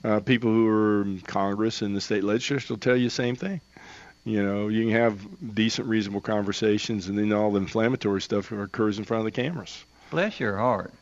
uh, 0.04 0.20
people 0.22 0.52
who 0.52 0.68
are 0.68 1.02
in 1.02 1.20
Congress 1.22 1.82
and 1.82 1.96
the 1.96 2.02
state 2.02 2.24
legislature 2.24 2.74
will 2.74 2.80
tell 2.80 2.96
you 2.96 3.06
the 3.06 3.12
same 3.12 3.36
thing. 3.36 3.62
You 4.26 4.44
know, 4.44 4.68
you 4.68 4.84
can 4.84 4.92
have 4.92 5.56
decent, 5.56 5.88
reasonable 5.88 6.22
conversations, 6.22 7.08
and 7.08 7.18
then 7.18 7.32
all 7.34 7.52
the 7.52 7.60
inflammatory 7.60 8.22
stuff 8.22 8.52
occurs 8.52 9.00
in 9.00 9.06
front 9.06 9.22
of 9.22 9.26
the 9.26 9.32
cameras. 9.32 9.84
Bless 10.12 10.40
your 10.40 10.58
heart. 10.58 10.94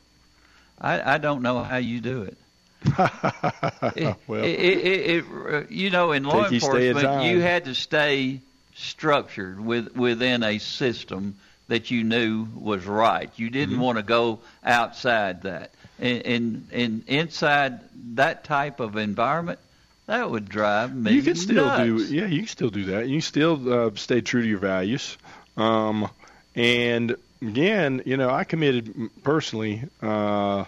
I 0.79 1.15
I 1.15 1.17
don't 1.17 1.41
know 1.41 1.63
how 1.63 1.77
you 1.77 1.99
do 1.99 2.21
it. 2.23 2.37
Well, 4.27 4.49
it, 4.49 4.59
it, 4.59 5.09
it, 5.09 5.25
uh, 5.53 5.63
you 5.69 5.89
know, 5.89 6.11
in 6.11 6.23
law 6.23 6.45
Take 6.45 6.51
each 6.51 6.69
day 6.69 6.89
at 6.89 6.97
a 6.97 6.99
enforcement, 6.99 7.15
you 7.17 7.39
had 7.41 7.65
to 7.65 7.73
stay 7.75 8.41
structured 8.73 9.59
with, 9.59 9.95
within 9.95 10.43
a 10.43 10.57
system 10.59 11.35
that 11.67 11.91
you 11.91 12.03
knew 12.03 12.47
was 12.55 12.85
right. 12.85 13.29
You 13.37 13.49
didn't 13.49 13.77
Mm-hmm. 13.77 13.79
want 13.79 13.97
to 13.97 14.03
go 14.03 14.41
outside 14.63 15.43
that. 15.43 15.73
And, 15.99 16.21
and, 16.25 16.67
and 16.71 17.03
inside 17.07 17.79
that 18.15 18.43
type 18.43 18.79
of 18.79 18.95
environment, 18.97 19.59
that 20.07 20.29
would 20.29 20.47
drive 20.49 20.93
me 20.95 21.21
you 21.21 21.23
can 21.23 21.35
still 21.35 21.69
nuts. 21.69 21.71
do 21.71 22.03
yeah 22.09 22.25
you 22.25 22.39
can 22.39 22.47
still 22.47 22.69
do 22.69 22.85
that 22.85 23.07
you 23.07 23.15
can 23.15 23.21
still 23.21 23.73
uh, 23.73 23.91
stay 23.95 24.21
true 24.21 24.41
to 24.41 24.47
your 24.47 24.59
values 24.59 25.17
um, 25.57 26.09
and 26.55 27.15
again 27.41 28.01
you 28.05 28.17
know 28.17 28.29
i 28.29 28.43
committed 28.43 28.93
personally 29.23 29.83
uh, 30.01 30.65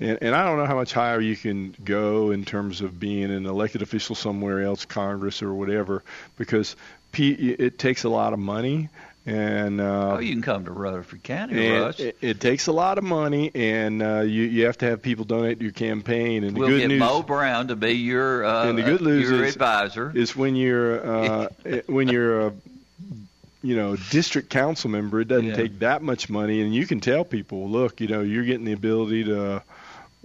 and, 0.00 0.18
and 0.22 0.34
i 0.34 0.44
don't 0.44 0.58
know 0.58 0.66
how 0.66 0.74
much 0.76 0.92
higher 0.92 1.20
you 1.20 1.36
can 1.36 1.74
go 1.84 2.30
in 2.30 2.44
terms 2.44 2.80
of 2.80 2.98
being 2.98 3.30
an 3.30 3.46
elected 3.46 3.82
official 3.82 4.14
somewhere 4.14 4.62
else 4.62 4.84
congress 4.84 5.42
or 5.42 5.52
whatever 5.54 6.02
because 6.36 6.76
P, 7.10 7.30
it 7.32 7.78
takes 7.78 8.04
a 8.04 8.08
lot 8.10 8.32
of 8.34 8.38
money 8.38 8.90
and 9.26 9.80
uh, 9.80 10.12
Oh, 10.14 10.18
you 10.20 10.32
can 10.32 10.42
come 10.42 10.64
to 10.64 10.70
Rutherford 10.72 11.22
County, 11.22 11.66
and 11.66 12.00
it, 12.00 12.16
it 12.22 12.40
takes 12.40 12.66
a 12.66 12.72
lot 12.72 12.96
of 12.96 13.04
money, 13.04 13.50
and 13.54 14.02
uh, 14.02 14.20
you 14.20 14.44
you 14.44 14.64
have 14.64 14.78
to 14.78 14.86
have 14.86 15.02
people 15.02 15.26
donate 15.26 15.58
to 15.58 15.64
your 15.64 15.72
campaign. 15.72 16.44
And 16.44 16.56
we'll 16.56 16.68
good 16.68 16.78
get 16.80 16.88
news, 16.88 17.00
Mo 17.00 17.22
Brown 17.22 17.68
to 17.68 17.76
be 17.76 17.92
your 17.92 18.42
uh, 18.46 18.68
and 18.68 18.78
the 18.78 18.82
good 18.82 19.02
news 19.02 19.28
your 19.28 19.44
is, 19.44 19.54
advisor. 19.54 20.12
is 20.14 20.34
when 20.34 20.56
you're 20.56 21.06
uh, 21.06 21.48
when 21.88 22.08
you're 22.08 22.46
a 22.46 22.52
you 23.62 23.76
know 23.76 23.96
district 24.10 24.48
council 24.48 24.88
member, 24.88 25.20
it 25.20 25.28
doesn't 25.28 25.48
Yeah. 25.48 25.56
take 25.56 25.78
that 25.80 26.00
much 26.02 26.30
money, 26.30 26.62
and 26.62 26.74
you 26.74 26.86
can 26.86 27.00
tell 27.00 27.22
people, 27.22 27.68
look, 27.68 28.00
you 28.00 28.06
know, 28.08 28.22
you're 28.22 28.44
getting 28.44 28.64
the 28.64 28.72
ability 28.72 29.24
to 29.24 29.62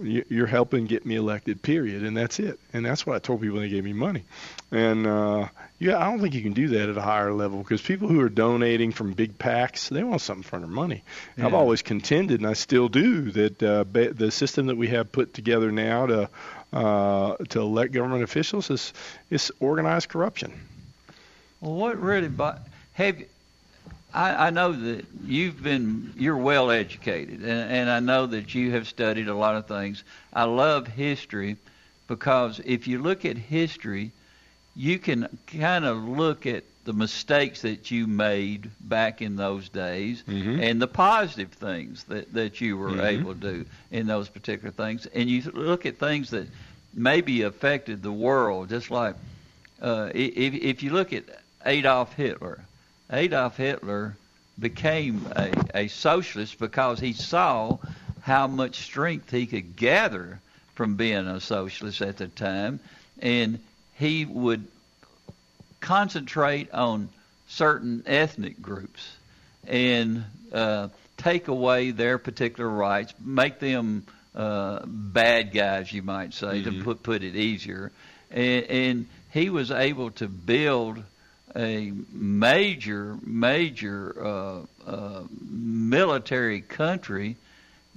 you're 0.00 0.46
helping 0.46 0.86
get 0.86 1.06
me 1.06 1.14
elected, 1.16 1.62
period, 1.62 2.02
and 2.02 2.16
that's 2.16 2.38
it. 2.40 2.58
And 2.72 2.84
that's 2.84 3.06
what 3.06 3.16
I 3.16 3.18
told 3.20 3.40
people 3.40 3.56
when 3.58 3.64
they 3.64 3.70
gave 3.70 3.84
me 3.84 3.92
money. 3.92 4.24
And 4.72 5.06
uh, 5.06 5.48
yeah, 5.78 5.98
I 5.98 6.10
don't 6.10 6.20
think 6.20 6.34
you 6.34 6.42
can 6.42 6.52
do 6.52 6.68
that 6.68 6.88
at 6.88 6.96
a 6.96 7.00
higher 7.00 7.32
level 7.32 7.58
because 7.58 7.80
people 7.80 8.08
who 8.08 8.20
are 8.20 8.28
donating 8.28 8.90
from 8.92 9.12
big 9.12 9.38
PACs, 9.38 9.88
they 9.90 10.02
want 10.02 10.20
something 10.20 10.42
for 10.42 10.58
their 10.58 10.66
money. 10.68 11.04
I've 11.38 11.54
always 11.54 11.82
contended, 11.82 12.40
and 12.40 12.48
I 12.48 12.54
still 12.54 12.88
do, 12.88 13.30
that 13.32 13.62
uh, 13.62 13.84
ba- 13.84 14.12
the 14.12 14.30
system 14.30 14.66
that 14.66 14.76
we 14.76 14.88
have 14.88 15.12
put 15.12 15.32
together 15.32 15.70
now 15.70 16.06
to 16.06 16.28
uh, 16.72 17.36
to 17.50 17.60
elect 17.60 17.92
government 17.92 18.24
officials 18.24 18.68
is 18.70 18.92
is 19.30 19.52
organized 19.60 20.08
corruption. 20.08 20.52
Well, 21.60 21.74
what 21.74 22.00
really 22.00 22.28
but 22.28 22.66
have 22.94 23.20
you- 23.20 23.26
I, 24.14 24.46
I 24.46 24.50
know 24.50 24.72
that 24.72 25.04
you've 25.26 25.62
been 25.62 26.12
you're 26.16 26.36
well 26.36 26.70
educated, 26.70 27.40
and, 27.40 27.70
and 27.72 27.90
I 27.90 28.00
know 28.00 28.26
that 28.26 28.54
you 28.54 28.70
have 28.72 28.86
studied 28.86 29.28
a 29.28 29.34
lot 29.34 29.56
of 29.56 29.66
things. 29.66 30.04
I 30.32 30.44
love 30.44 30.86
history 30.86 31.56
because 32.06 32.60
if 32.64 32.86
you 32.86 33.02
look 33.02 33.24
at 33.24 33.36
history, 33.36 34.12
you 34.76 34.98
can 34.98 35.28
kind 35.58 35.84
of 35.84 35.96
look 36.06 36.46
at 36.46 36.64
the 36.84 36.92
mistakes 36.92 37.62
that 37.62 37.90
you 37.90 38.06
made 38.06 38.70
back 38.80 39.22
in 39.22 39.36
those 39.36 39.68
days 39.70 40.22
and 40.28 40.80
the 40.82 40.86
positive 40.86 41.50
things 41.52 42.04
that, 42.04 42.32
that 42.34 42.60
you 42.60 42.76
were 42.76 42.90
Mhm. 42.90 43.04
able 43.06 43.34
to 43.34 43.40
do 43.40 43.64
in 43.90 44.06
those 44.06 44.28
particular 44.28 44.70
things. 44.70 45.06
And 45.06 45.28
you 45.30 45.42
look 45.54 45.86
at 45.86 45.98
things 45.98 46.30
that 46.30 46.46
maybe 46.94 47.42
affected 47.42 48.02
the 48.02 48.12
world, 48.12 48.68
just 48.68 48.90
like 48.90 49.14
uh, 49.82 50.10
i- 50.14 50.32
if, 50.36 50.54
if 50.54 50.82
you 50.82 50.90
look 50.92 51.12
at 51.12 51.24
Adolf 51.64 52.12
Hitler, 52.14 52.60
Adolf 53.14 53.56
Hitler 53.56 54.16
became 54.58 55.26
a, 55.36 55.52
a 55.74 55.88
socialist 55.88 56.58
because 56.58 56.98
he 56.98 57.12
saw 57.12 57.78
how 58.22 58.46
much 58.46 58.80
strength 58.80 59.30
he 59.30 59.46
could 59.46 59.76
gather 59.76 60.40
from 60.74 60.96
being 60.96 61.26
a 61.26 61.40
socialist 61.40 62.02
at 62.02 62.16
the 62.16 62.26
time, 62.26 62.80
and 63.20 63.60
he 63.94 64.24
would 64.24 64.66
concentrate 65.80 66.72
on 66.72 67.08
certain 67.48 68.02
ethnic 68.06 68.60
groups 68.60 69.16
and 69.66 70.24
uh, 70.52 70.88
take 71.16 71.48
away 71.48 71.90
their 71.90 72.18
particular 72.18 72.68
rights, 72.68 73.14
make 73.24 73.60
them 73.60 74.04
uh, 74.34 74.80
bad 74.86 75.52
guys, 75.52 75.92
you 75.92 76.02
might 76.02 76.34
say, 76.34 76.62
to 76.62 76.82
put 76.82 77.02
put 77.02 77.22
it 77.22 77.36
easier. 77.36 77.92
And, 78.30 78.64
and 78.64 79.06
he 79.32 79.50
was 79.50 79.70
able 79.70 80.10
to 80.12 80.26
build 80.26 81.02
a 81.56 81.92
major, 82.12 83.16
major 83.22 84.16
uh, 84.20 84.60
uh, 84.86 85.22
military 85.40 86.60
country 86.60 87.36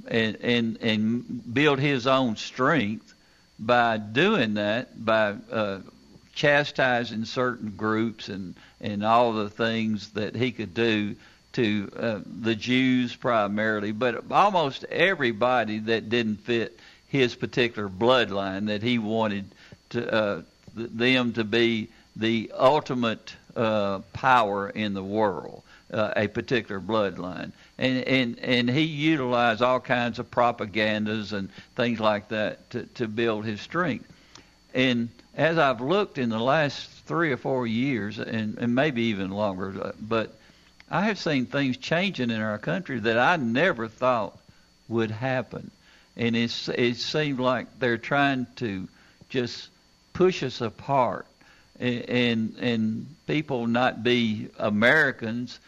and, 0.07 0.37
and 0.41 0.77
and 0.81 1.53
build 1.53 1.79
his 1.79 2.07
own 2.07 2.35
strength 2.35 3.13
by 3.59 3.97
doing 3.97 4.55
that 4.55 5.03
by 5.03 5.35
uh, 5.51 5.79
chastising 6.33 7.25
certain 7.25 7.71
groups 7.75 8.29
and 8.29 8.55
and 8.79 9.03
all 9.03 9.33
the 9.33 9.49
things 9.49 10.11
that 10.11 10.35
he 10.35 10.51
could 10.51 10.73
do 10.73 11.15
to 11.53 11.91
uh, 11.97 12.19
the 12.41 12.53
Jews 12.53 13.15
primarily, 13.15 13.91
but 13.91 14.29
almost 14.31 14.83
everybody 14.85 15.79
that 15.79 16.09
didn't 16.09 16.41
fit 16.41 16.79
his 17.07 17.33
particular 17.33 17.89
bloodline 17.89 18.67
that 18.67 18.83
he 18.83 18.99
wanted 18.99 19.45
to 19.89 20.13
uh, 20.13 20.41
th- 20.75 20.89
them 20.91 21.33
to 21.33 21.43
be 21.43 21.87
the 22.15 22.51
ultimate 22.55 23.33
uh, 23.57 23.99
power 24.13 24.69
in 24.69 24.93
the 24.93 25.03
world, 25.03 25.63
uh, 25.91 26.13
a 26.15 26.27
particular 26.27 26.79
bloodline, 26.79 27.51
and 27.77 28.03
and 28.03 28.39
and 28.39 28.69
he 28.69 28.81
utilized 28.81 29.61
all 29.61 29.79
kinds 29.79 30.19
of 30.19 30.29
propagandas 30.31 31.33
and 31.33 31.49
things 31.75 31.99
like 31.99 32.29
that 32.29 32.69
to 32.69 32.83
to 32.95 33.07
build 33.07 33.45
his 33.45 33.59
strength. 33.59 34.07
And 34.73 35.09
as 35.35 35.57
I've 35.57 35.81
looked 35.81 36.17
in 36.17 36.29
the 36.29 36.39
last 36.39 36.89
three 37.05 37.31
or 37.31 37.37
four 37.37 37.65
years, 37.65 38.19
and, 38.19 38.57
and 38.57 38.75
maybe 38.75 39.03
even 39.03 39.31
longer, 39.31 39.73
uh, 39.81 39.91
but 39.99 40.35
I 40.89 41.01
have 41.05 41.19
seen 41.19 41.45
things 41.45 41.77
changing 41.77 42.31
in 42.31 42.41
our 42.41 42.57
country 42.57 42.99
that 42.99 43.17
I 43.17 43.35
never 43.37 43.87
thought 43.87 44.37
would 44.87 45.11
happen. 45.11 45.71
And 46.15 46.35
it's, 46.35 46.69
it 46.69 46.95
seemed 46.95 47.39
like 47.39 47.79
they're 47.79 47.97
trying 47.97 48.47
to 48.57 48.87
just 49.29 49.69
push 50.13 50.43
us 50.43 50.61
apart 50.61 51.27
and, 51.79 52.55
and, 52.59 53.13
people 53.27 53.67
not 53.67 54.03
be 54.03 54.47
Americans 54.57 55.59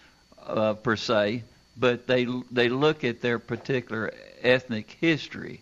uh, 0.47 0.73
per 0.75 0.95
se, 0.95 1.43
but 1.77 2.07
they, 2.07 2.25
they 2.51 2.69
look 2.69 3.03
at 3.03 3.19
their 3.19 3.37
particular 3.37 4.13
ethnic 4.41 4.95
history. 5.01 5.61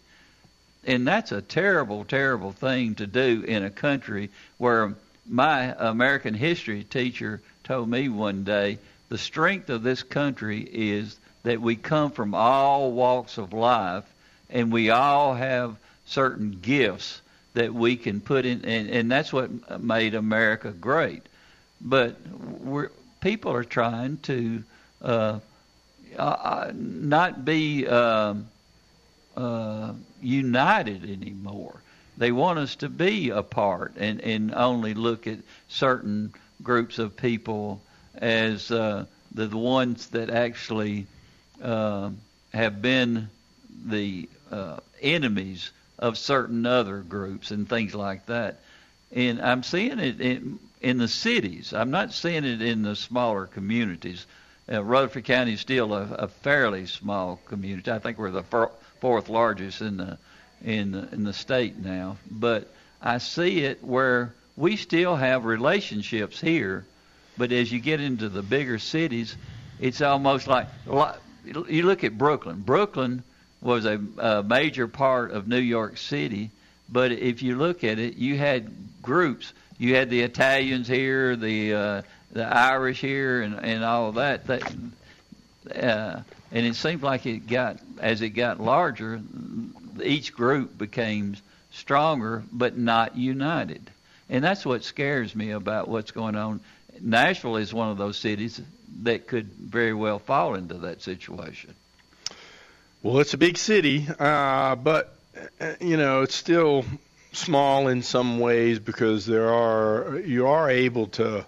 And 0.86 1.08
that's 1.08 1.32
a 1.32 1.41
terrible, 1.41 2.06
terrible 2.06 2.52
thing 2.52 2.93
to 2.95 3.08
do 3.08 3.43
in 3.48 3.64
a 3.64 3.72
country 3.72 4.30
where 4.60 4.93
my 5.28 5.74
American 5.78 6.36
history 6.36 6.84
teacher 6.84 7.41
told 7.64 7.89
me 7.89 8.10
one 8.10 8.43
day 8.43 8.78
the 9.10 9.18
strength 9.18 9.70
of 9.70 9.84
this 9.84 10.04
country 10.04 10.62
is 10.62 11.18
that 11.43 11.62
we 11.62 11.76
come 11.76 12.12
from 12.12 12.34
all 12.34 12.91
walks 12.91 13.38
of 13.38 13.54
life 13.54 14.06
and 14.50 14.72
we 14.72 14.89
all 14.89 15.34
have 15.34 15.76
certain 16.06 16.60
gifts 16.62 17.22
that 17.54 17.74
we 17.74 17.95
can 17.95 18.22
put 18.22 18.45
in, 18.45 18.64
and, 18.66 18.89
and 18.89 19.12
that's 19.12 19.34
what 19.34 19.82
made 19.82 20.16
America 20.16 20.72
great. 20.72 21.24
But 21.82 22.16
we're, 22.62 22.89
people 23.22 23.52
are 23.54 23.64
trying 23.64 24.18
to 24.24 24.64
uh, 25.02 25.39
uh, 26.18 26.72
not 26.74 27.45
be. 27.45 27.88
Um, 27.88 28.48
uh, 29.38 29.93
united 30.22 31.04
anymore. 31.04 31.80
They 32.18 32.32
want 32.32 32.58
us 32.58 32.76
to 32.78 32.89
be 32.89 33.30
apart 33.30 33.93
and, 33.98 34.20
and 34.22 34.54
only 34.54 34.95
look 34.95 35.28
at 35.28 35.38
certain 35.68 36.34
groups 36.64 36.98
of 36.98 37.16
people 37.16 37.80
as 38.16 38.72
uh, 38.72 39.06
the, 39.32 39.45
the 39.45 39.58
ones 39.58 40.08
that 40.08 40.32
actually 40.32 41.06
uh, 41.62 42.10
have 42.52 42.82
been 42.82 43.30
the 43.86 44.28
uh, 44.52 44.78
enemies 45.02 45.70
of 46.00 46.18
certain 46.18 46.66
other 46.66 47.00
groups 47.00 47.52
and 47.52 47.68
things 47.68 47.95
like 47.95 48.26
that. 48.28 48.60
And 49.12 49.41
I'm 49.41 49.64
seeing 49.64 50.00
it 50.00 50.22
in, 50.22 50.60
in 50.82 50.98
the 50.98 51.08
cities. 51.08 51.74
I'm 51.74 51.91
not 51.91 52.14
seeing 52.14 52.43
it 52.45 52.62
in 52.62 52.84
the 52.84 52.95
smaller 52.95 53.45
communities. 53.45 54.26
Uh, 54.72 54.84
Rutherford 54.84 55.26
County 55.26 55.54
is 55.54 55.62
still 55.62 55.93
a, 55.93 56.04
a 56.04 56.28
fairly 56.28 56.86
small 56.86 57.39
community. 57.45 57.89
I 57.89 58.00
think 58.00 58.18
we're 58.18 58.32
the 58.32 58.43
fir- 58.43 58.72
fourth 59.00 59.30
largest 59.30 59.82
in 59.82 59.98
the 59.98 60.18
in 60.64 60.91
the, 60.91 61.14
in 61.14 61.24
the 61.24 61.34
state 61.34 61.78
now. 61.78 62.18
But 62.30 62.68
I 63.02 63.20
see 63.20 63.60
it 63.60 63.84
where 63.84 64.34
we 64.56 64.76
still 64.76 65.16
have 65.16 65.45
relationships 65.45 66.41
here, 66.41 66.86
but 67.38 67.52
as 67.52 67.72
you 67.72 67.80
get 67.80 68.02
into 68.02 68.28
the 68.28 68.41
bigger 68.41 68.80
cities, 68.80 69.36
it's 69.80 70.02
almost 70.02 70.48
like 70.48 70.68
you 71.45 71.84
look 71.84 72.04
at 72.04 72.18
Brooklyn. 72.18 72.62
Brooklyn 72.62 73.24
was 73.62 73.86
a, 73.86 73.99
a 74.18 74.43
major 74.43 74.88
part 74.88 75.32
of 75.32 75.47
New 75.47 75.60
York 75.60 75.97
City, 75.97 76.51
but 76.89 77.12
if 77.12 77.41
you 77.41 77.55
look 77.55 77.84
at 77.84 77.99
it, 77.99 78.16
you 78.18 78.38
had 78.38 78.72
groups. 79.01 79.53
You 79.78 79.95
had 79.95 80.10
the 80.10 80.22
Italians 80.22 80.88
here, 80.88 81.36
the 81.36 81.74
uh, 81.74 82.01
the 82.32 82.45
Irish 82.45 83.01
here, 83.01 83.41
and 83.41 83.55
and 83.64 83.84
all 83.84 84.10
of 84.10 84.16
that. 84.16 84.47
That 84.47 84.74
uh, 85.76 86.22
and 86.51 86.66
it 86.66 86.76
seemed 86.76 87.03
like 87.03 87.26
it 87.26 87.47
got 87.47 87.78
as 87.99 88.22
it 88.22 88.30
got 88.30 88.60
larger, 88.60 89.22
each 90.03 90.34
group 90.34 90.78
became 90.78 91.36
stronger 91.72 92.43
but 92.51 92.78
not 92.78 93.18
united, 93.18 93.91
and 94.30 94.43
that's 94.43 94.66
what 94.66 94.84
scares 94.84 95.36
me 95.36 95.51
about 95.51 95.88
what's 95.88 96.12
going 96.12 96.36
on 96.36 96.60
Nashville 97.01 97.58
is 97.58 97.74
one 97.74 97.89
of 97.89 97.97
those 97.97 98.18
cities 98.18 98.62
that 99.03 99.28
could 99.28 99.47
very 99.47 99.93
well 99.93 100.20
fall 100.20 100.55
into 100.55 100.76
that 100.76 101.01
situation. 101.01 101.74
Well, 103.08 103.20
it's 103.20 103.34
a 103.34 103.38
big 103.38 103.58
city, 103.58 104.05
uh, 104.20 104.76
but 104.76 105.16
uh, 105.62 105.76
you 105.80 105.95
know 105.95 106.24
it's 106.24 106.36
still 106.36 106.84
small 107.32 107.88
in 107.88 108.01
some 108.01 108.38
ways 108.38 108.80
because 108.80 109.26
there 109.26 109.49
are 109.49 110.20
you 110.26 110.47
are 110.47 110.70
able 110.70 111.08
to, 111.08 111.45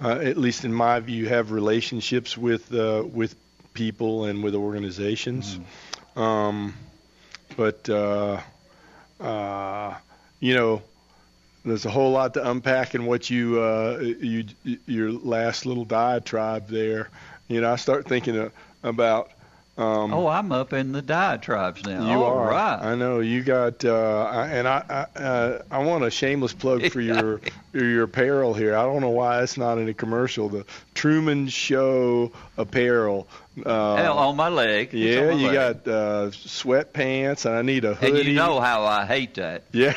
uh, 0.00 0.08
at 0.08 0.36
least 0.36 0.64
in 0.64 0.72
my 0.72 1.00
view, 1.00 1.26
have 1.26 1.50
relationships 1.50 2.38
with 2.38 2.72
uh, 2.72 3.02
with 3.04 3.34
people 3.74 4.26
and 4.26 4.44
with 4.44 4.54
organizations. 4.54 5.58
Mm. 6.14 6.22
Um, 6.22 6.74
but 7.56 7.90
uh, 7.90 8.40
uh, 9.18 9.96
you 10.38 10.54
know, 10.54 10.80
there's 11.64 11.86
a 11.86 11.90
whole 11.90 12.12
lot 12.12 12.34
to 12.34 12.48
unpack 12.48 12.94
in 12.94 13.04
what 13.04 13.28
you 13.28 13.60
uh, 13.60 13.98
you 14.00 14.44
your 14.86 15.10
last 15.10 15.66
little 15.66 15.84
diatribe 15.84 16.68
there. 16.68 17.10
You 17.48 17.62
know, 17.62 17.72
I 17.72 17.74
start 17.74 18.06
thinking 18.06 18.52
about 18.84 19.32
um, 19.80 20.12
oh, 20.12 20.26
I'm 20.26 20.52
up 20.52 20.72
in 20.72 20.92
the 20.92 21.00
diatribes 21.02 21.84
now. 21.86 22.06
You 22.06 22.22
All 22.22 22.38
are. 22.38 22.50
right. 22.50 22.78
I 22.82 22.94
know 22.94 23.20
you 23.20 23.42
got, 23.42 23.84
uh, 23.84 24.28
and 24.50 24.68
I 24.68 25.06
I, 25.16 25.18
uh, 25.18 25.62
I 25.70 25.78
want 25.78 26.04
a 26.04 26.10
shameless 26.10 26.52
plug 26.52 26.86
for 26.90 27.00
your 27.00 27.40
your 27.72 28.02
apparel 28.04 28.52
here. 28.52 28.76
I 28.76 28.82
don't 28.82 29.00
know 29.00 29.10
why 29.10 29.42
it's 29.42 29.56
not 29.56 29.78
in 29.78 29.88
a 29.88 29.94
commercial. 29.94 30.48
The 30.48 30.66
Truman 30.94 31.48
Show 31.48 32.32
apparel. 32.58 33.26
Uh, 33.64 33.96
Hell, 33.96 34.18
on 34.18 34.36
my 34.36 34.48
leg. 34.48 34.92
Yeah, 34.92 35.26
my 35.26 35.32
you 35.32 35.46
leg. 35.48 35.54
got 35.84 35.88
uh, 35.92 36.30
sweatpants, 36.30 37.46
and 37.46 37.54
I 37.54 37.62
need 37.62 37.84
a 37.84 37.94
hoodie. 37.94 38.18
And 38.20 38.28
you 38.28 38.34
know 38.34 38.60
how 38.60 38.84
I 38.84 39.06
hate 39.06 39.34
that. 39.34 39.64
Yeah, 39.72 39.94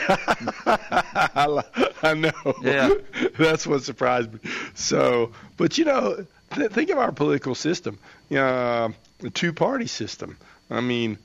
I, 0.65 1.63
I 2.01 2.13
know. 2.13 2.31
Yeah. 2.61 2.93
that's 3.37 3.67
what 3.67 3.83
surprised 3.83 4.33
me. 4.33 4.39
So, 4.75 5.31
but 5.57 5.77
you 5.77 5.85
know, 5.85 6.25
th- 6.53 6.71
think 6.71 6.89
of 6.89 6.97
our 6.97 7.11
political 7.11 7.55
system. 7.55 7.99
Uh, 8.35 8.89
the 9.23 9.29
two-party 9.29 9.87
system. 9.87 10.37
I 10.69 10.81
mean, 10.81 11.17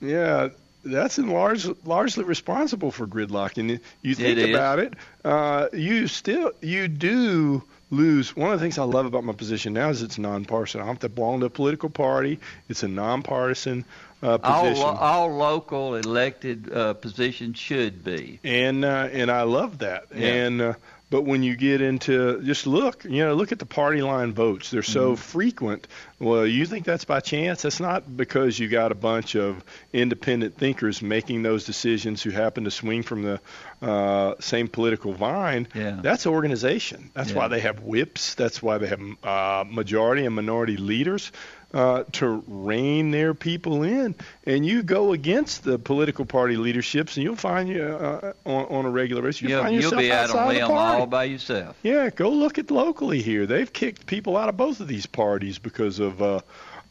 yeah, 0.00 0.50
that's 0.84 1.18
in 1.18 1.28
large, 1.28 1.66
largely 1.84 2.24
responsible 2.24 2.90
for 2.90 3.06
gridlock. 3.06 3.58
And 3.58 3.80
you 4.02 4.14
think 4.14 4.38
It 4.38 4.50
about 4.50 4.78
it, 4.78 4.94
uh, 5.24 5.68
you 5.72 6.06
still 6.08 6.52
you 6.60 6.88
do 6.88 7.62
lose. 7.90 8.36
One 8.36 8.52
of 8.52 8.58
the 8.58 8.64
things 8.64 8.78
I 8.78 8.84
love 8.84 9.06
about 9.06 9.24
my 9.24 9.32
position 9.32 9.72
now 9.72 9.90
is 9.90 10.02
it's 10.02 10.18
nonpartisan. 10.18 10.80
I 10.80 10.84
don't 10.84 10.94
have 10.94 11.00
to 11.00 11.08
belong 11.08 11.40
to 11.40 11.46
a 11.46 11.50
political 11.50 11.90
party. 11.90 12.38
It's 12.68 12.82
a 12.82 12.88
nonpartisan 12.88 13.84
uh, 14.22 14.38
all, 14.42 14.62
position. 14.62 14.86
lo- 14.86 14.94
all 14.94 15.36
local 15.36 15.94
elected 15.96 16.72
uh, 16.72 16.94
positions 16.94 17.58
should 17.58 18.04
be. 18.04 18.40
and 18.44 18.84
uh, 18.84 19.08
and 19.12 19.30
I 19.30 19.42
love 19.42 19.78
that. 19.78 20.04
Yeah. 20.14 20.26
And 20.28 20.60
uh, 20.60 20.74
but 21.12 21.22
when 21.26 21.42
you 21.42 21.54
get 21.56 21.82
into 21.82 22.40
just 22.42 22.66
look, 22.66 23.04
you 23.04 23.22
know, 23.24 23.34
look 23.34 23.52
at 23.52 23.58
the 23.58 23.66
party 23.66 24.00
line 24.00 24.32
votes. 24.32 24.70
They're 24.70 24.82
so 24.82 25.12
Mhm. 25.12 25.18
frequent. 25.18 25.86
Well, 26.18 26.46
you 26.46 26.64
think 26.64 26.86
that's 26.86 27.04
by 27.04 27.20
chance? 27.20 27.62
That's 27.62 27.80
not 27.80 28.16
because 28.16 28.58
you 28.58 28.68
got 28.68 28.92
a 28.92 28.94
bunch 28.94 29.34
of 29.36 29.62
independent 29.92 30.56
thinkers 30.56 31.02
making 31.02 31.42
those 31.42 31.64
decisions 31.66 32.22
who 32.22 32.30
happen 32.30 32.64
to 32.64 32.70
swing 32.70 33.02
from 33.02 33.22
the 33.22 33.40
uh, 33.82 34.34
same 34.40 34.68
political 34.68 35.12
vine. 35.12 35.66
Yeah. 35.74 35.98
That's 36.02 36.26
organization. 36.26 37.10
That's 37.14 37.30
Yeah. 37.30 37.36
why 37.36 37.48
they 37.48 37.60
have 37.60 37.80
whips. 37.82 38.34
That's 38.34 38.62
why 38.62 38.78
they 38.78 38.86
have 38.86 39.00
uh, 39.22 39.64
majority 39.68 40.24
and 40.24 40.34
minority 40.34 40.76
leaders 40.76 41.30
uh, 41.74 42.04
to 42.12 42.42
rein 42.46 43.10
their 43.10 43.34
people 43.34 43.82
in. 43.82 44.14
And 44.44 44.64
you 44.64 44.82
go 44.82 45.12
against 45.12 45.64
the 45.64 45.78
political 45.78 46.24
party 46.24 46.56
leaderships, 46.56 47.16
and 47.16 47.24
you'll 47.24 47.36
find 47.36 47.68
you 47.68 47.82
uh, 47.82 48.32
on, 48.44 48.64
on 48.66 48.84
a 48.84 48.90
regular 48.90 49.22
basis. 49.22 49.42
You'll, 49.42 49.50
You'll, 49.50 49.62
find 49.62 49.74
you'll 49.74 49.82
yourself 49.82 50.00
be 50.00 50.12
out 50.12 50.24
outside 50.24 50.48
on 50.48 50.54
the 50.54 50.60
party. 50.60 51.00
all 51.00 51.06
by 51.06 51.24
yourself. 51.24 51.76
Yeah, 51.82 52.10
go 52.10 52.30
look 52.30 52.58
at 52.58 52.70
locally 52.70 53.22
here. 53.22 53.46
They've 53.46 53.72
kicked 53.72 54.06
people 54.06 54.36
out 54.36 54.48
of 54.48 54.56
both 54.56 54.80
of 54.80 54.88
these 54.88 55.06
parties 55.06 55.58
because 55.58 55.98
of 55.98 56.20
uh, 56.20 56.40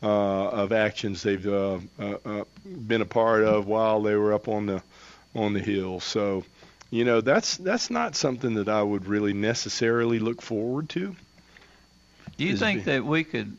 uh, 0.04 0.50
of 0.50 0.72
actions 0.72 1.22
they've 1.22 1.46
uh, 1.48 1.78
uh, 2.00 2.18
uh, 2.26 2.44
been 2.66 3.02
a 3.02 3.06
part 3.06 3.44
of 3.44 3.68
while 3.68 4.02
they 4.02 4.16
were 4.16 4.34
up 4.34 4.48
on 4.48 4.66
the 4.66 4.82
on 5.36 5.54
the 5.54 5.60
hill. 5.60 6.00
So, 6.00 6.44
you 6.90 7.06
know, 7.06 7.22
that's 7.22 7.58
that's 7.58 7.90
not 7.90 8.16
something 8.16 8.56
that 8.56 8.68
I 8.68 8.82
would 8.82 9.06
really 9.06 9.34
necessarily 9.34 10.20
look 10.20 10.42
forward 10.42 10.90
to. 10.90 11.16
Do 12.38 12.44
you 12.44 12.58
think 12.58 12.86
be- 12.86 12.92
that 12.92 13.06
we 13.06 13.24
could 13.24 13.56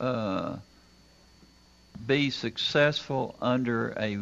uh, 0.00 0.56
be 2.06 2.30
successful 2.30 3.34
under 3.40 3.94
a 3.98 4.18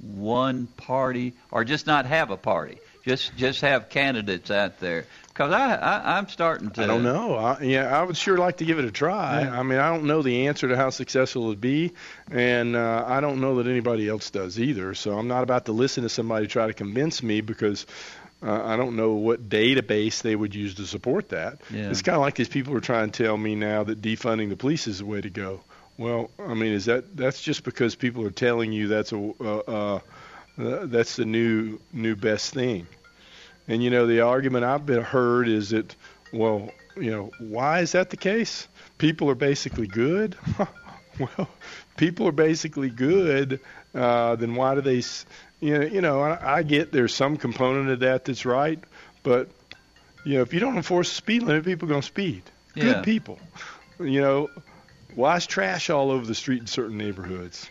one 0.00 0.66
party, 0.66 1.34
or 1.50 1.64
just 1.64 1.86
not 1.86 2.06
have 2.06 2.30
a 2.30 2.36
party? 2.36 2.78
Just 3.04 3.36
just 3.36 3.62
have 3.62 3.88
candidates 3.88 4.50
out 4.50 4.80
there. 4.80 5.06
Because 5.28 5.52
I, 5.52 5.76
I 5.76 6.18
I'm 6.18 6.28
starting 6.28 6.70
to. 6.70 6.82
I 6.82 6.86
don't 6.86 7.04
know. 7.04 7.36
I, 7.36 7.60
yeah, 7.62 7.96
I 7.96 8.02
would 8.02 8.16
sure 8.16 8.36
like 8.36 8.56
to 8.58 8.64
give 8.64 8.78
it 8.78 8.84
a 8.84 8.90
try. 8.90 9.42
Yeah. 9.42 9.58
I 9.58 9.62
mean, 9.62 9.78
I 9.78 9.88
don't 9.88 10.04
know 10.04 10.20
the 10.20 10.48
answer 10.48 10.68
to 10.68 10.76
how 10.76 10.90
successful 10.90 11.44
it 11.44 11.48
would 11.48 11.60
be, 11.60 11.92
and 12.30 12.74
uh, 12.74 13.04
I 13.06 13.20
don't 13.20 13.40
know 13.40 13.62
that 13.62 13.70
anybody 13.70 14.08
else 14.08 14.30
does 14.30 14.58
either. 14.58 14.94
So 14.94 15.16
I'm 15.16 15.28
not 15.28 15.44
about 15.44 15.66
to 15.66 15.72
listen 15.72 16.02
to 16.02 16.08
somebody 16.08 16.48
try 16.48 16.66
to 16.66 16.74
convince 16.74 17.22
me 17.22 17.40
because 17.40 17.86
uh, 18.42 18.62
I 18.64 18.76
don't 18.76 18.96
know 18.96 19.14
what 19.14 19.48
database 19.48 20.22
they 20.22 20.36
would 20.36 20.54
use 20.54 20.74
to 20.74 20.86
support 20.86 21.30
that. 21.30 21.60
Yeah. 21.70 21.90
It's 21.90 22.02
kind 22.02 22.16
of 22.16 22.22
like 22.22 22.36
these 22.36 22.48
people 22.48 22.76
are 22.76 22.80
trying 22.80 23.10
to 23.10 23.24
tell 23.24 23.36
me 23.36 23.54
now 23.54 23.84
that 23.84 24.00
defunding 24.00 24.48
the 24.48 24.56
police 24.56 24.86
is 24.86 24.98
the 24.98 25.06
way 25.06 25.20
to 25.20 25.30
go. 25.30 25.60
Well, 25.96 26.30
I 26.38 26.54
mean, 26.54 26.72
is 26.72 26.84
that 26.84 27.16
that's 27.16 27.42
just 27.42 27.64
because 27.64 27.96
people 27.96 28.24
are 28.24 28.30
telling 28.30 28.72
you 28.72 28.86
that's 28.86 29.12
a 29.12 29.32
uh, 29.40 29.44
uh, 29.44 30.00
uh, 30.58 30.86
that's 30.86 31.16
the 31.16 31.24
new 31.24 31.80
new 31.92 32.14
best 32.14 32.54
thing. 32.54 32.86
And 33.66 33.82
you 33.82 33.90
know, 33.90 34.06
the 34.06 34.20
argument 34.20 34.64
I've 34.64 34.86
been 34.86 35.02
heard 35.02 35.48
is 35.48 35.70
that, 35.70 35.94
well, 36.32 36.70
you 36.96 37.10
know, 37.10 37.32
why 37.40 37.80
is 37.80 37.92
that 37.92 38.10
the 38.10 38.16
case? 38.16 38.68
People 38.98 39.28
are 39.30 39.34
basically 39.34 39.88
good. 39.88 40.36
well, 41.18 41.48
people 41.96 42.28
are 42.28 42.32
basically 42.32 42.90
good. 42.90 43.60
Uh, 43.94 44.36
then 44.36 44.54
why 44.54 44.76
do 44.76 44.80
they? 44.80 45.02
You 45.60 45.78
know, 45.78 45.84
you 45.84 46.00
know, 46.00 46.20
I, 46.20 46.58
I 46.58 46.62
get 46.62 46.92
there's 46.92 47.14
some 47.14 47.36
component 47.36 47.90
of 47.90 48.00
that 48.00 48.24
that's 48.24 48.44
right, 48.44 48.78
but 49.22 49.48
you 50.24 50.34
know, 50.34 50.42
if 50.42 50.54
you 50.54 50.60
don't 50.60 50.76
enforce 50.76 51.08
the 51.08 51.14
speed 51.16 51.42
limit, 51.42 51.64
people 51.64 51.88
are 51.88 51.90
going 51.90 52.02
to 52.02 52.06
speed. 52.06 52.42
Yeah. 52.74 52.84
Good 52.84 53.04
people. 53.04 53.38
You 53.98 54.20
know, 54.20 54.50
why 55.14 55.36
is 55.36 55.46
trash 55.46 55.90
all 55.90 56.10
over 56.10 56.24
the 56.24 56.34
street 56.34 56.60
in 56.60 56.66
certain 56.66 56.96
neighborhoods? 56.96 57.68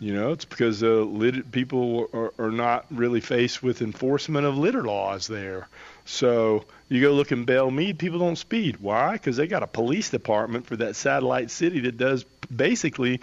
You 0.00 0.14
know, 0.14 0.30
it's 0.30 0.44
because 0.44 0.82
uh, 0.82 0.86
lit- 0.86 1.50
people 1.50 2.08
are, 2.12 2.32
are 2.38 2.50
not 2.52 2.86
really 2.90 3.20
faced 3.20 3.62
with 3.62 3.82
enforcement 3.82 4.46
of 4.46 4.56
litter 4.56 4.84
laws 4.84 5.26
there. 5.26 5.68
So 6.04 6.64
you 6.88 7.00
go 7.00 7.12
look 7.12 7.32
in 7.32 7.44
Belle 7.44 7.70
Meade, 7.70 7.98
people 7.98 8.20
don't 8.20 8.36
speed. 8.36 8.76
Why? 8.76 9.12
Because 9.12 9.36
they 9.36 9.48
got 9.48 9.64
a 9.64 9.66
police 9.66 10.10
department 10.10 10.66
for 10.66 10.76
that 10.76 10.94
satellite 10.94 11.50
city 11.50 11.80
that 11.80 11.96
does 11.96 12.24
basically 12.54 13.20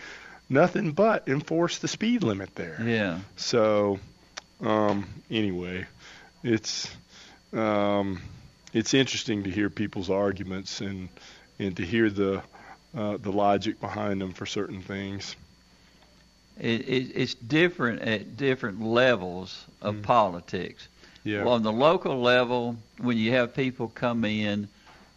nothing 0.49 0.91
but 0.91 1.27
enforce 1.27 1.79
the 1.79 1.87
speed 1.87 2.23
limit 2.23 2.55
there. 2.55 2.81
Yeah. 2.83 3.19
So, 3.35 3.99
um, 4.61 5.07
anyway, 5.29 5.85
it's 6.43 6.89
um, 7.53 8.21
it's 8.73 8.93
interesting 8.93 9.43
to 9.43 9.49
hear 9.49 9.69
people's 9.69 10.09
arguments 10.09 10.81
and 10.81 11.09
and 11.59 11.75
to 11.77 11.85
hear 11.85 12.09
the 12.09 12.41
uh, 12.95 13.17
the 13.17 13.31
logic 13.31 13.79
behind 13.79 14.21
them 14.21 14.33
for 14.33 14.45
certain 14.45 14.81
things. 14.81 15.35
It, 16.57 16.87
it, 16.87 17.11
it's 17.15 17.33
different 17.33 18.01
at 18.01 18.37
different 18.37 18.81
levels 18.81 19.65
of 19.81 20.01
politics. 20.03 20.87
Yeah. 21.25 21.43
Well, 21.43 21.55
on 21.55 21.63
the 21.63 21.71
local 21.71 22.21
level, 22.21 22.77
when 22.99 23.17
you 23.17 23.31
have 23.31 23.53
people 23.53 23.89
come 23.89 24.23
in 24.23 24.69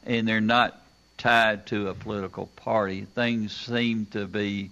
and 0.05 0.26
they're 0.26 0.41
not 0.41 0.83
tied 1.16 1.66
to 1.66 1.89
a 1.89 1.95
political 1.95 2.47
party, 2.57 3.03
things 3.03 3.55
seem 3.55 4.07
to 4.07 4.26
be 4.26 4.70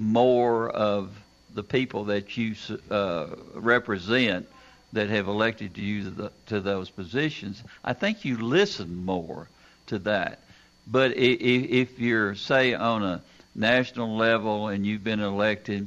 more 0.00 0.70
of 0.70 1.10
the 1.54 1.62
people 1.62 2.04
that 2.04 2.36
you 2.36 2.54
uh, 2.90 3.26
represent 3.54 4.48
that 4.94 5.10
have 5.10 5.28
elected 5.28 5.76
you 5.76 6.04
to, 6.04 6.10
the, 6.10 6.32
to 6.46 6.60
those 6.60 6.88
positions. 6.88 7.62
I 7.84 7.92
think 7.92 8.24
you 8.24 8.38
listen 8.38 9.04
more 9.04 9.46
to 9.88 9.98
that. 10.00 10.40
But 10.86 11.12
if 11.16 12.00
you're, 12.00 12.34
say, 12.34 12.72
on 12.72 13.04
a 13.04 13.20
national 13.54 14.16
level 14.16 14.68
and 14.68 14.86
you've 14.86 15.04
been 15.04 15.20
elected, 15.20 15.86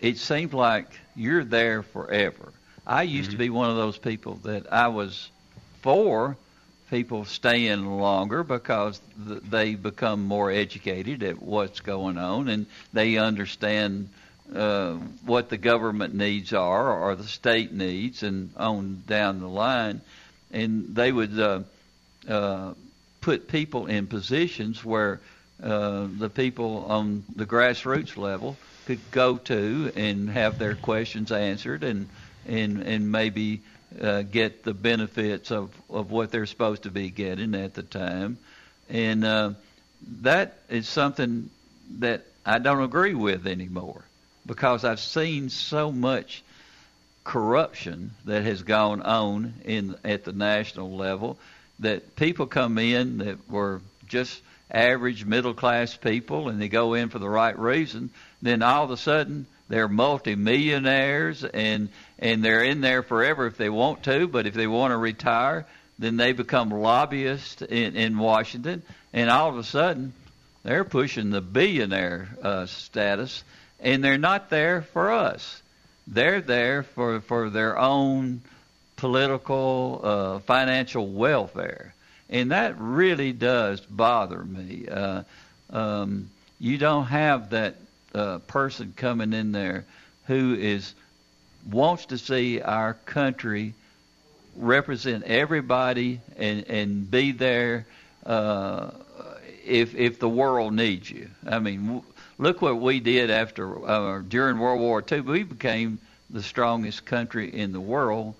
it 0.00 0.18
seems 0.18 0.52
like 0.52 0.88
you're 1.14 1.44
there 1.44 1.82
forever. 1.82 2.52
I 2.84 3.02
used 3.02 3.30
to 3.30 3.36
be 3.36 3.48
one 3.48 3.70
of 3.70 3.76
those 3.76 3.96
people 3.96 4.34
that 4.42 4.72
I 4.72 4.88
was 4.88 5.30
for 5.82 6.36
people 6.90 7.24
staying 7.24 7.84
longer 7.86 8.42
because 8.42 9.00
th- 9.26 9.42
they 9.42 9.74
become 9.74 10.24
more 10.24 10.50
educated 10.50 11.22
at 11.22 11.40
what's 11.40 11.80
going 11.80 12.18
on 12.18 12.48
and 12.48 12.66
they 12.92 13.18
understand 13.18 14.08
uh, 14.54 14.94
what 15.24 15.50
the 15.50 15.58
government 15.58 16.14
needs 16.14 16.52
are 16.52 16.90
or 16.90 17.14
the 17.14 17.24
state 17.24 17.72
needs 17.72 18.22
and 18.22 18.50
on 18.56 19.02
down 19.06 19.40
the 19.40 19.48
line. 19.48 20.00
And 20.50 20.94
they 20.94 21.12
would 21.12 21.38
uh, 21.38 21.60
uh, 22.28 22.74
put 23.20 23.48
people 23.48 23.86
in 23.86 24.06
positions 24.06 24.84
where 24.84 25.20
uh, 25.62 26.06
the 26.18 26.30
people 26.30 26.86
on 26.88 27.24
the 27.36 27.44
grassroots 27.46 28.16
level 28.16 28.56
could 28.86 29.00
go 29.10 29.36
to 29.36 29.92
and 29.96 30.30
have 30.30 30.58
their 30.58 30.74
questions 30.74 31.30
answered 31.30 31.84
and 31.84 32.08
and 32.46 32.80
and 32.82 33.12
maybe 33.12 33.60
uh, 34.00 34.22
get 34.22 34.64
the 34.64 34.74
benefits 34.74 35.50
of 35.50 35.70
of 35.88 36.10
what 36.10 36.30
they're 36.30 36.46
supposed 36.46 36.82
to 36.84 36.90
be 36.90 37.10
getting 37.10 37.54
at 37.54 37.74
the 37.74 37.82
time, 37.82 38.38
and 38.88 39.24
uh, 39.24 39.52
that 40.22 40.58
is 40.68 40.88
something 40.88 41.50
that 41.98 42.24
I 42.44 42.58
don't 42.58 42.82
agree 42.82 43.14
with 43.14 43.46
anymore 43.46 44.04
because 44.46 44.84
I've 44.84 45.00
seen 45.00 45.50
so 45.50 45.92
much 45.92 46.42
corruption 47.24 48.12
that 48.24 48.42
has 48.42 48.62
gone 48.62 49.02
on 49.02 49.54
in 49.64 49.94
at 50.04 50.24
the 50.24 50.32
national 50.32 50.96
level 50.96 51.38
that 51.80 52.16
people 52.16 52.46
come 52.46 52.78
in 52.78 53.18
that 53.18 53.50
were 53.50 53.82
just 54.06 54.40
average 54.70 55.24
middle 55.24 55.54
class 55.54 55.94
people 55.94 56.48
and 56.48 56.60
they 56.60 56.68
go 56.68 56.94
in 56.94 57.10
for 57.10 57.18
the 57.18 57.28
right 57.28 57.58
reason. 57.58 58.10
Then 58.40 58.62
all 58.62 58.84
of 58.84 58.90
a 58.90 58.96
sudden 58.96 59.46
they're 59.68 59.88
multimillionaires 59.88 61.44
and 61.44 61.90
and 62.18 62.44
they're 62.44 62.64
in 62.64 62.80
there 62.80 63.02
forever 63.02 63.46
if 63.46 63.56
they 63.56 63.68
want 63.68 64.02
to 64.02 64.26
but 64.26 64.46
if 64.46 64.54
they 64.54 64.66
want 64.66 64.92
to 64.92 64.96
retire 64.96 65.66
then 65.98 66.16
they 66.16 66.32
become 66.32 66.70
lobbyists 66.70 67.62
in 67.62 67.96
in 67.96 68.18
Washington. 68.18 68.82
And 69.12 69.30
all 69.30 69.48
of 69.48 69.58
a 69.58 69.64
sudden 69.64 70.12
they're 70.62 70.84
pushing 70.84 71.30
the 71.30 71.40
billionaire 71.40 72.28
uh, 72.42 72.66
status 72.66 73.42
and 73.80 74.02
they're 74.02 74.18
not 74.18 74.50
there 74.50 74.82
for 74.82 75.10
us. 75.10 75.62
They're 76.06 76.40
there 76.40 76.82
for 76.82 77.20
for 77.20 77.50
their 77.50 77.78
own 77.78 78.42
political 78.96 80.00
uh, 80.02 80.38
financial 80.40 81.06
welfare. 81.06 81.94
And 82.30 82.50
that 82.50 82.78
really 82.78 83.32
does 83.32 83.80
bother 83.80 84.42
me. 84.42 84.86
Uh, 84.88 85.22
um, 85.70 86.30
you 86.60 86.76
don't 86.76 87.06
have 87.06 87.50
that 87.50 87.76
uh, 88.14 88.38
person 88.40 88.92
coming 88.96 89.32
in 89.32 89.52
there 89.52 89.84
who 90.26 90.54
is 90.54 90.92
wants 91.70 92.06
to 92.06 92.18
see 92.18 92.60
our 92.60 92.94
country 93.04 93.74
represent 94.56 95.24
everybody 95.24 96.20
and 96.36 96.64
and 96.68 97.10
be 97.10 97.32
there 97.32 97.86
uh, 98.26 98.90
if 99.64 99.94
if 99.94 100.18
the 100.18 100.28
world 100.28 100.72
needs 100.72 101.10
you. 101.10 101.28
I 101.46 101.58
mean, 101.58 102.02
look 102.38 102.62
what 102.62 102.80
we 102.80 103.00
did 103.00 103.30
after 103.30 103.86
uh, 103.86 104.22
during 104.26 104.58
World 104.58 104.80
War 104.80 105.04
II. 105.10 105.20
We 105.20 105.42
became 105.44 105.98
the 106.30 106.42
strongest 106.42 107.06
country 107.06 107.48
in 107.52 107.72
the 107.72 107.80
world 107.80 108.34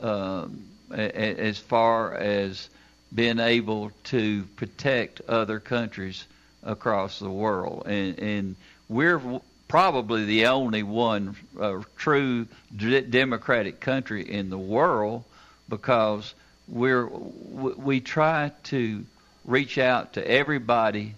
uh, 0.00 0.46
as 0.90 1.58
far 1.58 2.14
as 2.14 2.68
being 3.14 3.38
able 3.38 3.90
to 4.04 4.44
protect 4.56 5.20
other 5.28 5.60
countries 5.60 6.24
across 6.62 7.18
the 7.18 7.30
world, 7.30 7.84
and, 7.86 8.18
and 8.18 8.56
we're 8.88 9.20
probably 9.68 10.24
the 10.24 10.46
only 10.46 10.82
one 10.82 11.36
uh, 11.60 11.80
true 11.96 12.46
d- 12.74 13.00
democratic 13.00 13.80
country 13.80 14.22
in 14.22 14.50
the 14.50 14.58
world 14.58 15.24
because 15.68 16.34
we're 16.68 17.06
we 17.06 18.00
try 18.00 18.52
to 18.64 19.04
reach 19.44 19.78
out 19.78 20.14
to 20.14 20.26
everybody 20.26 21.14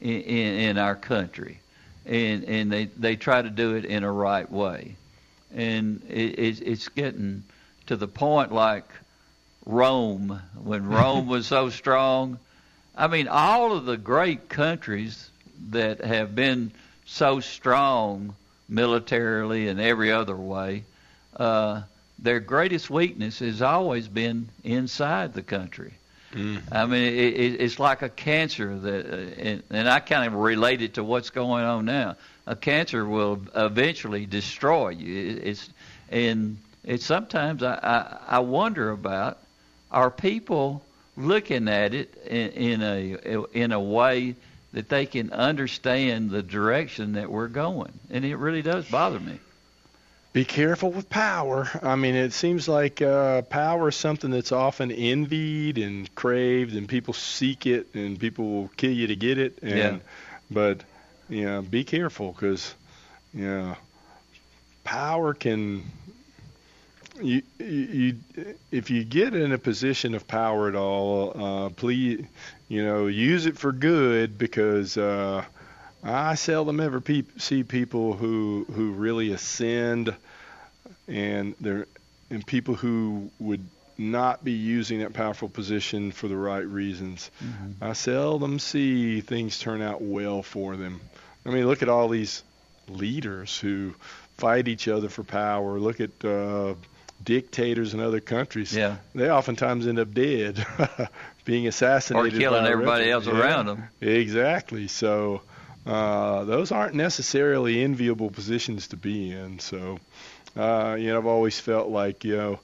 in, 0.00 0.20
in, 0.20 0.60
in 0.60 0.78
our 0.78 0.94
country, 0.94 1.58
and 2.04 2.44
and 2.44 2.72
they 2.72 2.86
they 2.86 3.16
try 3.16 3.42
to 3.42 3.50
do 3.50 3.74
it 3.74 3.84
in 3.84 4.04
a 4.04 4.12
right 4.12 4.50
way, 4.50 4.96
and 5.54 6.02
it, 6.08 6.38
it's, 6.38 6.60
it's 6.60 6.88
getting 6.88 7.44
to 7.86 7.96
the 7.96 8.08
point 8.08 8.52
like 8.52 8.88
Rome 9.64 10.40
when 10.62 10.86
Rome 10.88 11.26
was 11.26 11.46
so 11.46 11.70
strong. 11.70 12.38
I 12.94 13.08
mean, 13.08 13.28
all 13.28 13.72
of 13.72 13.84
the 13.84 13.98
great 13.98 14.48
countries 14.48 15.30
that 15.70 16.00
have 16.00 16.34
been 16.34 16.72
so 17.06 17.40
strong 17.40 18.34
militarily 18.68 19.68
and 19.68 19.80
every 19.80 20.12
other 20.12 20.36
way, 20.36 20.84
uh, 21.36 21.82
their 22.18 22.40
greatest 22.40 22.90
weakness 22.90 23.38
has 23.38 23.62
always 23.62 24.08
been 24.08 24.48
inside 24.64 25.32
the 25.34 25.42
country. 25.42 25.94
Mm. 26.32 26.60
I 26.70 26.86
mean, 26.86 27.02
it, 27.02 27.34
it, 27.34 27.60
it's 27.60 27.78
like 27.78 28.02
a 28.02 28.08
cancer 28.08 28.76
that, 28.76 29.06
uh, 29.06 29.40
and, 29.40 29.62
and 29.70 29.88
I 29.88 30.00
kind 30.00 30.26
of 30.26 30.34
relate 30.34 30.82
it 30.82 30.94
to 30.94 31.04
what's 31.04 31.30
going 31.30 31.64
on 31.64 31.84
now. 31.84 32.16
A 32.46 32.56
cancer 32.56 33.06
will 33.06 33.40
eventually 33.54 34.26
destroy 34.26 34.90
you. 34.90 35.30
It, 35.30 35.46
it's 35.46 35.70
and 36.10 36.58
it's 36.84 37.04
sometimes 37.04 37.62
I, 37.62 37.78
I 37.82 38.36
I 38.36 38.38
wonder 38.40 38.90
about 38.90 39.38
are 39.90 40.10
people 40.10 40.82
looking 41.16 41.68
at 41.68 41.94
it 41.94 42.14
in, 42.26 42.50
in 42.50 42.82
a 42.82 43.44
in 43.52 43.72
a 43.72 43.80
way 43.80 44.36
that 44.76 44.90
they 44.90 45.06
can 45.06 45.32
understand 45.32 46.28
the 46.28 46.42
direction 46.42 47.14
that 47.14 47.30
we're 47.30 47.48
going? 47.48 47.98
And 48.10 48.26
it 48.26 48.36
really 48.36 48.60
does 48.60 48.86
bother 48.86 49.18
me. 49.18 49.40
Be 50.34 50.44
careful 50.44 50.92
with 50.92 51.08
power. 51.08 51.66
I 51.82 51.96
mean, 51.96 52.14
it 52.14 52.34
seems 52.34 52.68
like 52.68 53.00
uh, 53.00 53.40
power 53.40 53.88
is 53.88 53.96
something 53.96 54.30
that's 54.30 54.52
often 54.52 54.92
envied 54.92 55.78
and 55.78 56.14
craved, 56.14 56.76
and 56.76 56.86
people 56.86 57.14
seek 57.14 57.64
it, 57.64 57.86
and 57.94 58.20
people 58.20 58.50
will 58.50 58.70
kill 58.76 58.92
you 58.92 59.06
to 59.06 59.16
get 59.16 59.38
it. 59.38 59.60
And, 59.62 59.78
Yeah. 59.78 59.96
But 60.50 60.82
you 61.30 61.46
know, 61.46 61.62
be 61.62 61.82
careful 61.82 62.32
because 62.32 62.74
you 63.32 63.46
know, 63.46 63.76
power 64.84 65.32
can 65.32 65.90
you, 67.22 67.40
you 67.58 68.16
if 68.70 68.90
you 68.90 69.04
get 69.04 69.34
in 69.34 69.52
a 69.52 69.58
position 69.58 70.14
of 70.14 70.28
power 70.28 70.68
at 70.68 70.74
all, 70.74 71.32
uh, 71.34 71.68
please, 71.70 72.26
you 72.68 72.84
know, 72.84 73.06
use 73.06 73.46
it 73.46 73.58
for 73.58 73.72
good 73.72 74.38
because 74.38 74.96
uh, 74.96 75.44
I 76.02 76.34
seldom 76.34 76.80
ever 76.80 77.00
peop 77.00 77.40
see 77.40 77.62
people 77.62 78.14
who 78.14 78.66
who 78.72 78.92
really 78.92 79.32
ascend, 79.32 80.14
and 81.08 81.54
they're 81.60 81.86
and 82.30 82.46
people 82.46 82.74
who 82.74 83.30
would 83.38 83.66
not 83.98 84.44
be 84.44 84.52
using 84.52 85.00
that 85.00 85.14
powerful 85.14 85.48
position 85.48 86.12
for 86.12 86.28
the 86.28 86.36
right 86.36 86.66
reasons. 86.66 87.30
Mm-hmm. 87.42 87.84
I 87.84 87.92
seldom 87.94 88.58
see 88.58 89.20
things 89.20 89.58
turn 89.58 89.80
out 89.80 90.02
well 90.02 90.42
for 90.42 90.76
them. 90.76 91.00
I 91.46 91.50
mean, 91.50 91.66
look 91.66 91.82
at 91.82 91.88
all 91.88 92.08
these 92.08 92.42
leaders 92.88 93.58
who 93.58 93.94
fight 94.36 94.68
each 94.68 94.88
other 94.88 95.08
for 95.08 95.24
power. 95.24 95.78
Look 95.78 96.00
at 96.00 96.24
uh, 96.24 96.74
dictators 97.22 97.94
in 97.94 98.00
other 98.00 98.20
countries. 98.20 98.74
Yeah. 98.74 98.96
They 99.14 99.30
oftentimes 99.30 99.86
end 99.86 99.98
up 99.98 100.12
dead, 100.12 100.64
being 101.46 101.66
assassinated. 101.66 102.34
Or 102.34 102.38
killing 102.38 102.66
everybody 102.66 103.10
else 103.10 103.24
rebel. 103.26 103.40
around 103.40 103.66
them. 103.66 103.88
Exactly. 104.02 104.88
So 104.88 105.40
uh, 105.86 106.44
those 106.44 106.72
aren't 106.72 106.94
necessarily 106.94 107.82
enviable 107.82 108.28
positions 108.30 108.88
to 108.88 108.96
be 108.96 109.30
in. 109.32 109.60
So, 109.60 109.98
uh, 110.54 110.96
you 110.98 111.08
know, 111.08 111.16
I've 111.18 111.26
always 111.26 111.58
felt 111.58 111.88
like, 111.88 112.24
you 112.24 112.36
know, 112.36 112.60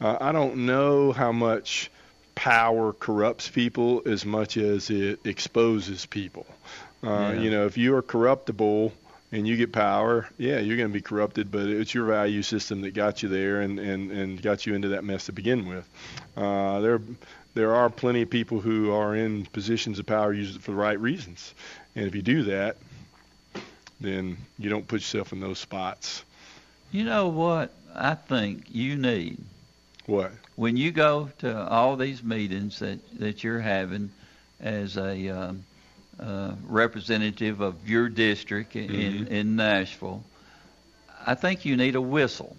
uh, 0.00 0.18
I 0.20 0.32
don't 0.32 0.66
know 0.66 1.12
how 1.12 1.32
much 1.32 1.90
power 2.34 2.92
corrupts 2.92 3.48
people 3.48 4.02
as 4.04 4.26
much 4.26 4.56
as 4.56 4.90
it 4.90 5.20
exposes 5.24 6.04
people. 6.04 6.46
Uh, 7.02 7.08
Yeah. 7.08 7.40
You 7.40 7.50
know, 7.50 7.66
if 7.66 7.78
you 7.78 7.94
are 7.94 8.02
corruptible 8.02 8.92
and 9.30 9.46
you 9.46 9.56
get 9.56 9.72
power, 9.72 10.28
yeah, 10.36 10.58
you're 10.58 10.76
going 10.76 10.88
to 10.88 10.92
be 10.92 11.00
corrupted, 11.00 11.52
but 11.52 11.66
it's 11.66 11.94
your 11.94 12.06
value 12.06 12.42
system 12.42 12.80
that 12.80 12.94
got 12.94 13.22
you 13.22 13.28
there 13.28 13.60
and, 13.60 13.78
and, 13.78 14.10
and 14.10 14.42
got 14.42 14.66
you 14.66 14.74
into 14.74 14.88
that 14.88 15.04
mess 15.04 15.26
to 15.26 15.32
begin 15.32 15.68
with. 15.68 15.88
Uh, 16.36 16.80
there, 16.80 17.00
there 17.54 17.74
are 17.74 17.88
plenty 17.88 18.22
of 18.22 18.30
people 18.30 18.60
who 18.60 18.92
are 18.92 19.14
in 19.14 19.46
positions 19.46 19.98
of 19.98 20.06
power 20.06 20.32
use 20.32 20.56
it 20.56 20.62
for 20.62 20.72
the 20.72 20.76
right 20.76 20.98
reasons. 20.98 21.54
And 21.94 22.06
if 22.06 22.14
you 22.14 22.22
do 22.22 22.42
that, 22.44 22.76
then 24.00 24.36
you 24.58 24.68
don't 24.70 24.86
put 24.86 24.96
yourself 25.00 25.32
in 25.32 25.40
those 25.40 25.58
spots. 25.58 26.24
You 26.90 27.04
know 27.04 27.28
what 27.28 27.72
I 27.94 28.14
think 28.14 28.66
you 28.70 28.96
need? 28.96 29.38
What? 30.06 30.32
When 30.56 30.76
you 30.76 30.92
go 30.92 31.30
to 31.38 31.68
all 31.68 31.96
these 31.96 32.22
meetings 32.22 32.80
that, 32.80 32.98
that 33.18 33.42
you're 33.42 33.60
having 33.60 34.10
as 34.60 34.96
a 34.96 35.28
um, 35.28 35.64
uh, 36.20 36.54
representative 36.66 37.60
of 37.60 37.88
your 37.88 38.08
district 38.08 38.76
in, 38.76 38.88
Mhm. 38.90 39.28
in 39.28 39.56
Nashville, 39.56 40.22
I 41.26 41.34
think 41.34 41.64
you 41.64 41.76
need 41.76 41.94
a 41.94 42.00
whistle. 42.00 42.56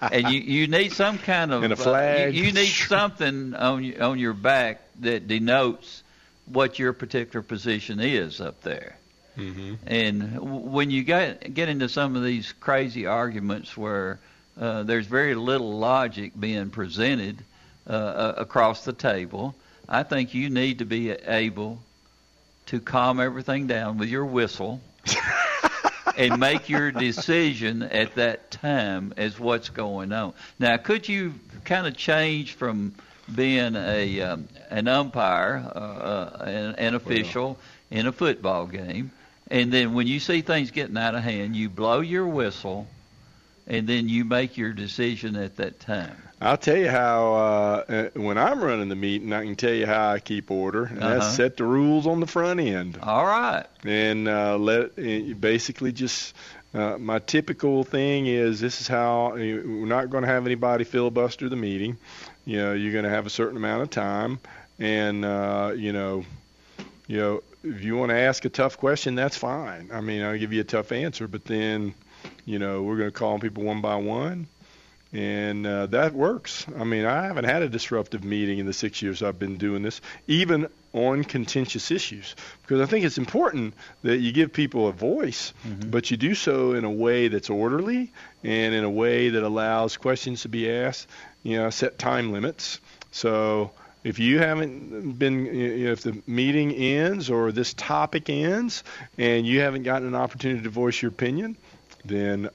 And 0.00 0.28
you, 0.30 0.40
you 0.40 0.66
need 0.66 0.92
some 0.92 1.18
kind 1.18 1.52
of 1.52 1.62
And 1.62 1.72
a 1.72 1.76
uh, 1.76 1.78
flag. 1.78 2.34
you, 2.34 2.44
you 2.44 2.52
need 2.52 2.66
something 2.68 3.54
on 3.54 4.00
on 4.00 4.18
your 4.18 4.32
back 4.32 4.80
that 5.00 5.26
denotes 5.28 6.02
what 6.46 6.78
your 6.78 6.92
particular 6.92 7.42
position 7.42 8.00
is 8.00 8.40
up 8.40 8.62
there. 8.62 8.96
Mm-hmm. 9.36 9.74
And 9.86 10.34
w- 10.34 10.54
when 10.60 10.90
you 10.90 11.02
get 11.02 11.52
get 11.52 11.68
into 11.68 11.88
some 11.88 12.16
of 12.16 12.24
these 12.24 12.52
crazy 12.60 13.06
arguments 13.06 13.76
where 13.76 14.18
uh, 14.58 14.82
there's 14.84 15.06
very 15.06 15.34
little 15.34 15.78
logic 15.78 16.32
being 16.38 16.70
presented 16.70 17.38
uh, 17.88 17.92
uh, 17.92 18.34
across 18.38 18.84
the 18.84 18.92
table, 18.92 19.54
I 19.88 20.02
think 20.02 20.34
you 20.34 20.48
need 20.50 20.78
to 20.78 20.84
be 20.84 21.10
able 21.10 21.80
to 22.66 22.80
calm 22.80 23.20
everything 23.20 23.66
down 23.66 23.98
with 23.98 24.08
your 24.08 24.24
whistle 24.24 24.80
and 26.16 26.38
make 26.40 26.68
your 26.68 26.90
decision 26.90 27.82
at 27.82 28.14
that 28.14 28.50
time 28.50 29.14
as 29.16 29.38
what's 29.38 29.68
going 29.68 30.12
on. 30.12 30.32
Now, 30.58 30.76
could 30.76 31.08
you 31.08 31.34
kind 31.64 31.86
of 31.86 31.96
change 31.96 32.54
from 32.54 32.94
being 33.34 33.74
a 33.76 34.20
um, 34.20 34.48
an 34.70 34.88
umpire, 34.88 35.70
uh, 35.74 35.78
uh, 35.78 36.44
an, 36.44 36.74
an 36.76 36.94
official 36.94 37.58
in 37.90 38.06
a 38.06 38.12
football 38.12 38.66
game, 38.66 39.10
and 39.50 39.72
then 39.72 39.94
when 39.94 40.06
you 40.06 40.20
see 40.20 40.42
things 40.42 40.70
getting 40.70 40.96
out 40.96 41.14
of 41.14 41.22
hand, 41.22 41.56
you 41.56 41.68
blow 41.68 42.00
your 42.00 42.26
whistle 42.26 42.86
and 43.66 43.86
then 43.88 44.08
you 44.08 44.24
make 44.24 44.56
your 44.56 44.72
decision 44.72 45.36
at 45.36 45.56
that 45.56 45.80
time. 45.80 46.16
I'll 46.40 46.58
tell 46.58 46.76
you 46.76 46.90
how 46.90 47.34
uh, 47.34 47.84
uh, 47.88 48.08
when 48.20 48.36
I'm 48.36 48.62
running 48.62 48.88
the 48.90 48.94
meeting, 48.96 49.32
I 49.32 49.44
can 49.44 49.56
tell 49.56 49.72
you 49.72 49.86
how 49.86 50.10
I 50.10 50.18
keep 50.20 50.50
order, 50.50 50.84
and 50.84 50.98
Uh-huh. 51.02 51.14
that's 51.14 51.34
set 51.34 51.56
the 51.56 51.64
rules 51.64 52.06
on 52.06 52.20
the 52.20 52.26
front 52.26 52.60
end. 52.60 52.98
All 53.02 53.24
right. 53.24 53.64
And 53.84 54.28
uh, 54.28 54.58
let 54.58 54.98
uh, 54.98 55.34
basically 55.40 55.92
just 55.92 56.34
uh, 56.74 56.98
my 56.98 57.20
typical 57.20 57.84
thing 57.84 58.26
is 58.26 58.60
this 58.60 58.82
is 58.82 58.88
how 58.88 59.32
we're 59.34 59.86
not 59.86 60.10
going 60.10 60.22
to 60.24 60.28
have 60.28 60.44
anybody 60.44 60.84
filibuster 60.84 61.48
the 61.48 61.56
meeting. 61.56 61.96
You 62.44 62.58
know, 62.58 62.72
you're 62.74 62.92
going 62.92 63.04
to 63.04 63.10
have 63.10 63.24
a 63.26 63.30
certain 63.30 63.56
amount 63.56 63.82
of 63.82 63.90
time, 63.90 64.38
and 64.78 65.24
uh, 65.24 65.72
you 65.74 65.92
know, 65.94 66.24
you 67.06 67.16
know, 67.16 67.42
if 67.64 67.82
you 67.82 67.96
want 67.96 68.10
to 68.10 68.16
ask 68.18 68.44
a 68.44 68.50
tough 68.50 68.76
question, 68.76 69.14
that's 69.14 69.36
fine. 69.38 69.88
I 69.92 70.00
mean, 70.02 70.22
I'll 70.22 70.36
give 70.38 70.52
you 70.52 70.60
a 70.60 70.64
tough 70.64 70.92
answer, 70.92 71.26
but 71.26 71.44
then, 71.46 71.94
you 72.44 72.58
know, 72.58 72.82
we're 72.82 72.98
going 72.98 73.08
to 73.10 73.18
call 73.18 73.38
people 73.38 73.64
one 73.64 73.80
by 73.80 73.96
one, 73.96 74.46
and 75.16 75.66
uh, 75.66 75.86
that 75.86 76.12
works. 76.12 76.66
I 76.78 76.84
mean, 76.84 77.06
I 77.06 77.24
haven't 77.24 77.46
had 77.46 77.62
a 77.62 77.70
disruptive 77.70 78.22
meeting 78.22 78.58
in 78.58 78.66
the 78.66 78.74
six 78.74 79.00
years 79.00 79.22
I've 79.22 79.38
been 79.38 79.56
doing 79.56 79.82
this, 79.82 80.02
even 80.26 80.68
on 80.92 81.24
contentious 81.24 81.90
issues, 81.90 82.36
because 82.60 82.82
I 82.82 82.86
think 82.86 83.06
it's 83.06 83.16
important 83.16 83.72
that 84.02 84.18
you 84.18 84.30
give 84.30 84.52
people 84.52 84.88
a 84.88 84.92
voice, 84.92 85.54
but 85.64 86.10
you 86.10 86.18
do 86.18 86.34
so 86.34 86.74
in 86.74 86.84
a 86.84 86.90
way 86.90 87.28
that's 87.28 87.48
orderly 87.48 88.12
and 88.44 88.74
in 88.74 88.84
a 88.84 88.90
way 88.90 89.30
that 89.30 89.42
allows 89.42 89.96
questions 89.96 90.42
to 90.42 90.50
be 90.50 90.70
asked. 90.70 91.08
You 91.42 91.58
know, 91.58 91.70
set 91.70 91.98
time 91.98 92.30
limits. 92.30 92.78
So 93.10 93.70
if 94.04 94.18
you 94.18 94.38
haven't 94.40 95.18
been, 95.18 95.46
you 95.46 95.86
know, 95.86 95.92
if 95.92 96.02
the 96.02 96.20
meeting 96.26 96.72
ends 96.72 97.30
or 97.30 97.52
this 97.52 97.72
topic 97.72 98.28
ends 98.28 98.84
and 99.16 99.46
you 99.46 99.60
haven't 99.60 99.84
gotten 99.84 100.08
an 100.08 100.14
opportunity 100.14 100.62
to 100.62 100.70
voice 100.70 101.00
your 101.00 101.10
opinion, 101.10 101.56
then 102.04 102.50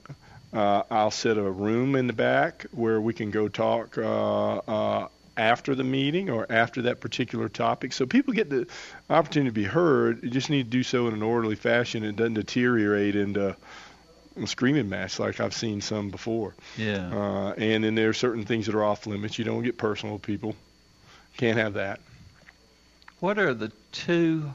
uh, 0.53 0.83
I'll 0.91 1.11
set 1.11 1.37
a 1.37 1.41
room 1.41 1.95
in 1.95 2.07
the 2.07 2.13
back 2.13 2.65
where 2.71 2.99
we 2.99 3.13
can 3.13 3.31
go 3.31 3.47
talk 3.47 3.97
uh, 3.97 4.57
uh, 4.57 5.07
after 5.37 5.75
the 5.75 5.83
meeting 5.83 6.29
or 6.29 6.45
after 6.49 6.83
that 6.83 6.99
particular 6.99 7.47
topic. 7.47 7.93
So 7.93 8.05
people 8.05 8.33
get 8.33 8.49
the 8.49 8.67
opportunity 9.09 9.49
to 9.49 9.53
be 9.53 9.63
heard. 9.63 10.23
You 10.23 10.29
just 10.29 10.49
need 10.49 10.63
to 10.63 10.69
do 10.69 10.83
so 10.83 11.07
in 11.07 11.13
an 11.13 11.23
orderly 11.23 11.55
fashion. 11.55 12.03
It 12.03 12.17
doesn't 12.17 12.33
deteriorate 12.33 13.15
into 13.15 13.55
a 14.41 14.47
screaming 14.47 14.89
match 14.89 15.19
like 15.19 15.39
I've 15.39 15.53
seen 15.53 15.79
some 15.79 16.09
before. 16.09 16.53
Yeah. 16.77 17.09
Uh, 17.13 17.53
and 17.57 17.83
then 17.83 17.95
there 17.95 18.09
are 18.09 18.13
certain 18.13 18.45
things 18.45 18.65
that 18.65 18.75
are 18.75 18.83
off 18.83 19.07
limits. 19.07 19.39
You 19.39 19.45
don't 19.45 19.63
get 19.63 19.77
personal 19.77 20.15
with 20.15 20.23
people. 20.23 20.55
Can't 21.37 21.57
have 21.57 21.73
that. 21.73 22.01
What 23.21 23.39
are 23.39 23.53
the 23.53 23.71
two 23.91 24.51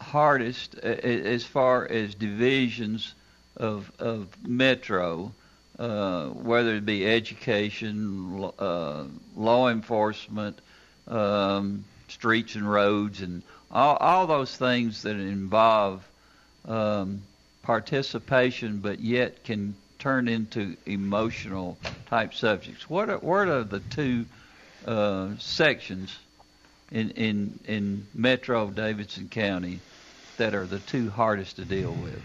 hardest 0.00 0.76
as 0.76 1.44
far 1.44 1.86
as 1.86 2.14
divisions 2.14 3.14
of 3.60 3.92
of 3.98 4.26
metro, 4.42 5.32
uh, 5.78 6.28
whether 6.28 6.74
it 6.74 6.86
be 6.86 7.06
education, 7.06 8.50
uh, 8.58 9.04
law 9.36 9.68
enforcement, 9.68 10.60
um, 11.06 11.84
streets 12.08 12.54
and 12.54 12.70
roads, 12.70 13.20
and 13.20 13.42
all, 13.70 13.96
all 13.96 14.26
those 14.26 14.56
things 14.56 15.02
that 15.02 15.16
involve 15.16 16.02
um, 16.66 17.22
participation, 17.62 18.78
but 18.78 18.98
yet 19.00 19.44
can 19.44 19.74
turn 19.98 20.26
into 20.26 20.76
emotional 20.86 21.76
type 22.08 22.32
subjects. 22.32 22.88
What 22.88 23.10
are, 23.10 23.18
what 23.18 23.48
are 23.48 23.64
the 23.64 23.80
two 23.80 24.24
uh, 24.86 25.28
sections 25.38 26.16
in, 26.90 27.10
in 27.10 27.60
in 27.66 28.06
Metro 28.14 28.70
Davidson 28.70 29.28
County 29.28 29.80
that 30.38 30.54
are 30.54 30.66
the 30.66 30.78
two 30.78 31.10
hardest 31.10 31.56
to 31.56 31.66
deal 31.66 31.92
with? 31.92 32.22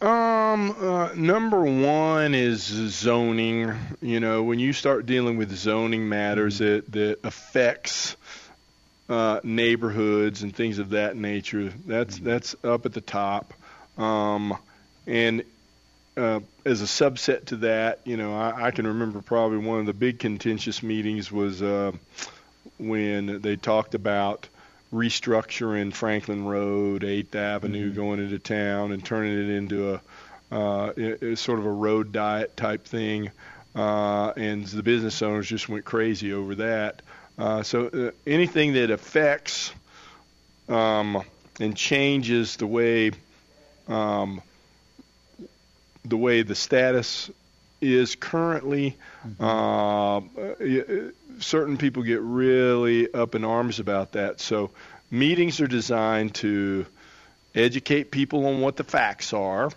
Um, 0.00 0.76
uh, 0.80 1.10
number 1.16 1.60
one 1.60 2.32
is 2.32 2.62
zoning. 2.62 3.74
You 4.00 4.20
know, 4.20 4.44
when 4.44 4.60
you 4.60 4.72
start 4.72 5.06
dealing 5.06 5.36
with 5.38 5.52
zoning 5.56 6.08
matters 6.08 6.58
that 6.58 6.90
that 6.92 7.18
affects 7.24 8.16
uh, 9.08 9.40
neighborhoods 9.42 10.44
and 10.44 10.54
things 10.54 10.78
of 10.78 10.90
that 10.90 11.16
nature, 11.16 11.72
that's 11.84 12.16
that's 12.16 12.54
up 12.62 12.86
at 12.86 12.92
the 12.92 13.00
top. 13.00 13.52
Um, 13.96 14.56
and 15.08 15.42
uh, 16.16 16.40
as 16.64 16.80
a 16.80 16.84
subset 16.84 17.46
to 17.46 17.56
that, 17.56 17.98
you 18.04 18.16
know, 18.16 18.36
I, 18.36 18.66
I 18.66 18.70
can 18.70 18.86
remember 18.86 19.20
probably 19.20 19.58
one 19.58 19.80
of 19.80 19.86
the 19.86 19.92
big 19.92 20.20
contentious 20.20 20.80
meetings 20.80 21.32
was 21.32 21.60
uh, 21.60 21.90
when 22.78 23.40
they 23.40 23.56
talked 23.56 23.96
about 23.96 24.48
restructuring 24.92 25.92
Franklin 25.92 26.46
Road, 26.46 27.04
Eighth 27.04 27.34
Avenue, 27.34 27.92
going 27.92 28.20
into 28.20 28.38
town 28.38 28.92
and 28.92 29.04
turning 29.04 29.32
it 29.38 29.50
into 29.50 29.94
a, 29.94 30.00
uh, 30.50 30.92
i- 30.96 31.16
i- 31.22 31.34
sort 31.34 31.58
of 31.58 31.66
a 31.66 31.70
road 31.70 32.12
diet 32.12 32.56
type 32.56 32.86
thing. 32.86 33.30
Uh, 33.76 34.32
and 34.36 34.66
the 34.66 34.82
business 34.82 35.20
owners 35.22 35.46
just 35.46 35.68
went 35.68 35.84
crazy 35.84 36.32
over 36.32 36.54
that. 36.56 37.02
Uh, 37.38 37.62
so 37.62 37.86
uh, 37.86 38.10
anything 38.26 38.72
that 38.72 38.90
affects 38.90 39.72
um, 40.68 41.22
and 41.60 41.76
changes 41.76 42.56
the 42.56 42.66
way 42.66 43.10
um, 43.88 44.42
the 46.04 46.16
way 46.16 46.42
the 46.42 46.54
status 46.54 47.30
is 47.80 48.14
currently. 48.16 48.96
Y- 49.38 49.44
uh, 49.46 51.10
certain 51.40 51.76
people 51.76 52.02
get 52.02 52.20
really 52.20 53.12
up 53.12 53.34
in 53.34 53.44
arms 53.44 53.80
about 53.80 54.12
that. 54.12 54.40
So 54.40 54.70
meetings 55.10 55.60
are 55.60 55.66
designed 55.66 56.34
to 56.36 56.86
educate 57.54 58.10
people 58.10 58.46
on 58.46 58.60
what 58.60 58.76
the 58.76 58.84
facts 58.84 59.32
are 59.32 59.70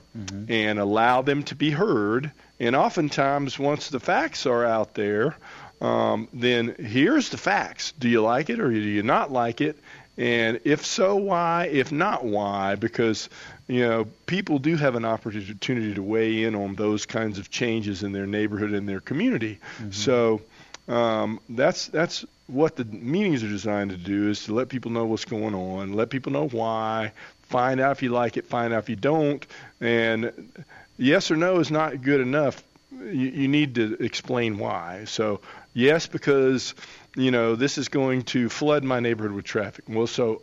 and 0.49 0.80
allow 0.80 1.22
them 1.22 1.43
to 1.43 1.55
be 1.55 1.72
heard. 1.72 2.32
And 2.59 2.76
oftentimes, 2.76 3.57
once 3.57 3.89
the 3.89 3.99
facts 3.99 4.45
are 4.45 4.66
out 4.66 4.93
there, 4.93 5.36
um, 5.82 6.28
then 6.32 6.76
here's 6.78 7.30
the 7.30 7.38
facts. 7.38 7.93
Do 7.97 8.07
you 8.07 8.22
like 8.22 8.49
it 8.49 8.59
or 8.59 8.70
do 8.70 8.78
you 8.78 9.01
not 9.03 9.32
like 9.32 9.62
it? 9.62 9.78
And 10.18 10.59
if 10.66 10.86
so, 10.86 11.16
why? 11.16 11.70
If 11.72 11.91
not, 11.91 12.24
why? 12.24 12.76
Because 12.76 13.30
you 13.68 13.88
know 13.88 14.05
people 14.26 14.59
do 14.59 14.76
have 14.76 14.95
an 14.95 15.05
opportunity 15.05 15.93
to 15.95 16.03
weigh 16.03 16.43
in 16.43 16.53
on 16.53 16.76
those 16.76 17.05
kinds 17.05 17.39
of 17.39 17.49
changes 17.49 18.03
in 18.03 18.12
their 18.12 18.28
neighborhood 18.28 18.74
and 18.74 18.88
their 18.88 18.99
community. 18.99 19.59
So 19.91 20.41
um, 20.88 21.40
that's 21.50 21.88
that's 21.88 22.26
what 22.48 22.76
the 22.76 22.86
meetings 22.86 23.44
are 23.44 23.48
designed 23.50 23.92
to 23.92 23.98
do 23.98 24.30
is 24.30 24.46
to 24.46 24.54
let 24.54 24.70
people 24.70 24.92
know 24.92 25.06
what's 25.06 25.26
going 25.26 25.56
on, 25.56 25.94
let 25.94 26.10
people 26.10 26.32
know 26.32 26.48
why, 26.48 27.14
find 27.44 27.80
out 27.80 27.92
if 27.92 28.04
you 28.04 28.10
like 28.10 28.38
it, 28.38 28.46
find 28.46 28.74
out 28.74 28.80
if 28.80 28.90
you 28.90 28.96
don't, 28.96 29.46
and 29.80 30.52
yes 30.98 31.32
or 31.32 31.38
no 31.38 31.60
is 31.60 31.72
not 31.72 32.02
good 32.02 32.22
enough. 32.22 32.64
You, 32.92 33.08
you 33.08 33.48
need 33.48 33.76
to 33.76 34.04
explain 34.04 34.58
why. 34.58 35.06
So 35.06 35.42
yes, 35.74 36.08
because 36.08 36.76
you 37.16 37.32
know 37.32 37.56
this 37.56 37.78
is 37.78 37.88
going 37.88 38.24
to 38.24 38.50
flood 38.50 38.84
my 38.84 39.00
neighborhood 39.00 39.34
with 39.34 39.46
traffic. 39.46 39.86
Well, 39.88 40.08
so 40.08 40.42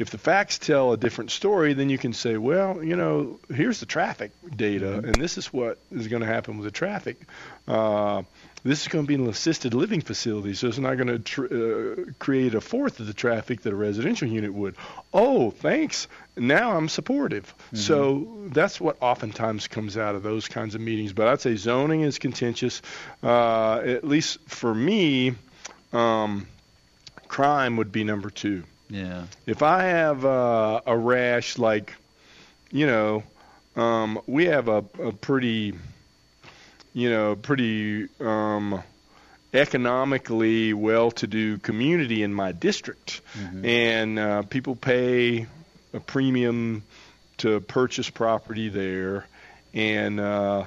if 0.00 0.08
the 0.08 0.18
facts 0.18 0.58
tell 0.58 0.94
a 0.94 0.96
different 0.96 1.30
story, 1.30 1.74
then 1.74 1.90
you 1.90 1.98
can 1.98 2.14
say, 2.14 2.38
well, 2.38 2.82
you 2.82 2.96
know, 2.96 3.38
here's 3.54 3.80
the 3.80 3.86
traffic 3.86 4.32
data, 4.56 4.94
and 4.94 5.14
this 5.14 5.36
is 5.36 5.52
what 5.52 5.78
is 5.92 6.08
going 6.08 6.22
to 6.22 6.26
happen 6.26 6.56
with 6.56 6.64
the 6.64 6.70
traffic. 6.70 7.20
Uh, 7.68 8.22
this 8.62 8.82
is 8.82 8.88
going 8.88 9.04
to 9.04 9.08
be 9.08 9.14
an 9.14 9.28
assisted 9.28 9.74
living 9.74 10.00
facility, 10.00 10.54
so 10.54 10.68
it's 10.68 10.78
not 10.78 10.96
going 10.96 11.08
to 11.08 11.18
tr- 11.18 11.46
uh, 11.46 12.12
create 12.18 12.54
a 12.54 12.60
fourth 12.60 13.00
of 13.00 13.06
the 13.06 13.14
traffic 13.14 13.62
that 13.62 13.72
a 13.72 13.76
residential 13.76 14.28
unit 14.28 14.52
would. 14.52 14.74
Oh, 15.12 15.50
thanks. 15.50 16.08
Now 16.36 16.76
I'm 16.76 16.88
supportive. 16.88 17.54
So 17.72 18.48
that's 18.48 18.80
what 18.80 18.96
oftentimes 19.00 19.68
comes 19.68 19.96
out 19.96 20.14
of 20.14 20.22
those 20.22 20.48
kinds 20.48 20.74
of 20.74 20.80
meetings. 20.80 21.12
But 21.12 21.28
I'd 21.28 21.40
say 21.40 21.56
zoning 21.56 22.02
is 22.02 22.18
contentious. 22.18 22.82
Uh, 23.22 23.80
at 23.80 24.04
least 24.04 24.38
for 24.46 24.74
me, 24.74 25.34
um, 25.92 26.46
crime 27.28 27.76
would 27.76 27.92
be 27.92 28.04
number 28.04 28.30
two. 28.30 28.64
Yeah. 28.88 29.24
If 29.46 29.62
I 29.62 29.84
have 29.84 30.24
uh, 30.24 30.80
a 30.84 30.96
rash, 30.96 31.58
like, 31.58 31.94
you 32.72 32.86
know, 32.86 33.22
um, 33.76 34.20
we 34.26 34.46
have 34.46 34.68
a, 34.68 34.84
a 34.98 35.12
pretty, 35.12 35.74
you 36.92 37.10
know, 37.10 37.36
pretty 37.36 38.08
um, 38.20 38.82
economically 39.52 40.72
well-to-do 40.72 41.58
community 41.58 42.22
in 42.22 42.32
my 42.32 42.52
district, 42.52 43.20
and 43.64 44.18
uh, 44.18 44.42
people 44.42 44.76
pay 44.76 45.46
a 45.92 46.00
premium 46.00 46.82
to 47.38 47.60
purchase 47.60 48.10
property 48.10 48.68
there, 48.68 49.26
and 49.74 50.20
uh, 50.20 50.64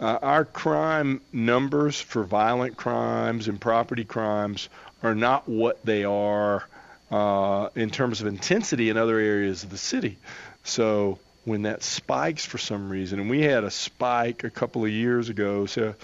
uh, 0.00 0.18
our 0.22 0.44
crime 0.44 1.20
numbers 1.32 2.00
for 2.00 2.24
violent 2.24 2.76
crimes 2.76 3.48
and 3.48 3.60
property 3.60 4.04
crimes 4.04 4.68
are 5.02 5.14
not 5.14 5.48
what 5.48 5.84
they 5.84 6.04
are 6.04 6.64
uh, 7.10 7.68
in 7.74 7.90
terms 7.90 8.20
of 8.20 8.26
intensity 8.26 8.88
in 8.88 8.96
other 8.96 9.18
areas 9.18 9.64
of 9.64 9.70
the 9.70 9.78
city. 9.78 10.16
So 10.64 11.18
when 11.44 11.62
that 11.62 11.82
spikes 11.82 12.44
for 12.46 12.58
some 12.58 12.88
reason, 12.90 13.18
and 13.20 13.28
we 13.30 13.42
had 13.42 13.64
a 13.64 13.70
spike 13.70 14.44
a 14.44 14.50
couple 14.50 14.84
of 14.84 14.90
years 14.90 15.28
ago, 15.28 15.66
so 15.66 15.94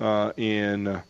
uh, 0.00 0.32
in 0.36 1.00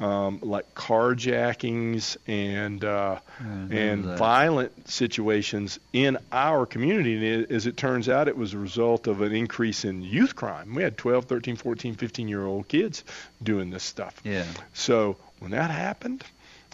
um, 0.00 0.38
like 0.42 0.74
carjackings 0.74 2.16
and 2.26 2.84
uh, 2.84 3.18
Mhm, 3.42 3.72
and 3.72 4.04
that. 4.04 4.18
violent 4.18 4.88
situations 4.88 5.78
in 5.92 6.18
our 6.32 6.66
community. 6.66 7.14
And 7.14 7.24
it, 7.24 7.50
as 7.50 7.66
it 7.66 7.76
turns 7.76 8.08
out, 8.08 8.28
it 8.28 8.36
was 8.36 8.54
a 8.54 8.58
result 8.58 9.06
of 9.06 9.22
an 9.22 9.32
increase 9.34 9.84
in 9.84 10.02
youth 10.02 10.34
crime. 10.36 10.74
We 10.74 10.82
had 10.82 10.96
12, 10.96 11.24
13, 11.24 11.56
14, 11.56 11.94
15 11.94 12.28
year 12.28 12.44
old 12.44 12.68
kids 12.68 13.04
doing 13.42 13.70
this 13.70 13.82
stuff. 13.82 14.14
Yeah. 14.24 14.44
So 14.74 15.16
when 15.40 15.50
that 15.52 15.70
happened, 15.70 16.22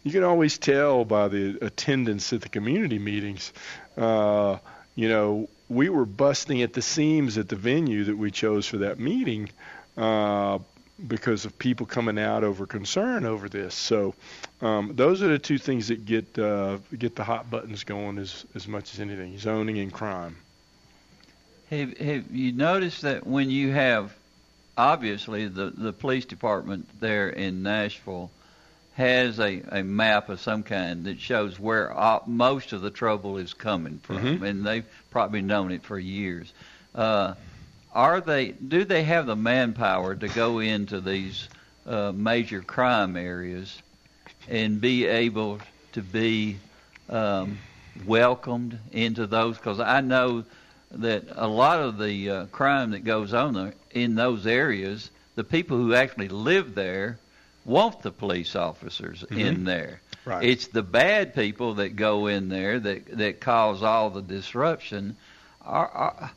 you 0.03 0.13
can 0.13 0.23
always 0.25 0.59
tell 0.59 1.05
by 1.05 1.29
the 1.29 1.59
attendance 1.65 2.33
at 2.33 2.43
the 2.43 2.49
community 2.51 2.99
meetings. 2.99 3.53
Uh, 3.97 4.59
you 4.97 5.09
know, 5.09 5.49
we 5.69 5.89
were 5.89 6.05
busting 6.05 6.63
at 6.63 6.73
the 6.73 6.83
seams 6.83 7.39
at 7.39 7.49
the 7.49 7.57
venue 7.57 8.05
that 8.05 8.17
we 8.17 8.31
chose 8.31 8.67
for 8.67 8.79
that 8.79 8.99
meeting 8.99 9.49
uh, 9.97 10.59
because 11.07 11.45
of 11.45 11.59
people 11.59 11.87
coming 11.87 12.19
out 12.19 12.45
over 12.45 12.67
concern 12.67 13.25
over 13.25 13.49
this. 13.49 13.75
So 13.75 14.15
um, 14.61 14.93
those 14.95 15.23
are 15.23 15.29
the 15.29 15.39
two 15.39 15.59
things 15.59 15.89
that 15.89 16.05
get 16.05 16.39
uh, 16.39 16.79
get 16.97 17.17
the 17.17 17.25
hot 17.25 17.51
buttons 17.51 17.85
going 17.85 18.19
as 18.19 18.45
as 18.55 18.69
much 18.69 18.95
as 18.95 19.01
anything: 19.01 19.39
zoning 19.39 19.79
and 19.79 19.93
crime. 19.93 20.37
Have 21.71 21.97
Have 21.99 22.31
you 22.31 22.53
noticed 22.53 23.03
that 23.03 23.27
when 23.27 23.51
you 23.51 23.73
have, 23.73 24.15
obviously 24.77 25.49
the 25.49 25.71
the 25.71 25.93
police 25.93 26.25
department 26.25 26.89
there 27.01 27.29
in 27.29 27.63
Nashville 27.63 28.31
has 28.95 29.39
a 29.41 29.63
a 29.71 29.83
map 29.83 30.29
of 30.29 30.41
some 30.41 30.63
kind 30.63 31.05
that 31.05 31.19
shows 31.21 31.59
where 31.59 31.97
uh, 31.97 32.21
most 32.27 32.73
of 32.73 32.81
the 32.83 32.91
trouble 32.91 33.37
is 33.39 33.53
coming 33.55 33.99
from, 33.99 34.41
Mhm. 34.41 34.43
and 34.49 34.65
they've 34.67 34.87
probably 35.11 35.43
known 35.43 35.73
it 35.73 35.83
for 35.85 35.99
years. 35.99 36.53
Uh, 36.95 37.35
are 37.93 38.21
they? 38.21 38.53
Do 38.53 38.85
they 38.85 39.03
have 39.05 39.27
the 39.27 39.37
manpower 39.37 40.15
to 40.17 40.29
go 40.29 40.59
into 40.61 41.01
these 41.01 41.49
uh, 41.87 42.13
major 42.15 42.61
crime 42.63 43.17
areas 43.17 43.83
and 44.49 44.81
be 44.81 45.07
able 45.07 45.61
to 45.93 46.03
be 46.03 46.59
um, 47.09 47.59
welcomed 48.07 48.79
into 48.93 49.27
those? 49.27 49.57
Because 49.57 49.81
I 49.81 50.01
know 50.01 50.45
that 50.91 51.25
a 51.35 51.47
lot 51.49 51.81
of 51.81 51.99
the 51.99 52.31
uh, 52.31 52.47
crime 52.47 52.91
that 52.93 53.05
goes 53.05 53.33
on 53.35 53.55
there, 53.55 53.75
in 53.91 54.15
those 54.15 54.47
areas, 54.47 55.11
the 55.35 55.45
people 55.45 55.77
who 55.77 55.95
actually 55.95 56.29
live 56.29 56.75
there 56.75 57.19
want 57.65 58.03
the 58.03 58.11
police 58.11 58.55
officers 58.57 59.25
in 59.31 59.59
Mhm. 59.59 59.65
there. 59.65 60.01
Right. 60.25 60.45
It's 60.45 60.69
the 60.69 60.83
bad 60.83 61.35
people 61.35 61.75
that 61.75 61.97
go 61.97 62.27
in 62.27 62.49
there 62.49 62.79
that 62.79 63.19
that 63.19 63.41
cause 63.41 63.83
all 63.83 64.11
the 64.11 64.23
disruption. 64.23 65.17
Are, 65.63 65.89
are, 65.89 66.31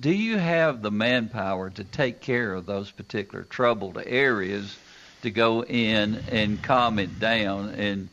do 0.00 0.10
you 0.10 0.38
have 0.38 0.82
the 0.82 0.90
manpower 0.90 1.70
to 1.70 1.84
take 1.84 2.20
care 2.20 2.54
of 2.54 2.66
those 2.66 2.90
particular 2.90 3.44
troubled 3.44 3.98
areas 4.04 4.76
to 5.22 5.30
go 5.30 5.62
in 5.62 6.20
and 6.30 6.62
calm 6.62 6.98
it 6.98 7.20
down? 7.20 7.70
And 7.70 8.08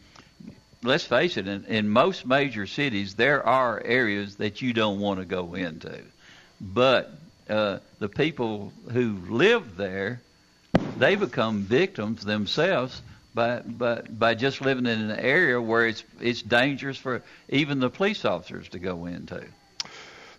let's 0.84 1.06
face 1.06 1.38
it, 1.38 1.48
in, 1.48 1.66
in 1.66 1.90
most 1.90 2.26
major 2.26 2.68
cities, 2.68 3.16
there 3.16 3.46
are 3.46 3.82
areas 3.84 4.36
that 4.36 4.62
you 4.62 4.74
don't 4.74 5.00
want 5.00 5.20
to 5.20 5.26
go 5.26 5.54
into. 5.56 6.02
But 6.60 7.12
uh, 7.50 7.80
the 8.00 8.10
people 8.10 8.74
who 8.92 9.18
live 9.30 9.78
there, 9.78 10.22
they 11.00 11.16
become 11.16 11.62
victims 11.62 12.24
themselves 12.24 13.02
by, 13.34 13.60
by, 13.60 14.02
by 14.02 14.36
just 14.36 14.62
living 14.62 14.86
in 14.86 15.10
an 15.10 15.20
area 15.20 15.62
where 15.62 15.88
it's, 15.88 16.04
it's 16.20 16.42
dangerous 16.42 16.98
for 16.98 17.22
even 17.48 17.80
the 17.80 17.90
police 17.90 18.26
officers 18.26 18.68
to 18.70 18.80
go 18.80 19.06
into. 19.06 19.44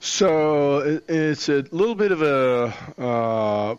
So 0.00 1.00
it's 1.08 1.48
a 1.48 1.64
little 1.70 1.94
bit 1.94 2.10
of 2.10 2.22
a 2.22 2.74
uh, 2.98 3.76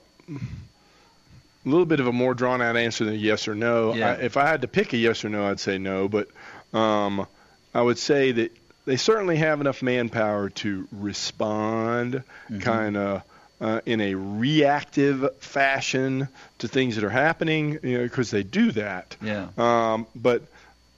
a 1.66 1.70
little 1.70 1.86
bit 1.86 2.00
of 2.00 2.08
a 2.08 2.12
more 2.12 2.34
drawn 2.34 2.62
out 2.62 2.78
answer 2.78 3.06
than 3.06 3.16
yes 3.16 3.48
or 3.48 3.56
no. 3.56 3.96
Yeah. 3.96 4.12
I, 4.12 4.14
if 4.14 4.38
I 4.38 4.48
had 4.48 4.62
to 4.62 4.68
pick 4.68 4.94
a 4.94 4.98
yes 4.98 5.26
or 5.26 5.30
no, 5.30 5.50
I'd 5.50 5.60
say 5.60 5.80
no. 5.80 6.08
But 6.08 6.30
um, 6.74 7.26
I 7.74 7.82
would 7.82 7.98
say 7.98 8.32
that 8.34 8.52
they 8.86 8.98
certainly 8.98 9.38
have 9.38 9.62
enough 9.62 9.82
manpower 9.82 10.50
to 10.50 10.88
respond, 10.92 12.24
kind 12.60 12.98
of. 12.98 13.24
Uh, 13.62 13.80
in 13.86 14.02
a 14.02 14.16
reactive 14.16 15.36
fashion 15.38 16.28
to 16.58 16.68
things 16.68 16.96
that 16.96 17.04
are 17.04 17.12
happening, 17.12 17.78
you 17.84 18.00
know, 18.00 18.04
because 18.04 18.32
they 18.32 18.42
do 18.42 18.72
that. 18.72 19.16
Yeah. 19.22 19.50
Um, 19.56 20.08
but 20.16 20.42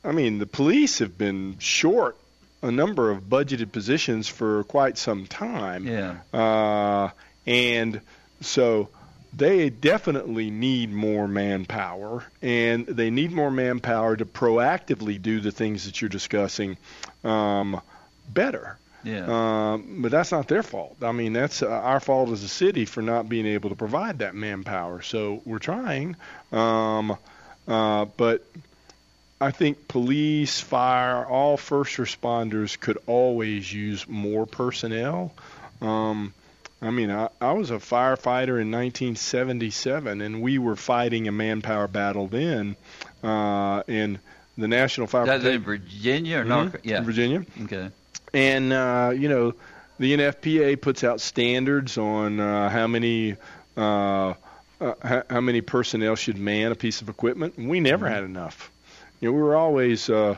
I 0.01 0.13
mean, 0.13 0.39
the 0.39 0.45
police 0.45 0.99
have 0.99 1.17
been 1.17 1.57
short 1.59 2.15
a 2.61 2.71
number 2.71 3.11
of 3.11 3.23
budgeted 3.23 3.73
positions 3.73 4.29
for 4.29 4.63
quite 4.63 4.97
some 4.97 5.27
time. 5.27 5.85
Yeah. 5.85 6.15
Uh, 6.33 7.09
and 7.45 7.99
so 8.39 8.87
they 9.35 9.69
definitely 9.69 10.49
need 10.49 10.91
more 10.91 11.27
manpower, 11.27 12.23
and 12.41 12.85
they 12.85 13.09
need 13.09 13.31
more 13.31 13.51
manpower 13.51 14.15
to 14.15 14.25
proactively 14.25 15.21
do 15.21 15.41
the 15.41 15.51
things 15.51 15.85
that 15.85 16.01
you're 16.01 16.09
discussing 16.09 16.77
um, 17.23 17.81
better. 18.29 18.77
Yeah. 19.03 19.25
Um, 19.73 19.97
but 20.01 20.11
that's 20.11 20.31
not 20.31 20.47
their 20.47 20.63
fault. 20.63 20.97
I 21.01 21.11
mean, 21.11 21.33
that's 21.33 21.61
uh, 21.61 21.69
our 21.69 21.99
fault 21.99 22.29
as 22.29 22.43
a 22.43 22.47
city 22.47 22.85
for 22.85 23.01
not 23.01 23.27
being 23.29 23.45
able 23.45 23.69
to 23.69 23.75
provide 23.75 24.19
that 24.19 24.35
manpower. 24.35 25.01
So 25.01 25.41
we're 25.45 25.59
trying. 25.59 26.15
Um, 26.51 27.17
uh, 27.67 28.05
but 28.17 28.45
I 29.41 29.51
think 29.51 29.87
police, 29.87 30.59
fire, 30.59 31.25
all 31.25 31.57
first 31.57 31.97
responders 31.97 32.79
could 32.79 32.97
always 33.07 33.71
use 33.71 34.07
more 34.07 34.45
personnel. 34.45 35.33
Um, 35.81 36.33
I 36.81 36.89
mean, 36.91 37.11
I, 37.11 37.29
I 37.41 37.53
was 37.53 37.71
a 37.71 37.75
firefighter 37.75 38.59
in 38.59 38.71
1977, 38.71 40.21
and 40.21 40.41
we 40.41 40.57
were 40.57 40.75
fighting 40.75 41.27
a 41.27 41.31
manpower 41.31 41.87
battle 41.87 42.27
then. 42.27 42.75
Uh, 43.23 43.83
and 43.87 44.19
the 44.57 44.67
National 44.67 45.07
Fire 45.07 45.25
That's 45.25 45.45
in 45.45 45.61
Virginia 45.61 46.39
or 46.39 46.43
Mhm, 46.43 46.47
North? 46.47 46.75
Yeah. 46.83 47.01
Virginia. 47.01 47.45
Okay. 47.63 47.89
And 48.33 48.73
uh, 48.73 49.13
you 49.15 49.29
know, 49.29 49.53
the 49.99 50.17
NFPA 50.17 50.81
puts 50.81 51.03
out 51.03 51.21
standards 51.21 51.97
on 51.97 52.39
uh, 52.39 52.69
how 52.69 52.87
many 52.87 53.35
uh, 53.77 54.33
uh, 54.81 54.93
how, 55.01 55.23
how 55.29 55.41
many 55.41 55.61
personnel 55.61 56.15
should 56.15 56.37
man 56.37 56.71
a 56.71 56.75
piece 56.75 57.01
of 57.01 57.09
equipment. 57.09 57.57
And 57.57 57.69
we 57.69 57.79
never 57.79 58.09
had 58.09 58.23
enough. 58.23 58.71
You 59.21 59.29
know, 59.29 59.33
we 59.33 59.41
were 59.41 59.55
always. 59.55 60.09
Uh, 60.09 60.35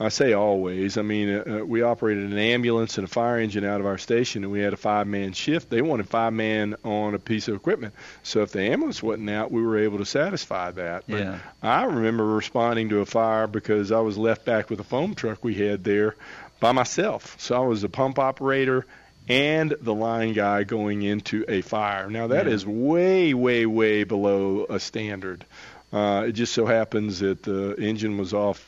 I 0.00 0.10
say 0.10 0.32
always. 0.32 0.96
I 0.96 1.02
mean, 1.02 1.28
uh, 1.28 1.42
uh, 1.60 1.64
we 1.64 1.82
operated 1.82 2.30
an 2.30 2.38
ambulance 2.38 2.98
and 2.98 3.06
a 3.06 3.10
fire 3.10 3.38
engine 3.40 3.64
out 3.64 3.80
of 3.80 3.86
our 3.86 3.98
station, 3.98 4.44
and 4.44 4.52
we 4.52 4.60
had 4.60 4.72
a 4.72 4.76
five-man 4.76 5.32
shift. 5.32 5.70
They 5.70 5.82
wanted 5.82 6.08
five 6.08 6.32
man 6.32 6.76
on 6.84 7.14
a 7.14 7.18
piece 7.18 7.48
of 7.48 7.56
equipment. 7.56 7.94
So 8.22 8.42
if 8.42 8.52
the 8.52 8.60
ambulance 8.62 9.02
wasn't 9.02 9.28
out, 9.30 9.50
we 9.50 9.60
were 9.60 9.78
able 9.78 9.98
to 9.98 10.06
satisfy 10.06 10.70
that. 10.72 11.02
But 11.08 11.18
Yeah. 11.18 11.38
I 11.64 11.82
remember 11.84 12.24
responding 12.26 12.90
to 12.90 13.00
a 13.00 13.06
fire 13.06 13.48
because 13.48 13.90
I 13.90 13.98
was 13.98 14.16
left 14.16 14.44
back 14.44 14.70
with 14.70 14.78
a 14.78 14.84
foam 14.84 15.16
truck 15.16 15.42
we 15.42 15.54
had 15.54 15.82
there 15.82 16.14
by 16.60 16.72
myself. 16.72 17.36
So 17.38 17.56
I 17.56 17.66
was 17.66 17.84
a 17.84 17.88
pump 17.88 18.18
operator 18.18 18.86
and 19.28 19.74
the 19.80 19.94
line 19.94 20.32
guy 20.32 20.64
going 20.64 21.02
into 21.02 21.44
a 21.48 21.60
fire. 21.60 22.10
Now 22.10 22.28
that 22.28 22.46
Yeah. 22.46 22.52
is 22.52 22.66
way, 22.66 23.34
way, 23.34 23.66
way 23.66 24.04
below 24.04 24.66
a 24.68 24.80
standard. 24.80 25.44
Uh, 25.92 26.24
it 26.28 26.32
just 26.32 26.52
so 26.52 26.66
happens 26.66 27.20
that 27.20 27.42
the 27.42 27.74
engine 27.78 28.18
was 28.18 28.34
off 28.34 28.64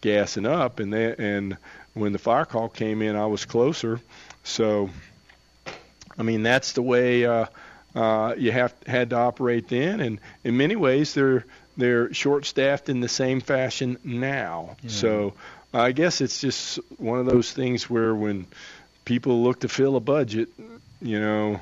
gassing 0.00 0.46
up, 0.46 0.80
and 0.80 0.92
they, 0.92 1.14
and 1.16 1.56
when 1.94 2.12
the 2.12 2.18
fire 2.18 2.44
call 2.44 2.68
came 2.68 3.00
in, 3.02 3.16
I 3.16 3.26
was 3.26 3.44
closer. 3.44 4.00
So, 4.42 4.90
I 6.18 6.22
mean, 6.22 6.42
that's 6.42 6.72
the 6.72 6.82
way 6.82 7.24
uh, 7.24 7.46
uh, 7.94 8.34
you 8.36 8.52
have 8.52 8.74
had 8.86 9.10
to 9.10 9.16
operate 9.16 9.68
then, 9.68 10.00
and 10.00 10.18
in 10.42 10.56
many 10.56 10.76
ways, 10.76 11.14
they're 11.14 11.44
they're 11.76 12.12
short-staffed 12.14 12.88
in 12.88 13.00
the 13.00 13.08
same 13.08 13.40
fashion 13.40 13.98
now. 14.04 14.76
Yeah. 14.82 14.90
So, 14.90 15.34
I 15.74 15.92
guess 15.92 16.20
it's 16.20 16.40
just 16.40 16.78
one 16.98 17.18
of 17.18 17.26
those 17.26 17.52
things 17.52 17.90
where 17.90 18.14
when 18.14 18.46
people 19.04 19.42
look 19.42 19.60
to 19.60 19.68
fill 19.68 19.96
a 19.96 20.00
budget, 20.00 20.48
you 21.02 21.20
know, 21.20 21.60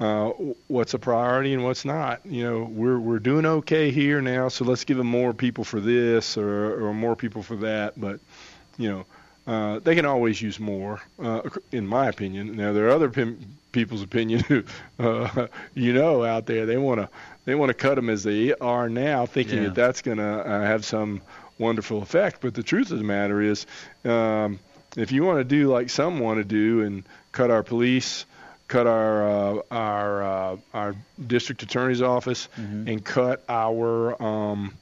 uh, 0.00 0.28
what's 0.68 0.94
a 0.94 0.98
priority 0.98 1.54
and 1.54 1.64
what's 1.64 1.84
not. 1.84 2.20
You 2.24 2.44
know, 2.44 2.64
we're 2.64 2.98
we're 2.98 3.18
doing 3.18 3.46
okay 3.46 3.90
here 3.90 4.20
now, 4.20 4.48
so 4.48 4.64
let's 4.64 4.84
give 4.84 4.96
them 4.96 5.06
more 5.06 5.32
people 5.32 5.64
for 5.64 5.80
this 5.80 6.36
or 6.36 6.86
or 6.88 6.94
more 6.94 7.16
people 7.16 7.42
for 7.42 7.56
that. 7.56 8.00
But 8.00 8.20
you 8.76 8.88
know, 8.90 9.06
uh, 9.52 9.78
they 9.80 9.94
can 9.94 10.04
always 10.04 10.40
use 10.40 10.60
more, 10.60 11.00
uh, 11.22 11.42
in 11.72 11.86
my 11.86 12.08
opinion. 12.08 12.56
Now 12.56 12.72
there 12.72 12.86
are 12.86 12.90
other 12.90 13.08
pim- 13.08 13.40
people's 13.72 14.02
opinion 14.02 14.40
who, 14.40 14.62
uh, 14.98 15.46
you 15.74 15.92
know, 15.92 16.24
out 16.24 16.46
there 16.46 16.66
they 16.66 16.76
want 16.76 17.00
to 17.00 17.08
they 17.44 17.54
want 17.54 17.70
to 17.70 17.74
cut 17.74 17.94
them 17.96 18.10
as 18.10 18.22
they 18.22 18.52
are 18.54 18.88
now, 18.88 19.26
thinking 19.26 19.58
Yeah. 19.58 19.64
that 19.64 19.74
that's 19.74 20.02
going 20.02 20.18
to 20.18 20.24
uh, 20.24 20.60
have 20.62 20.84
some 20.84 21.22
wonderful 21.58 22.02
effect. 22.02 22.40
But 22.40 22.54
the 22.54 22.62
truth 22.62 22.90
of 22.90 22.98
the 22.98 23.04
matter 23.04 23.40
is, 23.40 23.66
um, 24.04 24.58
if 24.96 25.12
you 25.12 25.24
want 25.24 25.38
to 25.40 25.44
do 25.44 25.68
like 25.68 25.90
some 25.90 26.18
want 26.20 26.38
to 26.38 26.44
do 26.44 26.82
and 26.82 27.04
cut 27.32 27.50
our 27.50 27.62
police, 27.62 28.24
cut 28.68 28.86
our 28.86 29.28
uh, 29.58 29.62
our 29.70 30.22
uh, 30.22 30.56
our 30.74 30.94
district 31.24 31.62
attorney's 31.62 32.02
office, 32.02 32.48
and 32.56 33.04
cut 33.04 33.42
our 33.48 34.20
um, 34.22 34.74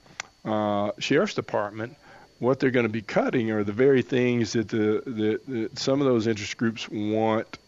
uh, 0.45 0.93
sheriff's 0.99 1.35
department, 1.35 1.97
what 2.39 2.61
they're 2.61 2.71
going 2.71 2.87
to 2.87 2.93
be 2.93 3.03
cutting 3.03 3.51
are 3.51 3.65
the 3.65 3.73
very 3.73 4.03
things 4.03 4.53
that 4.53 4.69
the, 4.69 5.03
the, 5.07 5.41
that 5.53 5.79
some 5.79 6.01
of 6.01 6.07
those 6.07 6.27
interest 6.27 6.57
groups 6.57 6.89
want 6.89 7.59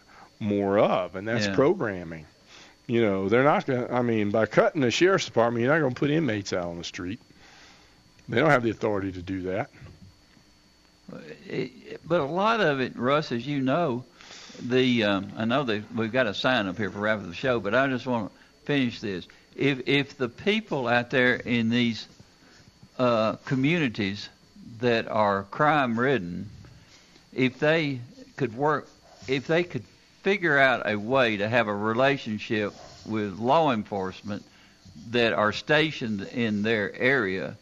more 0.41 0.79
of, 0.79 1.17
and 1.17 1.27
that's 1.27 1.47
Yeah. 1.47 1.55
programming. 1.55 2.27
You 2.87 3.03
know, 3.03 3.29
they're 3.29 3.45
not 3.45 3.67
going. 3.67 3.87
to 3.87 3.93
I 3.93 4.01
mean, 4.03 4.31
by 4.31 4.47
cutting 4.47 4.81
the 4.81 4.91
sheriff's 4.91 5.27
department, 5.27 5.63
you're 5.65 5.73
not 5.75 5.81
going 5.81 5.93
to 5.93 5.99
put 5.99 6.11
inmates 6.11 6.53
out 6.55 6.65
on 6.67 6.79
the 6.79 6.85
street. 6.85 7.21
They 8.29 8.39
don't 8.39 8.51
have 8.51 8.63
the 8.63 8.71
authority 8.71 9.13
to 9.13 9.23
do 9.23 9.43
that. 9.43 9.71
It, 11.47 12.07
but 12.07 12.21
a 12.21 12.25
lot 12.25 12.61
of 12.61 12.81
it, 12.81 12.97
Russ, 12.97 13.33
as 13.33 13.47
you 13.47 13.61
know, 13.61 14.05
the 14.61 15.05
um, 15.05 15.33
I 15.37 15.45
know 15.47 15.65
that 15.65 15.95
we've 15.95 16.13
got 16.13 16.27
a 16.27 16.35
sign 16.35 16.67
up 16.67 16.77
here 16.77 16.91
for 16.91 16.99
wrap 16.99 17.19
of 17.19 17.29
the 17.29 17.35
show, 17.35 17.61
but 17.61 17.75
I 17.75 17.87
just 17.87 18.07
want 18.07 18.31
to 18.31 18.39
finish 18.67 19.01
this. 19.01 19.27
If 19.57 19.89
if 19.89 20.19
the 20.19 20.29
people 20.29 20.87
out 20.87 21.11
there 21.11 21.37
in 21.37 21.71
these 21.71 22.07
uh, 22.99 23.37
communities 23.47 24.29
that 24.81 25.09
are 25.09 25.45
crime 25.45 25.99
ridden, 25.99 26.51
if 27.33 27.59
they 27.59 28.01
could 28.37 28.55
work, 28.55 28.89
if 29.27 29.47
they 29.47 29.63
could 29.63 29.85
figure 30.23 30.59
out 30.59 30.83
a 30.91 30.97
way 30.97 31.39
to 31.39 31.49
have 31.49 31.69
a 31.69 31.75
relationship 31.75 32.75
with 33.07 33.39
law 33.39 33.73
enforcement 33.73 34.45
that 35.11 35.33
are 35.33 35.53
stationed 35.53 36.23
in 36.23 36.63
their 36.63 36.95
area, 36.95 37.57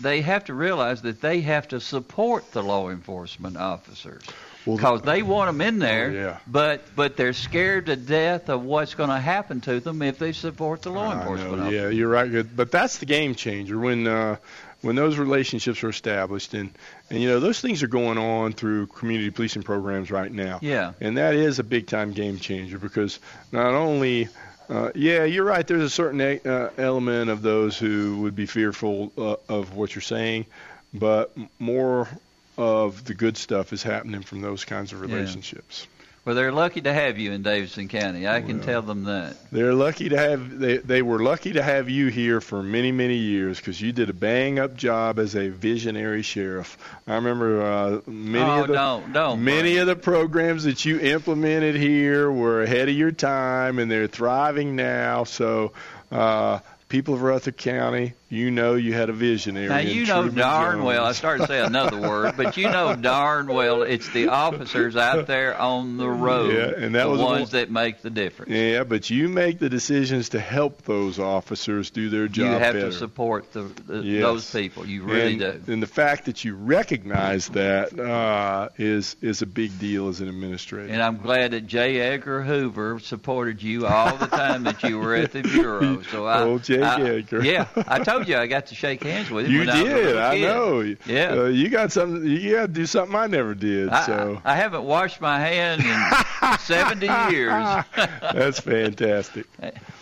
they 0.00 0.20
have 0.22 0.44
to 0.46 0.54
realize 0.54 1.02
that 1.02 1.20
they 1.20 1.40
have 1.42 1.68
to 1.68 1.80
support 1.80 2.50
the 2.52 2.62
law 2.62 2.88
enforcement 2.90 3.56
officers 3.56 4.22
because 4.64 5.02
they 5.02 5.22
want 5.22 5.48
them 5.48 5.60
in 5.60 5.78
there, 5.80 6.06
Oh, 6.08 6.12
yeah. 6.12 6.38
but 6.46 6.82
but 6.94 7.16
they're 7.16 7.32
scared 7.32 7.86
to 7.86 7.96
death 7.96 8.48
of 8.48 8.62
what's 8.64 8.94
going 8.94 9.10
to 9.10 9.18
happen 9.18 9.60
to 9.62 9.80
them 9.80 10.02
if 10.02 10.18
they 10.18 10.32
support 10.32 10.82
the 10.82 10.90
law 10.90 11.10
I 11.12 11.18
enforcement 11.18 11.52
know, 11.56 11.62
officers. 11.64 11.74
yeah, 11.82 11.88
you're 11.88 12.08
right. 12.08 12.30
Good, 12.30 12.56
but 12.56 12.70
that's 12.70 12.98
the 12.98 13.06
game 13.06 13.34
changer 13.34 13.76
when 13.78 14.06
uh, 14.06 14.36
when 14.82 14.94
those 14.96 15.16
relationships 15.18 15.82
are 15.84 15.88
established, 15.88 16.54
and 16.54 16.70
and 17.10 17.20
you 17.20 17.28
know 17.28 17.40
those 17.40 17.60
things 17.60 17.82
are 17.82 17.88
going 17.88 18.18
on 18.18 18.52
through 18.52 18.86
community 18.86 19.30
policing 19.30 19.62
programs 19.64 20.10
right 20.12 20.30
now. 20.30 20.58
Yeah. 20.62 20.92
and 21.00 21.16
that 21.18 21.34
is 21.34 21.58
a 21.58 21.64
big 21.64 21.86
time 21.88 22.12
game 22.12 22.38
changer 22.38 22.78
because 22.78 23.18
not 23.50 23.74
only 23.74 24.28
uh, 24.68 24.90
yeah, 24.94 25.24
you're 25.24 25.44
right. 25.44 25.66
There's 25.66 25.82
a 25.82 25.90
certain 25.90 26.20
uh, 26.20 26.70
element 26.78 27.30
of 27.30 27.42
those 27.42 27.78
who 27.78 28.20
would 28.22 28.36
be 28.36 28.46
fearful 28.46 29.12
uh, 29.16 29.36
of 29.48 29.74
what 29.74 29.94
you're 29.94 30.02
saying, 30.02 30.46
but 30.94 31.36
more 31.58 32.08
of 32.56 33.04
the 33.04 33.14
good 33.14 33.36
stuff 33.36 33.72
is 33.72 33.82
happening 33.82 34.22
from 34.22 34.40
those 34.40 34.64
kinds 34.64 34.92
of 34.92 35.00
Yeah. 35.00 35.86
Well, 36.24 36.36
they're 36.36 36.52
lucky 36.52 36.80
to 36.82 36.92
have 36.92 37.18
you 37.18 37.32
in 37.32 37.42
Davidson 37.42 37.88
County. 37.88 38.28
I 38.28 38.42
can 38.42 38.60
tell 38.60 38.80
them 38.80 39.04
that. 39.04 39.34
They're 39.50 39.74
lucky 39.74 40.08
to 40.10 40.16
have 40.16 40.56
they 40.58 40.76
they 40.76 41.02
were 41.02 41.18
lucky 41.20 41.54
to 41.54 41.62
have 41.62 41.90
you 41.90 42.06
here 42.08 42.40
for 42.40 42.62
many 42.62 42.92
many 42.92 43.16
years 43.16 43.56
because 43.58 43.80
you 43.80 43.90
did 43.92 44.08
a 44.08 44.12
bang 44.12 44.60
up 44.60 44.76
job 44.76 45.18
as 45.18 45.34
a 45.34 45.48
visionary 45.48 46.22
sheriff. 46.22 46.78
I 47.08 47.16
remember 47.16 47.62
uh, 47.62 48.00
many 48.06 48.44
Oh, 48.44 48.60
of 48.62 48.68
the 48.68 48.74
don't- 48.74 49.12
don't, 49.12 49.42
many 49.44 49.78
of 49.78 49.88
the 49.88 49.96
programs 49.96 50.62
that 50.62 50.84
you 50.84 51.00
implemented 51.00 51.74
here 51.74 52.30
were 52.30 52.62
ahead 52.62 52.88
of 52.88 52.94
your 52.94 53.10
time 53.10 53.80
and 53.80 53.90
they're 53.90 54.06
thriving 54.06 54.76
now. 54.76 55.24
So. 55.24 55.72
Uh, 56.12 56.60
People 56.88 57.14
of 57.14 57.22
Rutherford 57.22 57.56
County, 57.56 58.12
you 58.32 58.50
know 58.50 58.74
you 58.76 58.94
had 58.94 59.10
a 59.10 59.12
visionary. 59.12 59.68
Now 59.68 59.78
you 59.78 60.06
know 60.06 60.22
Truman 60.22 60.34
darn 60.36 60.74
Jones. 60.76 60.84
well. 60.86 61.04
I 61.04 61.12
started 61.12 61.42
to 61.42 61.46
say 61.48 61.60
another 61.60 62.00
word, 62.00 62.34
but 62.36 62.56
you 62.56 62.64
know 62.70 62.96
darn 63.00 63.46
well 63.46 63.82
it's 63.82 64.08
the 64.10 64.28
officers 64.28 64.96
out 64.96 65.26
there 65.26 65.56
on 65.56 65.98
the 65.98 66.08
road, 66.08 66.54
Yeah, 66.54 66.84
and 66.84 66.94
that 66.94 67.04
the 67.04 67.10
was 67.10 67.18
the 67.20 67.24
ones 67.24 67.40
one- 67.52 67.60
that 67.60 67.70
make 67.70 68.00
the 68.00 68.08
difference. 68.10 68.50
Yeah, 68.52 68.84
but 68.84 69.10
you 69.10 69.28
make 69.28 69.58
the 69.58 69.68
decisions 69.68 70.30
to 70.30 70.40
help 70.40 70.82
those 70.82 71.18
officers 71.18 71.90
do 71.90 72.08
their 72.08 72.26
job 72.26 72.46
you 72.46 72.52
have 72.52 72.60
better. 72.74 72.80
to 72.86 72.92
support 72.92 73.52
the, 73.52 73.64
the 73.86 73.98
Yes. 74.02 74.22
those 74.22 74.50
people. 74.50 74.86
You 74.86 75.02
really 75.02 75.32
and, 75.42 75.66
do. 75.66 75.72
And 75.72 75.82
the 75.82 75.86
fact 75.86 76.24
that 76.24 76.42
you 76.44 76.54
recognize 76.56 77.48
that 77.50 77.98
uh, 78.00 78.70
is 78.78 79.14
is 79.20 79.42
a 79.42 79.46
big 79.46 79.78
deal 79.78 80.08
as 80.08 80.20
an 80.22 80.28
administrator. 80.28 80.90
And 80.92 81.02
I'm 81.02 81.18
glad 81.18 81.50
that 81.50 81.66
J. 81.66 82.00
Edgar 82.00 82.42
Hoover 82.42 82.98
supported 82.98 83.62
you 83.62 83.86
all 83.86 84.16
the 84.16 84.26
time 84.26 84.64
that 84.64 84.82
you 84.82 84.98
were 84.98 85.14
at 85.14 85.32
the 85.32 85.42
bureau. 85.42 86.00
So 86.10 86.24
I, 86.26 86.42
Old 86.44 86.64
J. 86.64 86.80
I- 86.82 87.00
Edgar. 87.02 87.44
yeah, 87.44 87.66
I 87.86 87.98
told 87.98 88.21
you 88.26 88.36
I 88.36 88.46
got 88.46 88.66
to 88.66 88.74
shake 88.74 89.02
hands 89.02 89.30
with 89.30 89.46
him. 89.46 89.52
you 89.52 89.58
when 89.60 89.70
I 89.70 89.82
did, 89.82 90.06
little 90.06 90.22
I 90.22 90.38
know. 90.40 90.96
Yeah. 91.06 91.32
uh, 91.32 91.44
you 91.44 91.68
got 91.68 91.92
something. 91.92 92.24
You 92.24 92.52
got 92.56 92.62
to 92.62 92.68
do 92.68 92.86
something 92.86 93.14
I 93.16 93.26
never 93.26 93.54
did. 93.54 93.88
I, 93.88 94.06
so 94.06 94.40
I 94.44 94.54
haven't 94.56 94.84
washed 94.84 95.20
my 95.20 95.38
hands 95.38 95.84
in 95.84 96.58
70 96.58 97.06
years. 97.34 97.52
that's 97.96 98.60
fantastic. 98.60 99.46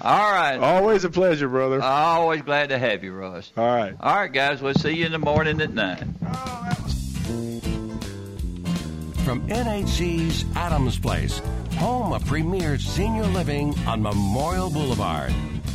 All 0.01 0.33
right. 0.33 0.57
Always 0.59 1.05
a 1.05 1.11
pleasure, 1.11 1.49
brother. 1.49 1.83
Always 1.83 2.43
glad 2.43 2.71
to 2.71 2.79
have 2.79 3.03
you, 3.05 3.13
Ross. 3.13 3.53
All 3.57 3.67
right. 3.67 3.95
All 4.01 4.15
right, 4.17 4.33
guys. 4.33 4.61
We'll 4.63 4.75
see 4.75 4.93
you 4.97 5.07
in 5.07 5.13
the 5.13 5.19
morning 5.19 5.61
at 5.61 5.73
9. 5.73 6.15
From 9.25 9.47
NHC's 9.49 10.45
Adams 10.57 10.99
Place, 10.99 11.41
home 11.77 12.13
of 12.13 12.25
premier 12.27 12.79
senior 12.79 13.25
living 13.27 13.79
on 13.87 14.03
Memorial 14.03 14.71
Boulevard. 14.71 15.33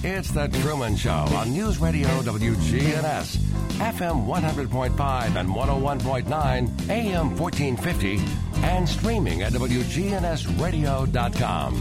It's 0.07 0.29
The 0.29 0.47
Truman 0.47 0.95
Show 0.95 1.25
on 1.33 1.51
News 1.51 1.79
Radio 1.79 2.07
WGNS, 2.21 3.37
FM 3.79 4.27
100.5 4.27 5.35
and 5.35 5.49
101.9, 5.49 6.89
AM 6.91 7.35
1450, 7.35 8.21
and 8.63 8.87
streaming 8.87 9.41
at 9.41 9.53
WGNSradio.com. 9.53 11.73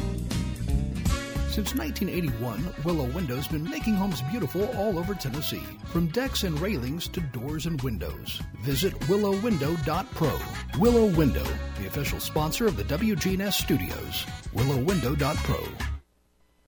Since 1.51 1.75
1981, 1.75 2.66
Willow 2.83 3.05
Window's 3.11 3.47
been 3.47 3.68
making 3.68 3.97
homes 3.97 4.22
beautiful 4.31 4.75
all 4.79 4.99
over 4.99 5.14
Tennessee, 5.14 5.66
from 5.85 6.07
decks 6.07 6.45
and 6.45 6.59
railings 6.59 7.09
to 7.09 7.20
doors 7.20 7.66
and 7.66 7.79
windows. 7.83 8.41
Visit 8.62 8.99
willowwindow.pro. 9.01 10.41
Willow 10.79 11.14
Window, 11.14 11.45
the 11.79 11.89
official 11.89 12.20
sponsor 12.20 12.66
of 12.66 12.79
the 12.79 12.85
WGNS 12.85 13.53
studios. 13.53 14.25
willowwindow.pro. 14.55 15.93